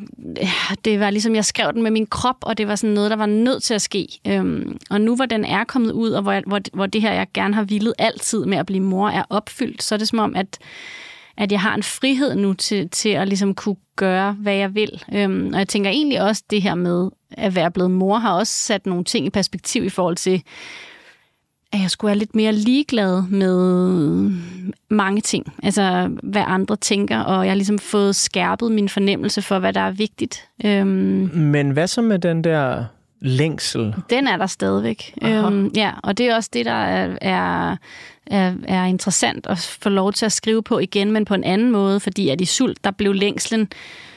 det 0.85 0.99
var 0.99 1.09
ligesom, 1.09 1.35
jeg 1.35 1.45
skrev 1.45 1.73
den 1.73 1.83
med 1.83 1.91
min 1.91 2.07
krop, 2.07 2.37
og 2.41 2.57
det 2.57 2.67
var 2.67 2.75
sådan 2.75 2.93
noget, 2.93 3.11
der 3.11 3.17
var 3.17 3.25
nødt 3.25 3.63
til 3.63 3.73
at 3.73 3.81
ske. 3.81 4.07
Øhm, 4.27 4.77
og 4.89 5.01
nu, 5.01 5.15
hvor 5.15 5.25
den 5.25 5.45
er 5.45 5.63
kommet 5.63 5.91
ud, 5.91 6.11
og 6.11 6.21
hvor, 6.21 6.41
hvor, 6.47 6.59
hvor 6.73 6.85
det 6.85 7.01
her, 7.01 7.13
jeg 7.13 7.27
gerne 7.33 7.53
har 7.53 7.63
villet 7.63 7.93
altid 7.99 8.45
med 8.45 8.57
at 8.57 8.65
blive 8.65 8.83
mor, 8.83 9.09
er 9.09 9.23
opfyldt, 9.29 9.83
så 9.83 9.95
er 9.95 9.99
det 9.99 10.07
som 10.07 10.19
om, 10.19 10.35
at 10.35 10.59
at 11.37 11.51
jeg 11.51 11.61
har 11.61 11.75
en 11.75 11.83
frihed 11.83 12.35
nu 12.35 12.53
til, 12.53 12.89
til 12.89 13.09
at 13.09 13.27
ligesom 13.27 13.55
kunne 13.55 13.75
gøre, 13.95 14.31
hvad 14.31 14.53
jeg 14.53 14.75
vil. 14.75 15.03
Øhm, 15.13 15.49
og 15.53 15.59
jeg 15.59 15.67
tænker 15.67 15.89
egentlig 15.89 16.21
også, 16.21 16.43
det 16.49 16.61
her 16.61 16.75
med 16.75 17.09
at 17.31 17.55
være 17.55 17.71
blevet 17.71 17.91
mor, 17.91 18.17
har 18.17 18.33
også 18.33 18.53
sat 18.53 18.85
nogle 18.85 19.03
ting 19.03 19.25
i 19.25 19.29
perspektiv 19.29 19.83
i 19.83 19.89
forhold 19.89 20.15
til, 20.15 20.43
at 21.75 21.81
jeg 21.81 21.91
skulle 21.91 22.09
være 22.09 22.17
lidt 22.17 22.35
mere 22.35 22.51
ligeglad 22.51 23.21
med 23.21 24.31
mange 24.89 25.21
ting. 25.21 25.53
Altså, 25.63 26.09
hvad 26.23 26.43
andre 26.47 26.75
tænker, 26.75 27.19
og 27.19 27.45
jeg 27.45 27.51
har 27.51 27.55
ligesom 27.55 27.79
fået 27.79 28.15
skærpet 28.15 28.71
min 28.71 28.89
fornemmelse 28.89 29.41
for, 29.41 29.59
hvad 29.59 29.73
der 29.73 29.81
er 29.81 29.91
vigtigt. 29.91 30.47
Øhm, 30.65 31.29
Men 31.33 31.71
hvad 31.71 31.87
så 31.87 32.01
med 32.01 32.19
den 32.19 32.43
der 32.43 32.85
længsel? 33.21 33.95
den 34.09 34.27
er 34.27 34.37
der 34.37 34.47
stadigvæk. 34.47 35.13
Aha. 35.21 35.47
Øhm, 35.47 35.71
ja, 35.75 35.91
og 36.03 36.17
det 36.17 36.25
er 36.25 36.35
også 36.35 36.49
det, 36.53 36.65
der 36.65 36.71
er, 36.71 37.17
er, 37.21 37.75
er, 38.27 38.53
er 38.67 38.85
interessant 38.85 39.47
at 39.47 39.77
få 39.81 39.89
lov 39.89 40.13
til 40.13 40.25
at 40.25 40.31
skrive 40.31 40.63
på 40.63 40.79
igen, 40.79 41.11
men 41.11 41.25
på 41.25 41.33
en 41.33 41.43
anden 41.43 41.71
måde, 41.71 41.99
fordi 41.99 42.29
at 42.29 42.41
i 42.41 42.45
Sult, 42.45 42.83
der 42.83 42.91
blev 42.91 43.13
længslen 43.13 43.67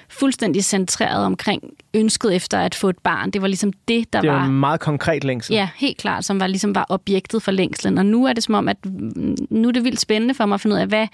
fuldstændig 0.09 0.65
centreret 0.65 1.25
omkring 1.25 1.63
ønsket 1.95 2.37
efter 2.37 2.59
at 2.59 2.75
få 2.75 2.89
et 2.89 2.99
barn. 2.99 3.31
Det 3.31 3.43
var 3.43 3.49
ligesom 3.49 3.73
det, 3.89 4.13
der 4.13 4.21
Det 4.21 4.29
er 4.29 4.33
var... 4.33 4.45
en 4.45 4.61
meget 4.61 4.81
konkret 4.81 5.25
længsel. 5.25 5.55
Ja, 5.55 5.69
helt 5.77 5.97
klart, 5.97 6.25
som 6.25 6.41
var 6.41 6.47
ligesom 6.47 6.75
var 6.75 6.87
objektet 6.89 7.43
for 7.43 7.51
længslen. 7.51 7.99
Og 7.99 8.07
nu 8.07 8.25
er 8.27 8.33
det 8.33 8.43
som 8.43 8.55
om, 8.55 8.69
at 8.69 8.77
nu 9.51 9.69
er 9.69 9.73
det 9.73 9.85
vildt 9.85 10.01
spændende 10.01 10.35
for 10.35 10.47
mig 10.47 10.55
at 10.55 10.61
finde 10.61 10.77
ud 10.77 10.81
af, 10.81 10.87
hvad, 10.87 11.07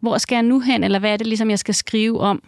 hvor 0.00 0.18
skal 0.18 0.36
jeg 0.36 0.42
nu 0.42 0.60
hen, 0.60 0.84
eller 0.84 0.98
hvad 0.98 1.12
er 1.12 1.16
det 1.16 1.26
ligesom, 1.26 1.50
jeg 1.50 1.58
skal 1.58 1.74
skrive 1.74 2.20
om 2.20 2.42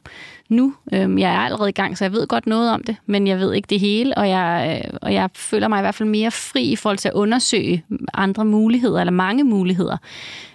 nu? 0.48 0.74
Øhm, 0.92 1.18
jeg 1.18 1.34
er 1.34 1.38
allerede 1.38 1.68
i 1.68 1.72
gang, 1.72 1.98
så 1.98 2.05
jeg 2.05 2.12
ved 2.12 2.26
godt 2.26 2.46
noget 2.46 2.70
om 2.70 2.82
det, 2.82 2.96
men 3.07 3.26
jeg 3.26 3.38
ved 3.38 3.55
ikke 3.55 3.66
det 3.66 3.80
hele, 3.80 4.18
og 4.18 4.28
jeg, 4.28 4.82
øh, 4.84 4.98
og 5.02 5.14
jeg 5.14 5.30
føler 5.34 5.68
mig 5.68 5.78
i 5.78 5.82
hvert 5.82 5.94
fald 5.94 6.09
mere 6.09 6.30
fri 6.30 6.62
i 6.62 6.76
forhold 6.76 6.98
til 6.98 7.09
at 7.09 7.14
undersøge 7.14 7.84
andre 8.14 8.44
muligheder, 8.44 9.00
eller 9.00 9.12
mange 9.12 9.44
muligheder. 9.44 9.96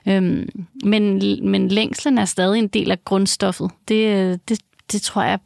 Øhm, 0.07 0.49
men, 0.83 1.21
men 1.49 1.67
længslen 1.67 2.17
er 2.17 2.25
stadig 2.25 2.59
en 2.59 2.67
del 2.67 2.91
af 2.91 3.05
grundstoffet. 3.05 3.71
Det, 3.87 4.05
øh, 4.05 4.37
det, 4.49 4.59
det 4.91 5.01
tror 5.01 5.23
jeg, 5.23 5.39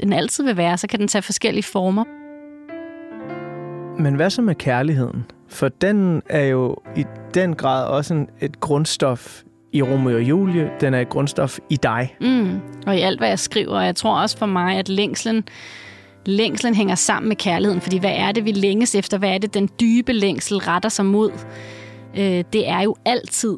den 0.00 0.12
altid 0.12 0.44
vil 0.44 0.56
være. 0.56 0.78
Så 0.78 0.86
kan 0.86 1.00
den 1.00 1.08
tage 1.08 1.22
forskellige 1.22 1.64
former. 1.64 2.04
Men 4.02 4.14
hvad 4.14 4.30
så 4.30 4.42
med 4.42 4.54
kærligheden? 4.54 5.24
For 5.48 5.68
den 5.68 6.22
er 6.28 6.44
jo 6.44 6.76
i 6.96 7.04
den 7.34 7.56
grad 7.56 7.86
også 7.86 8.14
en, 8.14 8.28
et 8.40 8.60
grundstof 8.60 9.42
i 9.72 9.82
Romeo 9.82 10.16
og 10.16 10.22
Julie. 10.22 10.70
Den 10.80 10.94
er 10.94 11.00
et 11.00 11.08
grundstof 11.08 11.58
i 11.70 11.76
dig. 11.76 12.16
Mm. 12.20 12.60
Og 12.86 12.96
i 12.96 13.00
alt, 13.00 13.20
hvad 13.20 13.28
jeg 13.28 13.38
skriver. 13.38 13.78
Og 13.78 13.84
jeg 13.84 13.96
tror 13.96 14.20
også 14.20 14.38
for 14.38 14.46
mig, 14.46 14.76
at 14.76 14.88
længslen, 14.88 15.44
længslen 16.26 16.74
hænger 16.74 16.94
sammen 16.94 17.28
med 17.28 17.36
kærligheden. 17.36 17.80
Fordi 17.80 17.98
hvad 17.98 18.12
er 18.14 18.32
det, 18.32 18.44
vi 18.44 18.52
længes 18.52 18.94
efter? 18.94 19.18
Hvad 19.18 19.30
er 19.30 19.38
det, 19.38 19.54
den 19.54 19.68
dybe 19.80 20.12
længsel 20.12 20.58
retter 20.58 20.88
sig 20.88 21.04
mod? 21.06 21.30
Øh, 22.18 22.44
det 22.52 22.68
er 22.68 22.80
jo 22.80 22.96
altid 23.04 23.56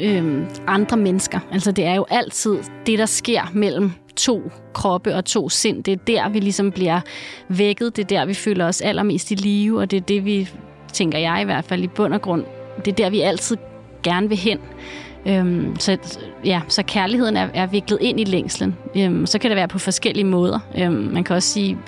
øh, 0.00 0.46
andre 0.66 0.96
mennesker. 0.96 1.40
Altså 1.52 1.72
det 1.72 1.84
er 1.84 1.94
jo 1.94 2.06
altid 2.10 2.58
det, 2.86 2.98
der 2.98 3.06
sker 3.06 3.50
mellem 3.52 3.92
to 4.16 4.50
kroppe 4.72 5.14
og 5.14 5.24
to 5.24 5.48
sind. 5.48 5.84
Det 5.84 5.92
er 5.92 5.96
der, 6.06 6.28
vi 6.28 6.40
ligesom 6.40 6.72
bliver 6.72 7.00
vækket. 7.48 7.96
Det 7.96 8.02
er 8.02 8.18
der, 8.18 8.24
vi 8.24 8.34
føler 8.34 8.66
os 8.66 8.80
allermest 8.80 9.30
i 9.30 9.34
live. 9.34 9.80
Og 9.80 9.90
det 9.90 9.96
er 9.96 10.00
det, 10.00 10.24
vi, 10.24 10.48
tænker 10.92 11.18
jeg 11.18 11.42
i 11.42 11.44
hvert 11.44 11.64
fald 11.64 11.82
i 11.82 11.86
bund 11.86 12.14
og 12.14 12.22
grund, 12.22 12.44
det 12.84 12.88
er 12.88 12.96
der, 12.96 13.10
vi 13.10 13.20
altid 13.20 13.56
gerne 14.02 14.28
vil 14.28 14.38
hen. 14.38 14.58
Øhm, 15.26 15.76
så, 15.78 15.98
ja, 16.44 16.60
så 16.68 16.82
kærligheden 16.82 17.36
er, 17.36 17.48
er 17.54 17.66
viklet 17.66 17.98
ind 18.00 18.20
i 18.20 18.24
længslen. 18.24 18.76
Øhm, 18.96 19.26
så 19.26 19.38
kan 19.38 19.50
det 19.50 19.56
være 19.56 19.68
på 19.68 19.78
forskellige 19.78 20.24
måder. 20.24 20.58
Øhm, 20.78 20.94
man 20.94 21.24
kan 21.24 21.36
også 21.36 21.48
sige, 21.48 21.78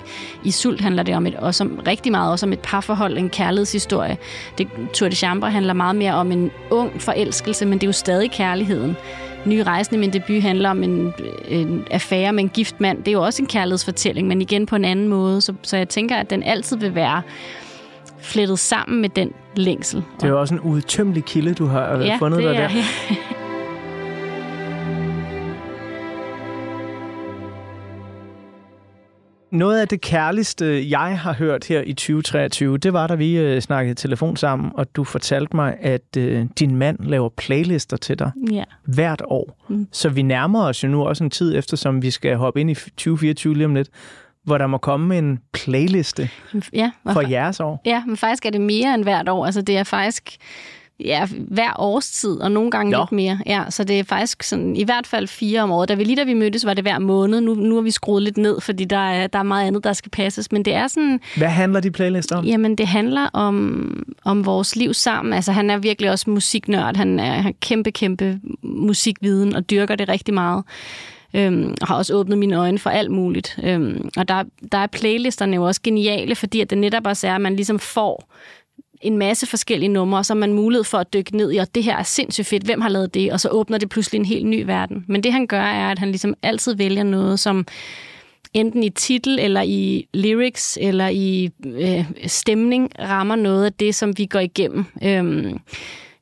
i 0.43 0.51
Sult 0.51 0.81
handler 0.81 1.03
det 1.03 1.15
om 1.15 1.27
et, 1.27 1.35
også 1.35 1.63
om, 1.63 1.79
rigtig 1.87 2.11
meget 2.11 2.31
også 2.31 2.45
om 2.45 2.53
et 2.53 2.59
parforhold, 2.59 3.17
en 3.17 3.29
kærlighedshistorie. 3.29 4.17
Det, 4.57 4.67
Tour 4.93 5.09
de 5.09 5.15
Chambre 5.15 5.51
handler 5.51 5.73
meget 5.73 5.95
mere 5.95 6.13
om 6.13 6.31
en 6.31 6.51
ung 6.69 7.01
forelskelse, 7.01 7.65
men 7.65 7.73
det 7.73 7.83
er 7.83 7.87
jo 7.87 7.93
stadig 7.93 8.31
kærligheden. 8.31 8.95
Ny 9.45 9.59
Rejsende, 9.59 9.99
min 9.99 10.13
debut, 10.13 10.41
handler 10.41 10.69
om 10.69 10.83
en, 10.83 11.13
en 11.47 11.85
affære 11.91 12.33
med 12.33 12.43
en 12.43 12.49
gift 12.49 12.81
mand. 12.81 12.97
Det 12.97 13.07
er 13.07 13.11
jo 13.11 13.21
også 13.21 13.43
en 13.43 13.47
kærlighedsfortælling, 13.47 14.27
men 14.27 14.41
igen 14.41 14.65
på 14.65 14.75
en 14.75 14.85
anden 14.85 15.07
måde. 15.07 15.41
Så, 15.41 15.53
så 15.61 15.77
jeg 15.77 15.89
tænker, 15.89 16.15
at 16.15 16.29
den 16.29 16.43
altid 16.43 16.77
vil 16.77 16.95
være 16.95 17.21
flettet 18.21 18.59
sammen 18.59 19.01
med 19.01 19.09
den 19.09 19.31
længsel. 19.55 20.03
Det 20.15 20.23
er 20.23 20.29
jo 20.29 20.39
også 20.39 20.53
en 20.53 20.59
udtømmelig 20.59 21.25
kilde, 21.25 21.53
du 21.53 21.65
har 21.65 21.97
ja, 21.97 22.17
fundet 22.19 22.43
det 22.43 22.49
dig 22.49 22.55
er, 22.55 22.67
der. 22.67 22.83
Noget 29.51 29.79
af 29.81 29.87
det 29.87 30.01
kærligste, 30.01 30.89
jeg 30.89 31.19
har 31.19 31.33
hørt 31.33 31.63
her 31.63 31.81
i 31.81 31.93
2023, 31.93 32.77
det 32.77 32.93
var, 32.93 33.07
da 33.07 33.15
vi 33.15 33.37
øh, 33.37 33.61
snakkede 33.61 33.95
telefon 33.95 34.37
sammen, 34.37 34.71
og 34.75 34.95
du 34.95 35.03
fortalte 35.03 35.55
mig, 35.55 35.77
at 35.81 36.17
øh, 36.17 36.45
din 36.59 36.75
mand 36.75 36.99
laver 36.99 37.29
playlister 37.29 37.97
til 37.97 38.19
dig 38.19 38.31
Ja. 38.51 38.63
hvert 38.85 39.21
år. 39.25 39.65
Mm. 39.69 39.87
Så 39.91 40.09
vi 40.09 40.21
nærmer 40.21 40.63
os 40.65 40.83
jo 40.83 40.87
nu 40.87 41.03
også 41.05 41.23
en 41.23 41.29
tid, 41.29 41.55
eftersom 41.57 42.01
vi 42.01 42.11
skal 42.11 42.35
hoppe 42.35 42.61
ind 42.61 42.69
i 42.71 42.73
2024 42.73 43.53
lige 43.55 43.65
om 43.65 43.75
lidt, 43.75 43.89
hvor 44.43 44.57
der 44.57 44.67
må 44.67 44.77
komme 44.77 45.17
en 45.17 45.39
playliste 45.53 46.29
Ja, 46.73 46.91
for 47.13 47.21
jeres 47.29 47.59
år. 47.59 47.81
Ja, 47.85 48.03
men 48.07 48.17
faktisk 48.17 48.45
er 48.45 48.49
det 48.49 48.61
mere 48.61 48.93
end 48.93 49.03
hvert 49.03 49.29
år. 49.29 49.45
Altså 49.45 49.61
det 49.61 49.77
er 49.77 49.83
faktisk 49.83 50.37
ja, 50.99 51.27
hver 51.47 51.73
årstid, 51.79 52.41
og 52.41 52.51
nogle 52.51 52.71
gange 52.71 52.91
Nå. 52.91 52.97
lidt 52.97 53.11
mere. 53.11 53.39
Ja, 53.45 53.63
så 53.69 53.83
det 53.83 53.99
er 53.99 54.03
faktisk 54.03 54.43
sådan, 54.43 54.75
i 54.75 54.83
hvert 54.83 55.07
fald 55.07 55.27
fire 55.27 55.61
om 55.61 55.71
året. 55.71 55.89
Da 55.89 55.93
vi 55.93 56.03
lige 56.03 56.15
da 56.15 56.23
vi 56.23 56.33
mødtes, 56.33 56.65
var 56.65 56.73
det 56.73 56.83
hver 56.83 56.99
måned. 56.99 57.41
Nu, 57.41 57.53
nu 57.53 57.75
har 57.75 57.81
vi 57.81 57.91
skruet 57.91 58.23
lidt 58.23 58.37
ned, 58.37 58.61
fordi 58.61 58.85
der 58.85 58.97
er, 58.97 59.27
der 59.27 59.39
er 59.39 59.43
meget 59.43 59.67
andet, 59.67 59.83
der 59.83 59.93
skal 59.93 60.09
passes. 60.09 60.51
Men 60.51 60.65
det 60.65 60.73
er 60.73 60.87
sådan, 60.87 61.19
Hvad 61.37 61.47
handler 61.47 61.79
de 61.79 61.91
playlister 61.91 62.35
om? 62.37 62.45
Jamen, 62.45 62.75
det 62.75 62.87
handler 62.87 63.29
om, 63.33 64.03
om 64.25 64.45
vores 64.45 64.75
liv 64.75 64.93
sammen. 64.93 65.33
Altså, 65.33 65.51
han 65.51 65.69
er 65.69 65.77
virkelig 65.77 66.11
også 66.11 66.29
musiknørd. 66.29 66.97
Han 66.97 67.19
er, 67.19 67.33
har 67.33 67.53
kæmpe, 67.61 67.91
kæmpe 67.91 68.39
musikviden 68.63 69.55
og 69.55 69.69
dyrker 69.69 69.95
det 69.95 70.09
rigtig 70.09 70.33
meget. 70.33 70.63
Øhm, 71.33 71.75
og 71.81 71.87
har 71.87 71.95
også 71.95 72.13
åbnet 72.13 72.37
mine 72.37 72.55
øjne 72.55 72.79
for 72.79 72.89
alt 72.89 73.11
muligt. 73.11 73.59
Øhm, 73.63 74.09
og 74.17 74.27
der, 74.27 74.43
der 74.71 74.77
er 74.77 74.87
playlisterne 74.87 75.55
jo 75.55 75.63
også 75.63 75.81
geniale, 75.81 76.35
fordi 76.35 76.61
at 76.61 76.69
det 76.69 76.77
netop 76.77 77.07
også 77.07 77.27
er, 77.27 77.35
at 77.35 77.41
man 77.41 77.55
ligesom 77.55 77.79
får 77.79 78.33
en 79.01 79.17
masse 79.17 79.45
forskellige 79.45 79.89
numre, 79.89 80.19
og 80.19 80.25
så 80.25 80.33
har 80.33 80.39
man 80.39 80.53
mulighed 80.53 80.83
for 80.83 80.97
at 80.97 81.13
dykke 81.13 81.37
ned 81.37 81.53
i, 81.53 81.57
og 81.57 81.75
det 81.75 81.83
her 81.83 81.97
er 81.97 82.03
sindssygt 82.03 82.47
fedt, 82.47 82.63
hvem 82.63 82.81
har 82.81 82.89
lavet 82.89 83.13
det? 83.13 83.31
Og 83.31 83.39
så 83.39 83.49
åbner 83.49 83.77
det 83.77 83.89
pludselig 83.89 84.19
en 84.19 84.25
helt 84.25 84.45
ny 84.45 84.63
verden. 84.65 85.05
Men 85.07 85.23
det 85.23 85.33
han 85.33 85.47
gør, 85.47 85.61
er, 85.61 85.91
at 85.91 85.99
han 85.99 86.09
ligesom 86.09 86.33
altid 86.43 86.75
vælger 86.75 87.03
noget, 87.03 87.39
som 87.39 87.65
enten 88.53 88.83
i 88.83 88.89
titel, 88.89 89.39
eller 89.39 89.61
i 89.61 90.07
lyrics, 90.13 90.77
eller 90.81 91.07
i 91.07 91.49
øh, 91.65 92.05
stemning, 92.27 92.91
rammer 92.99 93.35
noget 93.35 93.65
af 93.65 93.73
det, 93.73 93.95
som 93.95 94.17
vi 94.17 94.25
går 94.25 94.39
igennem. 94.39 94.85
Øhm, 95.03 95.59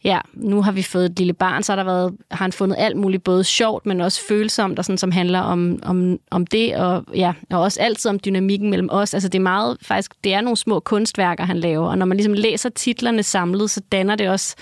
ja, 0.07 0.19
nu 0.33 0.61
har 0.61 0.71
vi 0.71 0.83
fået 0.83 1.05
et 1.05 1.17
lille 1.17 1.33
barn, 1.33 1.63
så 1.63 1.71
har, 1.71 1.75
der 1.75 1.83
været, 1.83 2.15
har 2.31 2.45
han 2.45 2.51
fundet 2.51 2.75
alt 2.79 2.97
muligt, 2.97 3.23
både 3.23 3.43
sjovt, 3.43 3.85
men 3.85 4.01
også 4.01 4.21
følsomt, 4.27 4.79
og 4.79 4.85
sådan, 4.85 4.97
som 4.97 5.11
handler 5.11 5.39
om, 5.39 5.79
om, 5.83 6.19
om 6.31 6.47
det, 6.47 6.75
og, 6.75 7.03
ja, 7.15 7.33
og 7.51 7.61
også 7.61 7.81
altid 7.81 8.09
om 8.09 8.19
dynamikken 8.25 8.69
mellem 8.69 8.89
os. 8.91 9.13
Altså 9.13 9.29
det 9.29 9.37
er 9.37 9.43
meget, 9.43 9.77
faktisk, 9.81 10.11
det 10.23 10.33
er 10.33 10.41
nogle 10.41 10.57
små 10.57 10.79
kunstværker, 10.79 11.45
han 11.45 11.57
laver, 11.57 11.89
og 11.89 11.97
når 11.97 12.05
man 12.05 12.17
ligesom 12.17 12.33
læser 12.33 12.69
titlerne 12.69 13.23
samlet, 13.23 13.71
så 13.71 13.81
danner 13.91 14.15
det 14.15 14.29
også 14.29 14.55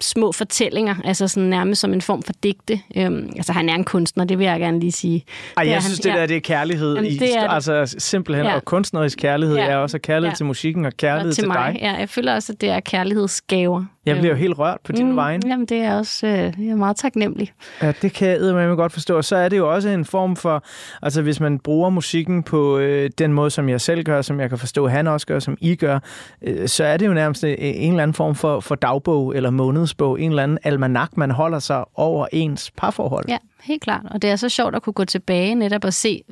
små 0.00 0.32
fortællinger, 0.32 0.94
altså 1.04 1.28
sådan 1.28 1.48
nærmest 1.48 1.80
som 1.80 1.92
en 1.92 2.00
form 2.02 2.22
for 2.22 2.32
digte. 2.42 2.80
Øhm, 2.96 3.30
altså 3.36 3.52
han 3.52 3.68
er 3.68 3.74
en 3.74 3.84
kunstner, 3.84 4.24
det 4.24 4.38
vil 4.38 4.44
jeg 4.46 4.60
gerne 4.60 4.80
lige 4.80 4.92
sige. 4.92 5.24
Ej, 5.56 5.62
Det 5.62 5.70
jeg 5.70 5.76
han- 5.76 5.82
synes, 5.82 6.00
det 6.00 6.10
ja. 6.10 6.16
der 6.20 6.26
det 6.26 6.36
er 6.36 6.40
kærlighed. 6.40 6.94
Jamen, 6.94 7.10
i, 7.10 7.16
det 7.16 7.36
er 7.36 7.40
det. 7.40 7.54
altså 7.54 7.94
simpelthen, 7.98 8.46
Ja. 8.46 8.54
og 8.54 8.64
kunstnerisk 8.64 9.18
kærlighed 9.18 9.56
Ja. 9.56 9.64
er 9.66 9.76
også 9.76 9.98
kærlighed 9.98 10.30
Ja. 10.32 10.36
til 10.36 10.46
musikken 10.46 10.84
og 10.84 10.92
kærlighed 10.96 11.30
og 11.30 11.34
til, 11.34 11.42
til 11.42 11.48
mig. 11.48 11.72
dig. 11.74 11.80
Ja, 11.82 11.92
jeg 11.92 12.08
føler 12.08 12.34
også, 12.34 12.52
at 12.52 12.60
det 12.60 12.68
er 12.68 12.80
kærlighedsgaver. 12.80 13.84
Jeg 14.06 14.14
bliver 14.16 14.26
jo 14.28 14.32
Øhm, 14.32 14.40
helt 14.40 14.58
rørt 14.58 14.78
på 14.84 14.92
dine 14.92 15.16
vegne. 15.16 15.42
Jamen, 15.48 15.66
det 15.66 15.78
er 15.78 15.96
også 15.98 16.26
øh, 16.26 16.32
jeg 16.34 16.52
er 16.70 16.76
meget 16.76 16.96
taknemmelig. 16.96 17.52
Ja, 17.82 17.92
det 18.02 18.12
kan 18.12 18.28
jeg 18.28 18.36
eddermame 18.36 18.74
godt 18.74 18.92
forstå. 18.92 19.16
Og 19.16 19.24
så 19.24 19.36
er 19.36 19.48
det 19.48 19.56
jo 19.58 19.72
også 19.74 19.88
en 19.88 20.04
form 20.04 20.36
for, 20.36 20.64
altså 21.02 21.22
hvis 21.22 21.40
man 21.40 21.58
bruger 21.58 21.90
musikken 21.90 22.42
på 22.42 22.78
øh, 22.78 23.10
den 23.18 23.32
måde, 23.32 23.50
som 23.50 23.68
jeg 23.68 23.80
selv 23.80 24.02
gør, 24.04 24.22
som 24.22 24.40
jeg 24.40 24.48
kan 24.48 24.58
forstå, 24.58 24.88
han 24.88 25.06
også 25.06 25.26
gør, 25.26 25.38
som 25.38 25.56
I 25.60 25.74
gør, 25.74 25.98
øh, 26.42 26.68
så 26.68 26.84
er 26.84 26.96
det 26.96 27.06
jo 27.06 27.12
nærmest 27.14 27.44
øh, 27.44 27.54
en 27.58 27.90
eller 27.90 28.02
anden 28.02 28.14
form 28.14 28.34
for, 28.34 28.60
for 28.60 28.74
dagbog 28.74 29.36
eller 29.36 29.50
månedsbog, 29.90 30.20
en 30.20 30.30
eller 30.30 30.42
anden 30.42 30.58
almanak, 30.64 31.16
man 31.16 31.30
holder 31.30 31.58
sig 31.58 31.84
over 31.94 32.26
ens 32.32 32.70
parforhold. 32.70 33.24
Ja, 33.28 33.38
helt 33.62 33.82
klart. 33.82 34.06
Og 34.10 34.22
det 34.22 34.30
er 34.30 34.36
så 34.36 34.48
sjovt 34.48 34.74
at 34.74 34.82
kunne 34.82 34.92
gå 34.92 35.04
tilbage 35.04 35.54
netop 35.54 35.84
og 35.84 35.94
se, 35.94 36.22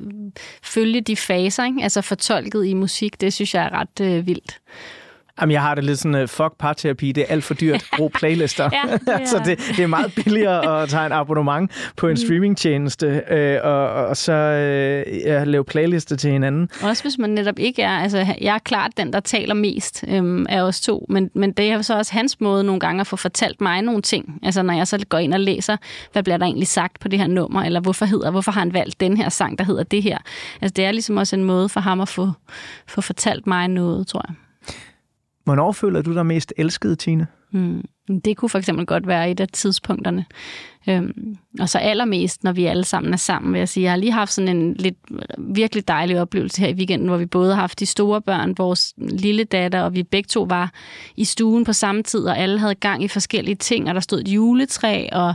følge 0.63 1.01
de 1.01 1.15
faser, 1.15 1.65
ikke? 1.65 1.83
altså 1.83 2.01
fortolket 2.01 2.65
i 2.65 2.73
musik. 2.73 3.21
Det 3.21 3.33
synes 3.33 3.55
jeg 3.55 3.63
er 3.63 3.73
ret 3.73 4.01
øh, 4.01 4.27
vildt. 4.27 4.59
Jamen, 5.41 5.53
jeg 5.53 5.61
har 5.61 5.75
det 5.75 5.83
lidt 5.83 5.99
sådan, 5.99 6.21
uh, 6.23 6.27
fuck 6.29 6.53
parterapi, 6.59 7.11
det 7.11 7.21
er 7.21 7.27
alt 7.33 7.43
for 7.43 7.53
dyrt. 7.53 7.83
Brug 7.97 8.11
playlister. 8.11 8.69
Ja, 8.73 8.93
det 8.97 9.21
er- 9.21 9.25
så 9.25 9.41
det, 9.45 9.59
det 9.77 9.79
er 9.83 9.87
meget 9.87 10.13
billigere 10.15 10.81
at 10.83 10.89
tage 10.89 11.05
en 11.05 11.11
abonnement 11.11 11.71
på 11.97 12.07
en 12.07 12.17
streamingtjeneste, 12.17 13.21
øh, 13.31 13.59
og, 13.63 13.87
og 13.89 14.17
så 14.17 14.33
øh, 14.33 15.17
ja, 15.17 15.43
lave 15.43 15.63
playlister 15.63 16.15
til 16.15 16.31
hinanden. 16.31 16.69
Også 16.83 17.03
hvis 17.03 17.17
man 17.17 17.29
netop 17.29 17.59
ikke 17.59 17.81
er, 17.81 17.97
altså 17.99 18.17
jeg 18.41 18.55
er 18.55 18.59
klart 18.59 18.91
den, 18.97 19.13
der 19.13 19.19
taler 19.19 19.53
mest 19.53 20.03
øhm, 20.07 20.45
af 20.49 20.61
os 20.61 20.81
to, 20.81 21.05
men, 21.09 21.29
men 21.35 21.51
det 21.51 21.71
er 21.71 21.81
så 21.81 21.97
også 21.97 22.13
hans 22.13 22.41
måde 22.41 22.63
nogle 22.63 22.79
gange 22.79 23.01
at 23.01 23.07
få 23.07 23.15
fortalt 23.15 23.61
mig 23.61 23.81
nogle 23.81 24.01
ting. 24.01 24.39
Altså 24.43 24.61
når 24.63 24.73
jeg 24.73 24.87
så 24.87 25.05
går 25.09 25.17
ind 25.17 25.33
og 25.33 25.39
læser, 25.39 25.77
hvad 26.13 26.23
bliver 26.23 26.37
der 26.37 26.45
egentlig 26.45 26.67
sagt 26.67 26.99
på 26.99 27.07
det 27.07 27.19
her 27.19 27.27
nummer, 27.27 27.63
eller 27.63 27.79
hvorfor 27.79 28.05
hedder, 28.05 28.31
hvorfor 28.31 28.51
har 28.51 28.59
han 28.61 28.73
valgt 28.73 28.99
den 28.99 29.17
her 29.17 29.29
sang, 29.29 29.57
der 29.57 29.63
hedder 29.63 29.83
det 29.83 30.03
her. 30.03 30.17
Altså 30.61 30.73
det 30.75 30.85
er 30.85 30.91
ligesom 30.91 31.17
også 31.17 31.35
en 31.35 31.43
måde 31.43 31.69
for 31.69 31.79
ham 31.79 32.01
at 32.01 32.09
få, 32.09 32.29
få 32.87 33.01
fortalt 33.01 33.47
mig 33.47 33.67
noget, 33.67 34.07
tror 34.07 34.25
jeg. 34.27 34.35
Hvornår 35.49 35.71
føler 35.71 36.01
du 36.01 36.13
dig 36.13 36.25
mest 36.25 36.53
elsket, 36.57 36.99
Tine? 36.99 37.27
Mm. 37.51 37.83
Det 38.25 38.37
kunne 38.37 38.49
for 38.49 38.57
eksempel 38.57 38.85
godt 38.85 39.07
være 39.07 39.31
et 39.31 39.39
af 39.39 39.47
tidspunkterne. 39.47 40.25
Øhm, 40.89 41.37
og 41.59 41.69
så 41.69 41.77
allermest, 41.77 42.43
når 42.43 42.51
vi 42.51 42.65
alle 42.65 42.83
sammen 42.83 43.13
er 43.13 43.17
sammen, 43.17 43.53
vil 43.53 43.59
jeg 43.59 43.69
sige. 43.69 43.83
Jeg 43.83 43.91
har 43.91 43.97
lige 43.97 44.11
haft 44.11 44.33
sådan 44.33 44.57
en 44.57 44.73
lidt 44.73 44.95
virkelig 45.37 45.87
dejlig 45.87 46.21
oplevelse 46.21 46.61
her 46.61 46.67
i 46.67 46.73
weekenden, 46.73 47.07
hvor 47.07 47.17
vi 47.17 47.25
både 47.25 47.53
har 47.53 47.61
haft 47.61 47.79
de 47.79 47.85
store 47.85 48.21
børn, 48.21 48.53
vores 48.57 48.93
lille 48.97 49.43
datter, 49.43 49.81
og 49.81 49.95
vi 49.95 50.03
begge 50.03 50.27
to 50.27 50.45
var 50.49 50.71
i 51.15 51.25
stuen 51.25 51.65
på 51.65 51.73
samme 51.73 52.03
tid, 52.03 52.19
og 52.19 52.37
alle 52.37 52.59
havde 52.59 52.75
gang 52.75 53.03
i 53.03 53.07
forskellige 53.07 53.55
ting, 53.55 53.89
og 53.89 53.95
der 53.95 54.01
stod 54.01 54.19
et 54.19 54.27
juletræ, 54.27 55.07
og 55.11 55.33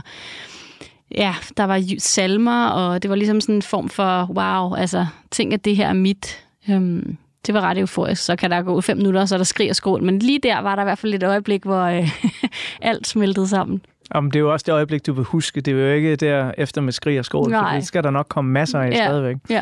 ja, 1.11 1.35
der 1.57 1.63
var 1.63 1.83
salmer, 1.99 2.67
og 2.67 3.03
det 3.03 3.09
var 3.09 3.15
ligesom 3.15 3.41
sådan 3.41 3.55
en 3.55 3.61
form 3.61 3.89
for, 3.89 4.31
wow, 4.35 4.73
altså, 4.75 5.05
tænk, 5.31 5.53
at 5.53 5.65
det 5.65 5.75
her 5.75 5.87
er 5.87 5.93
mit. 5.93 6.45
Øhm, 6.69 7.17
det 7.47 7.53
var 7.53 7.61
ret 7.61 7.77
euforisk. 7.77 8.23
Så 8.25 8.35
kan 8.35 8.51
der 8.51 8.61
gå 8.61 8.81
fem 8.81 8.97
minutter, 8.97 9.21
og 9.21 9.27
så 9.27 9.35
er 9.35 9.37
der 9.37 9.43
skrig 9.43 9.69
og 9.69 9.75
skrål. 9.75 10.03
Men 10.03 10.19
lige 10.19 10.39
der 10.43 10.59
var 10.59 10.75
der 10.75 10.83
i 10.83 10.85
hvert 10.85 10.97
fald 10.97 11.13
et 11.13 11.23
øjeblik, 11.23 11.63
hvor 11.63 11.81
øh, 11.81 12.09
alt 12.81 13.07
smeltede 13.07 13.47
sammen. 13.47 13.81
Om 14.11 14.31
det 14.31 14.39
er 14.39 14.41
jo 14.41 14.51
også 14.53 14.63
det 14.67 14.73
øjeblik, 14.73 15.05
du 15.05 15.13
vil 15.13 15.23
huske. 15.23 15.61
Det 15.61 15.73
er 15.73 15.77
jo 15.87 15.93
ikke 15.93 16.15
der 16.15 16.51
efter 16.57 16.81
med 16.81 16.93
skrig 16.93 17.19
og 17.19 17.25
skrål, 17.25 17.53
for 17.53 17.69
det 17.75 17.87
skal 17.87 18.03
der 18.03 18.09
nok 18.11 18.25
komme 18.29 18.51
masser 18.51 18.79
af 18.79 18.89
Ja, 18.91 19.05
stadigvæk. 19.05 19.35
ja. 19.49 19.61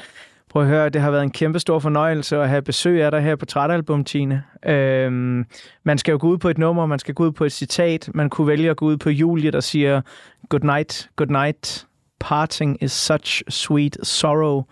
Prøv 0.49 0.61
at 0.61 0.67
høre, 0.67 0.89
det 0.89 1.01
har 1.01 1.11
været 1.11 1.23
en 1.23 1.31
kæmpe 1.31 1.59
stor 1.59 1.79
fornøjelse 1.79 2.37
at 2.37 2.49
have 2.49 2.61
besøg 2.61 3.03
af 3.03 3.11
dig 3.11 3.21
her 3.21 3.35
på 3.35 3.45
Trætalbum, 3.45 4.03
Tine. 4.03 4.43
Øhm, 4.65 5.45
man 5.83 5.97
skal 5.97 6.11
jo 6.11 6.17
gå 6.21 6.27
ud 6.27 6.37
på 6.37 6.49
et 6.49 6.57
nummer, 6.57 6.85
man 6.85 6.99
skal 6.99 7.13
gå 7.13 7.23
ud 7.25 7.31
på 7.31 7.45
et 7.45 7.51
citat. 7.51 8.09
Man 8.13 8.29
kunne 8.29 8.47
vælge 8.47 8.69
at 8.69 8.77
gå 8.77 8.85
ud 8.85 8.97
på 8.97 9.09
Julie, 9.09 9.51
der 9.51 9.59
siger, 9.59 10.01
Good 10.49 10.61
night, 10.63 11.09
good 11.15 11.29
night. 11.29 11.85
Parting 12.19 12.77
is 12.83 12.91
such 12.91 13.43
sweet 13.49 13.97
sorrow 14.03 14.63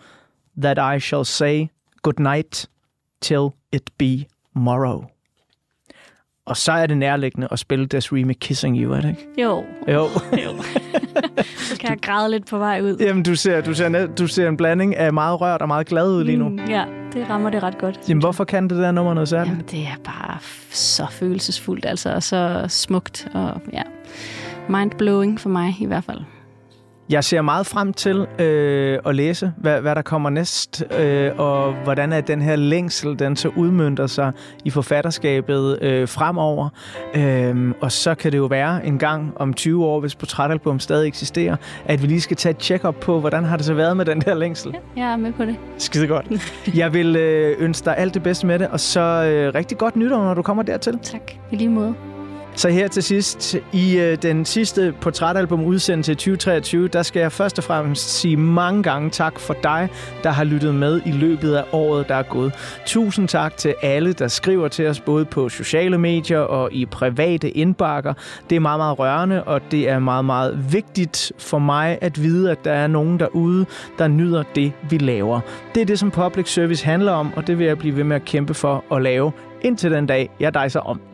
that 0.62 0.96
I 0.96 1.00
shall 1.00 1.24
say 1.24 1.66
good 2.02 2.18
night 2.18 2.66
till 3.22 3.48
it 3.72 3.90
be 3.98 4.24
morrow. 4.54 5.04
Og 6.46 6.56
så 6.56 6.72
er 6.72 6.86
det 6.86 6.96
nærliggende 6.96 7.48
at 7.50 7.58
spille 7.58 7.86
Desiree 7.86 8.24
med 8.24 8.34
Kissing 8.34 8.76
You, 8.76 8.92
er 8.92 9.00
det 9.00 9.08
ikke? 9.08 9.42
Jo, 9.42 9.64
Jo. 9.88 10.08
jo. 10.44 10.62
så 11.68 11.76
kan 11.80 11.90
jeg 11.90 11.98
græde 12.02 12.30
lidt 12.30 12.46
på 12.46 12.58
vej 12.58 12.80
ud. 12.80 12.96
Jamen, 13.00 13.22
du 13.22 13.34
ser, 13.36 13.60
du, 13.60 13.74
ser, 13.74 14.06
du 14.06 14.26
ser 14.26 14.48
en 14.48 14.56
blanding 14.56 14.96
af 14.96 15.12
meget 15.12 15.40
rørt 15.40 15.62
og 15.62 15.68
meget 15.68 15.86
glad 15.86 16.10
ud 16.10 16.24
lige 16.24 16.36
nu. 16.36 16.48
Mm, 16.48 16.58
ja, 16.68 16.84
det 17.12 17.30
rammer 17.30 17.50
det 17.50 17.62
ret 17.62 17.78
godt. 17.78 18.00
Jamen, 18.08 18.22
hvorfor 18.22 18.44
kan 18.44 18.68
det 18.68 18.78
der 18.78 18.92
nummer 18.92 19.14
noget 19.14 19.28
særligt? 19.28 19.52
Jamen, 19.52 19.66
det 19.70 19.80
er 19.92 19.96
bare 20.04 20.38
så 20.70 21.06
følelsesfuldt, 21.10 21.86
altså, 21.86 22.14
og 22.14 22.22
så 22.22 22.64
smukt, 22.68 23.28
og 23.34 23.60
ja, 23.72 23.82
mindblowing 24.68 25.40
for 25.40 25.48
mig 25.48 25.76
i 25.80 25.86
hvert 25.86 26.04
fald. 26.04 26.20
Jeg 27.12 27.24
ser 27.24 27.42
meget 27.42 27.66
frem 27.66 27.92
til 27.92 28.26
øh, 28.38 28.98
at 29.06 29.14
læse, 29.14 29.52
hvad, 29.56 29.80
hvad 29.80 29.94
der 29.94 30.02
kommer 30.02 30.30
næst, 30.30 30.84
øh, 30.98 31.30
og 31.38 31.72
hvordan 31.72 32.12
at 32.12 32.28
den 32.28 32.42
her 32.42 32.56
længsel, 32.56 33.18
den 33.18 33.36
så 33.36 33.48
udmyndter 33.48 34.06
sig 34.06 34.32
i 34.64 34.70
forfatterskabet 34.70 35.82
øh, 35.82 36.08
fremover. 36.08 36.68
Øh, 37.14 37.74
og 37.80 37.92
så 37.92 38.14
kan 38.14 38.32
det 38.32 38.38
jo 38.38 38.44
være 38.44 38.86
en 38.86 38.98
gang 38.98 39.32
om 39.36 39.54
20 39.54 39.84
år, 39.84 40.00
hvis 40.00 40.14
portrætalbum 40.14 40.80
stadig 40.80 41.08
eksisterer, 41.08 41.56
at 41.84 42.02
vi 42.02 42.06
lige 42.06 42.20
skal 42.20 42.36
tage 42.36 42.50
et 42.50 42.62
check-up 42.62 42.94
på, 42.94 43.20
hvordan 43.20 43.44
har 43.44 43.56
det 43.56 43.66
så 43.66 43.74
været 43.74 43.96
med 43.96 44.04
den 44.04 44.20
der 44.20 44.34
længsel. 44.34 44.74
Jeg 44.96 45.12
er 45.12 45.16
med 45.16 45.32
på 45.32 45.44
det. 45.44 45.56
Skide 45.78 46.06
godt. 46.06 46.26
Jeg 46.74 46.94
vil 46.94 47.16
øh, 47.16 47.56
ønske 47.58 47.84
dig 47.84 47.98
alt 47.98 48.14
det 48.14 48.22
bedste 48.22 48.46
med 48.46 48.58
det, 48.58 48.68
og 48.68 48.80
så 48.80 49.00
øh, 49.00 49.54
rigtig 49.54 49.78
godt 49.78 49.96
nytår, 49.96 50.24
når 50.24 50.34
du 50.34 50.42
kommer 50.42 50.62
dertil. 50.62 50.98
Tak, 51.02 51.32
i 51.50 51.56
lige 51.56 51.68
måde. 51.68 51.94
Så 52.54 52.68
her 52.68 52.88
til 52.88 53.02
sidst, 53.02 53.56
i 53.72 53.98
øh, 53.98 54.22
den 54.22 54.44
sidste 54.44 54.94
portrætalbum 55.00 55.64
udsendelse 55.64 56.12
i 56.12 56.14
2023, 56.14 56.88
der 56.88 57.02
skal 57.02 57.20
jeg 57.20 57.32
først 57.32 57.58
og 57.58 57.64
fremmest 57.64 58.08
sige 58.08 58.36
mange 58.36 58.82
gange 58.82 59.10
tak 59.10 59.40
for 59.40 59.56
dig, 59.62 59.88
der 60.22 60.30
har 60.30 60.44
lyttet 60.44 60.74
med 60.74 61.00
i 61.06 61.10
løbet 61.10 61.54
af 61.54 61.64
året, 61.72 62.08
der 62.08 62.14
er 62.14 62.22
gået. 62.22 62.52
Tusind 62.86 63.28
tak 63.28 63.56
til 63.56 63.74
alle, 63.82 64.12
der 64.12 64.28
skriver 64.28 64.68
til 64.68 64.86
os, 64.88 65.00
både 65.00 65.24
på 65.24 65.48
sociale 65.48 65.98
medier 65.98 66.38
og 66.38 66.72
i 66.72 66.86
private 66.86 67.50
indbakker. 67.50 68.14
Det 68.50 68.56
er 68.56 68.60
meget, 68.60 68.78
meget 68.78 68.98
rørende, 68.98 69.44
og 69.44 69.60
det 69.70 69.88
er 69.88 69.98
meget, 69.98 70.24
meget 70.24 70.72
vigtigt 70.72 71.32
for 71.38 71.58
mig 71.58 71.98
at 72.00 72.22
vide, 72.22 72.50
at 72.50 72.64
der 72.64 72.72
er 72.72 72.86
nogen 72.86 73.20
derude, 73.20 73.66
der 73.98 74.08
nyder 74.08 74.42
det, 74.54 74.72
vi 74.90 74.98
laver. 74.98 75.40
Det 75.74 75.80
er 75.80 75.86
det, 75.86 75.98
som 75.98 76.10
public 76.10 76.52
service 76.52 76.84
handler 76.84 77.12
om, 77.12 77.32
og 77.36 77.46
det 77.46 77.58
vil 77.58 77.66
jeg 77.66 77.78
blive 77.78 77.96
ved 77.96 78.04
med 78.04 78.16
at 78.16 78.24
kæmpe 78.24 78.54
for 78.54 78.84
at 78.94 79.02
lave, 79.02 79.32
indtil 79.62 79.90
den 79.90 80.06
dag, 80.06 80.30
jeg 80.40 80.54
dejser 80.54 80.80
om. 80.80 81.11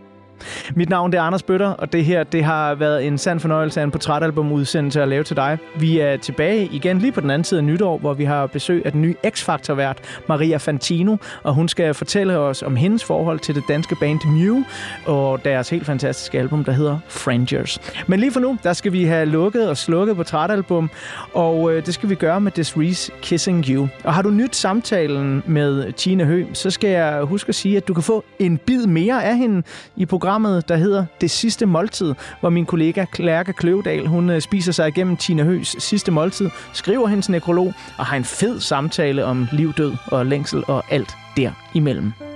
Mit 0.74 0.89
navn 0.89 1.12
det 1.12 1.18
er 1.18 1.22
Anders 1.22 1.43
Bøtter, 1.43 1.68
og 1.68 1.93
det 1.93 2.05
her 2.05 2.24
det 2.24 2.45
har 2.45 2.74
været 2.74 3.07
en 3.07 3.18
sand 3.18 3.41
fornøjelse 3.41 3.80
af 3.80 3.84
en 3.84 3.91
portrætalbum-udsendelse 3.91 5.03
at 5.03 5.09
lave 5.09 5.24
til 5.24 5.36
dig. 5.36 5.59
Vi 5.78 5.99
er 5.99 6.16
tilbage 6.16 6.68
igen 6.72 6.99
lige 6.99 7.12
på 7.12 7.20
den 7.20 7.30
anden 7.30 7.45
side 7.45 7.61
af 7.61 7.64
nytår, 7.64 7.99
hvor 7.99 8.14
vi 8.14 8.24
har 8.24 8.47
besøg 8.47 8.82
af 8.84 8.93
den 8.93 9.03
nye 9.03 9.14
X-Factor-vært, 9.26 9.99
Maria 10.28 10.57
Fantino, 10.57 11.16
og 11.43 11.55
hun 11.55 11.68
skal 11.68 11.95
fortælle 11.95 12.39
os 12.39 12.62
om 12.62 12.76
hendes 12.76 13.05
forhold 13.05 13.39
til 13.39 13.55
det 13.55 13.64
danske 13.68 13.97
band 14.01 14.18
Mew 14.26 14.62
og 15.07 15.45
deres 15.45 15.70
helt 15.70 15.86
fantastiske 15.86 16.39
album, 16.39 16.64
der 16.64 16.72
hedder 16.72 16.99
Frangers. 17.09 17.80
Men 18.07 18.20
lige 18.20 18.32
for 18.32 18.41
nu, 18.41 18.59
der 18.62 18.72
skal 18.72 18.93
vi 18.93 19.05
have 19.05 19.26
lukket 19.26 19.68
og 19.68 19.76
slukket 19.76 20.16
portrætalbum, 20.16 20.91
og 21.34 21.72
øh, 21.72 21.86
det 21.86 21.95
skal 21.95 22.09
vi 22.09 22.14
gøre 22.14 22.41
med 22.41 22.59
Desree's 22.59 23.20
Kissing 23.22 23.64
You. 23.68 23.89
Og 24.05 24.14
har 24.14 24.22
du 24.22 24.30
nyt 24.30 24.57
samtalen 24.57 25.43
med 25.47 25.93
Tina 25.93 26.24
Hø, 26.24 26.45
så 26.53 26.70
skal 26.70 26.91
jeg 26.91 27.22
huske 27.22 27.49
at 27.49 27.55
sige, 27.55 27.76
at 27.76 27.89
du 27.89 27.95
kan 27.95 28.03
få 28.03 28.24
en 28.39 28.59
bid 28.59 28.86
mere 28.86 29.24
af 29.24 29.36
hende 29.36 29.62
i 29.97 30.07
programmet, 30.07 30.28
programmet, 30.29 30.68
der 30.68 30.76
hedder 30.76 31.05
Det 31.20 31.31
Sidste 31.31 31.66
Måltid, 31.66 32.14
hvor 32.41 32.51
min 32.51 32.66
kollega 32.66 33.05
Lærke 33.18 33.53
Kløvedal, 33.53 34.07
hun 34.07 34.31
øh, 34.31 34.41
spiser 34.41 34.72
sig 34.72 34.89
igennem 34.89 35.16
Tina 35.16 35.43
Høs 35.43 35.76
sidste 35.79 36.12
måltid, 36.12 36.51
skriver 36.72 37.07
hendes 37.07 37.29
nekrolog 37.29 37.74
og 37.99 38.07
har 38.07 38.16
en 38.16 38.24
fed 38.24 38.61
samtale 38.61 39.24
om 39.24 39.49
liv, 39.53 39.72
død 39.72 39.93
og 40.07 40.26
længsel 40.26 40.64
og 40.66 40.85
alt 40.91 41.16
derimellem. 41.37 42.28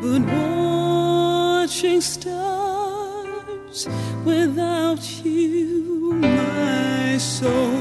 But 0.00 0.22
watching 0.22 2.00
stars 2.00 3.88
without 4.24 5.24
you 5.24 6.12
my 6.20 7.18
soul 7.18 7.73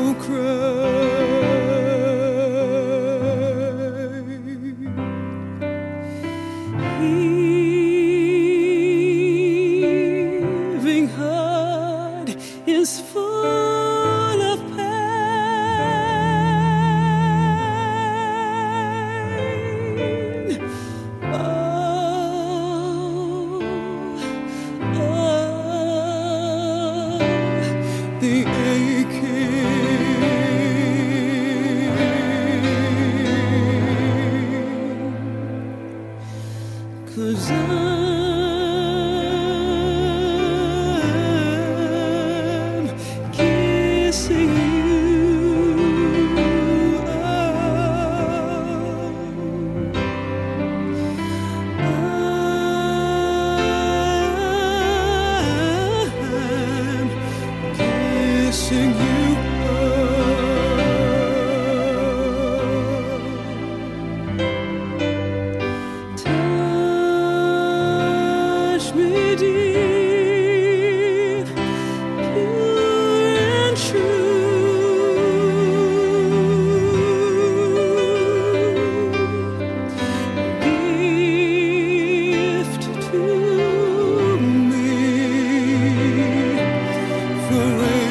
forever. 87.50 88.03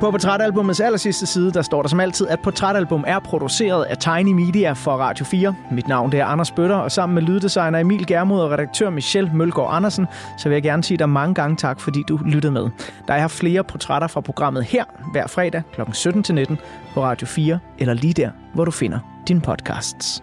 På 0.00 0.10
portrætalbumets 0.10 0.80
allersidste 0.80 1.26
side, 1.26 1.52
der 1.52 1.62
står 1.62 1.82
der 1.82 1.88
som 1.88 2.00
altid, 2.00 2.28
at 2.28 2.40
portrætalbum 2.40 3.04
er 3.06 3.18
produceret 3.18 3.84
af 3.84 3.98
Tiny 3.98 4.32
Media 4.32 4.72
for 4.72 4.90
Radio 4.90 5.24
4. 5.24 5.54
Mit 5.70 5.88
navn 5.88 6.12
det 6.12 6.20
er 6.20 6.24
Anders 6.24 6.50
Bøtter, 6.50 6.76
og 6.76 6.92
sammen 6.92 7.14
med 7.14 7.22
lyddesigner 7.22 7.78
Emil 7.78 8.06
Germod 8.06 8.40
og 8.40 8.50
redaktør 8.50 8.90
Michelle 8.90 9.30
Mølgaard 9.34 9.68
Andersen, 9.74 10.06
så 10.38 10.48
vil 10.48 10.56
jeg 10.56 10.62
gerne 10.62 10.84
sige 10.84 10.98
dig 10.98 11.08
mange 11.08 11.34
gange 11.34 11.56
tak, 11.56 11.80
fordi 11.80 12.02
du 12.08 12.18
lyttede 12.24 12.52
med. 12.52 12.68
Der 13.08 13.14
er 13.14 13.28
flere 13.28 13.64
portrætter 13.64 14.08
fra 14.08 14.20
programmet 14.20 14.64
her 14.64 14.84
hver 15.12 15.26
fredag 15.26 15.62
kl. 15.72 15.80
17-19 15.80 16.56
på 16.94 17.04
Radio 17.04 17.26
4, 17.26 17.58
eller 17.78 17.94
lige 17.94 18.12
der, 18.12 18.30
hvor 18.54 18.64
du 18.64 18.70
finder 18.70 18.98
dine 19.28 19.40
podcasts. 19.40 20.22